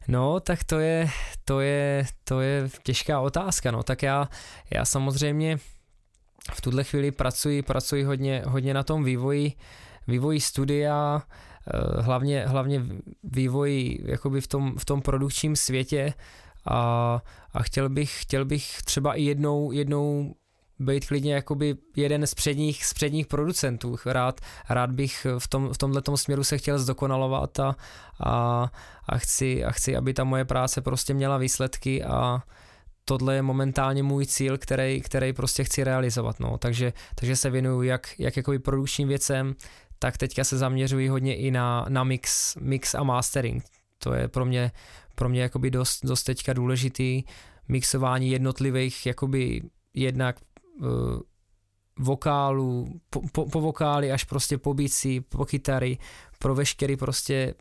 No, 0.07 0.39
tak 0.39 0.63
to 0.63 0.79
je, 0.79 1.09
to 1.45 1.59
je, 1.59 2.05
to 2.23 2.41
je 2.41 2.69
těžká 2.83 3.19
otázka, 3.19 3.71
no, 3.71 3.83
tak 3.83 4.03
já, 4.03 4.29
já 4.73 4.85
samozřejmě 4.85 5.57
v 6.51 6.61
tuhle 6.61 6.83
chvíli 6.83 7.11
pracuji, 7.11 7.61
pracuji 7.61 8.03
hodně, 8.03 8.43
hodně 8.47 8.73
na 8.73 8.83
tom 8.83 9.03
vývoji, 9.03 9.53
vývoji 10.07 10.39
studia, 10.39 11.21
eh, 11.73 12.01
hlavně, 12.01 12.47
hlavně 12.47 12.85
vývoji 13.23 13.99
jakoby 14.05 14.41
v 14.41 14.47
tom, 14.47 14.77
v 14.77 14.85
tom 14.85 15.01
produkčním 15.01 15.55
světě. 15.55 16.13
A, 16.65 17.21
a 17.53 17.63
chtěl 17.63 17.89
bych, 17.89 18.21
chtěl 18.21 18.45
bych 18.45 18.81
třeba 18.81 19.13
i 19.13 19.23
jednou, 19.23 19.71
jednou 19.71 20.35
být 20.79 21.05
klidně 21.05 21.33
jakoby 21.33 21.75
jeden 21.95 22.27
z 22.27 22.33
předních, 22.33 22.85
z 22.85 22.93
předních 22.93 23.27
producentů. 23.27 23.95
Rád, 24.05 24.41
rád 24.69 24.91
bych 24.91 25.27
v, 25.39 25.47
tom, 25.47 25.73
v 25.73 25.77
tomhle 25.77 26.01
směru 26.15 26.43
se 26.43 26.57
chtěl 26.57 26.79
zdokonalovat 26.79 27.59
a, 27.59 27.75
a, 28.19 28.67
a, 29.09 29.17
chci, 29.17 29.65
a 29.65 29.71
chci, 29.71 29.95
aby 29.95 30.13
ta 30.13 30.23
moje 30.23 30.45
práce 30.45 30.81
prostě 30.81 31.13
měla 31.13 31.37
výsledky 31.37 32.03
a 32.03 32.43
tohle 33.05 33.35
je 33.35 33.41
momentálně 33.41 34.03
můj 34.03 34.25
cíl, 34.25 34.57
který, 34.57 35.01
který 35.01 35.33
prostě 35.33 35.63
chci 35.63 35.83
realizovat. 35.83 36.39
No. 36.39 36.57
Takže, 36.57 36.93
takže 37.15 37.35
se 37.35 37.49
věnuju 37.49 37.81
jak, 37.81 38.19
jak 38.19 38.37
jakoby 38.37 38.59
produkčním 38.59 39.07
věcem, 39.07 39.55
tak 39.99 40.17
teďka 40.17 40.43
se 40.43 40.57
zaměřuji 40.57 41.07
hodně 41.07 41.35
i 41.35 41.51
na, 41.51 41.85
na 41.89 42.03
mix, 42.03 42.55
mix 42.55 42.95
a 42.95 43.03
mastering. 43.03 43.63
To 43.97 44.13
je 44.13 44.27
pro 44.27 44.45
mě, 44.45 44.71
pro 45.15 45.29
mě 45.29 45.41
jakoby 45.41 45.71
dost, 45.71 46.05
dost 46.05 46.23
teďka 46.23 46.53
důležitý 46.53 47.23
mixování 47.67 48.29
jednotlivých 48.29 49.05
jakoby 49.05 49.61
jednak 49.93 50.35
vokálu, 51.99 52.87
po, 53.09 53.21
po, 53.31 53.45
po 53.45 53.61
vokály 53.61 54.11
až 54.11 54.23
prostě 54.23 54.57
po 54.57 54.73
bicí, 54.73 55.21
po 55.21 55.45
kytary, 55.45 55.97
pro 56.39 56.55
veškerý 56.55 56.97
prostě 56.97 57.53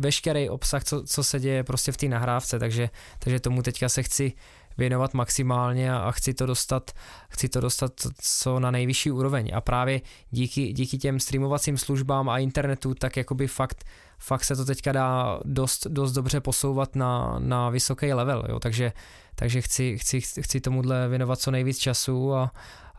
veškerý 0.00 0.48
obsah, 0.48 0.84
co, 0.84 1.02
co 1.02 1.24
se 1.24 1.40
děje 1.40 1.64
prostě 1.64 1.92
v 1.92 1.96
té 1.96 2.08
nahrávce, 2.08 2.58
takže, 2.58 2.90
takže 3.18 3.40
tomu 3.40 3.62
teďka 3.62 3.88
se 3.88 4.02
chci 4.02 4.32
věnovat 4.78 5.14
maximálně 5.14 5.94
a, 5.94 6.10
chci 6.10 6.34
to 6.34 6.46
dostat, 6.46 6.90
chci 7.28 7.48
to 7.48 7.60
dostat 7.60 7.92
co 8.20 8.60
na 8.60 8.70
nejvyšší 8.70 9.10
úroveň 9.10 9.50
a 9.54 9.60
právě 9.60 10.00
díky, 10.30 10.72
díky 10.72 10.98
těm 10.98 11.20
streamovacím 11.20 11.78
službám 11.78 12.28
a 12.28 12.38
internetu, 12.38 12.94
tak 12.94 13.16
jakoby 13.16 13.46
fakt, 13.46 13.84
fakt 14.18 14.44
se 14.44 14.56
to 14.56 14.64
teďka 14.64 14.92
dá 14.92 15.40
dost, 15.44 15.86
dost 15.86 16.12
dobře 16.12 16.40
posouvat 16.40 16.96
na, 16.96 17.36
na 17.38 17.70
vysoký 17.70 18.12
level, 18.12 18.44
jo, 18.48 18.60
takže, 18.60 18.92
takže 19.34 19.60
chci, 19.60 19.98
chci, 19.98 20.20
chci 20.20 20.60
tomuhle 20.60 21.08
věnovat 21.08 21.40
co 21.40 21.50
nejvíc 21.50 21.78
času 21.78 22.34
a, 22.34 22.52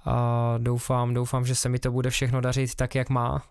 a 0.05 0.55
doufám, 0.57 1.13
doufám, 1.13 1.45
že 1.45 1.55
se 1.55 1.69
mi 1.69 1.79
to 1.79 1.91
bude 1.91 2.09
všechno 2.09 2.41
dařit 2.41 2.75
tak, 2.75 2.95
jak 2.95 3.09
má. 3.09 3.43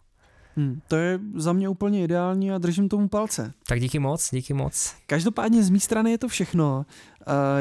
Hmm, 0.56 0.80
to 0.88 0.96
je 0.96 1.20
za 1.34 1.52
mě 1.52 1.68
úplně 1.68 2.04
ideální 2.04 2.52
a 2.52 2.58
držím 2.58 2.88
tomu 2.88 3.08
palce. 3.08 3.52
Tak 3.66 3.80
díky 3.80 3.98
moc, 3.98 4.30
díky 4.30 4.54
moc. 4.54 4.94
Každopádně 5.06 5.62
z 5.62 5.70
mé 5.70 5.80
strany 5.80 6.10
je 6.10 6.18
to 6.18 6.28
všechno. 6.28 6.86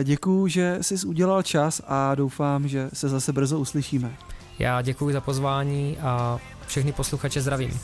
Děkuji, 0.04 0.48
že 0.48 0.78
jsi 0.82 1.08
udělal 1.08 1.44
čas 1.44 1.82
a 1.88 2.16
doufám, 2.16 2.68
že 2.68 2.90
se 2.94 3.10
zase 3.10 3.34
brzo 3.34 3.60
uslyšíme. 3.60 4.18
Já 4.60 4.82
děkuji 4.82 5.14
za 5.14 5.22
pozvání 5.22 5.98
a 5.98 6.40
všechny 6.68 6.92
posluchače 6.92 7.42
zdravím. 7.42 7.80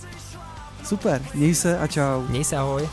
Super, 0.84 1.22
měj 1.34 1.56
se 1.56 1.80
a 1.80 1.88
čau. 1.88 2.28
Měj 2.28 2.44
se, 2.44 2.58
ahoj. 2.58 2.90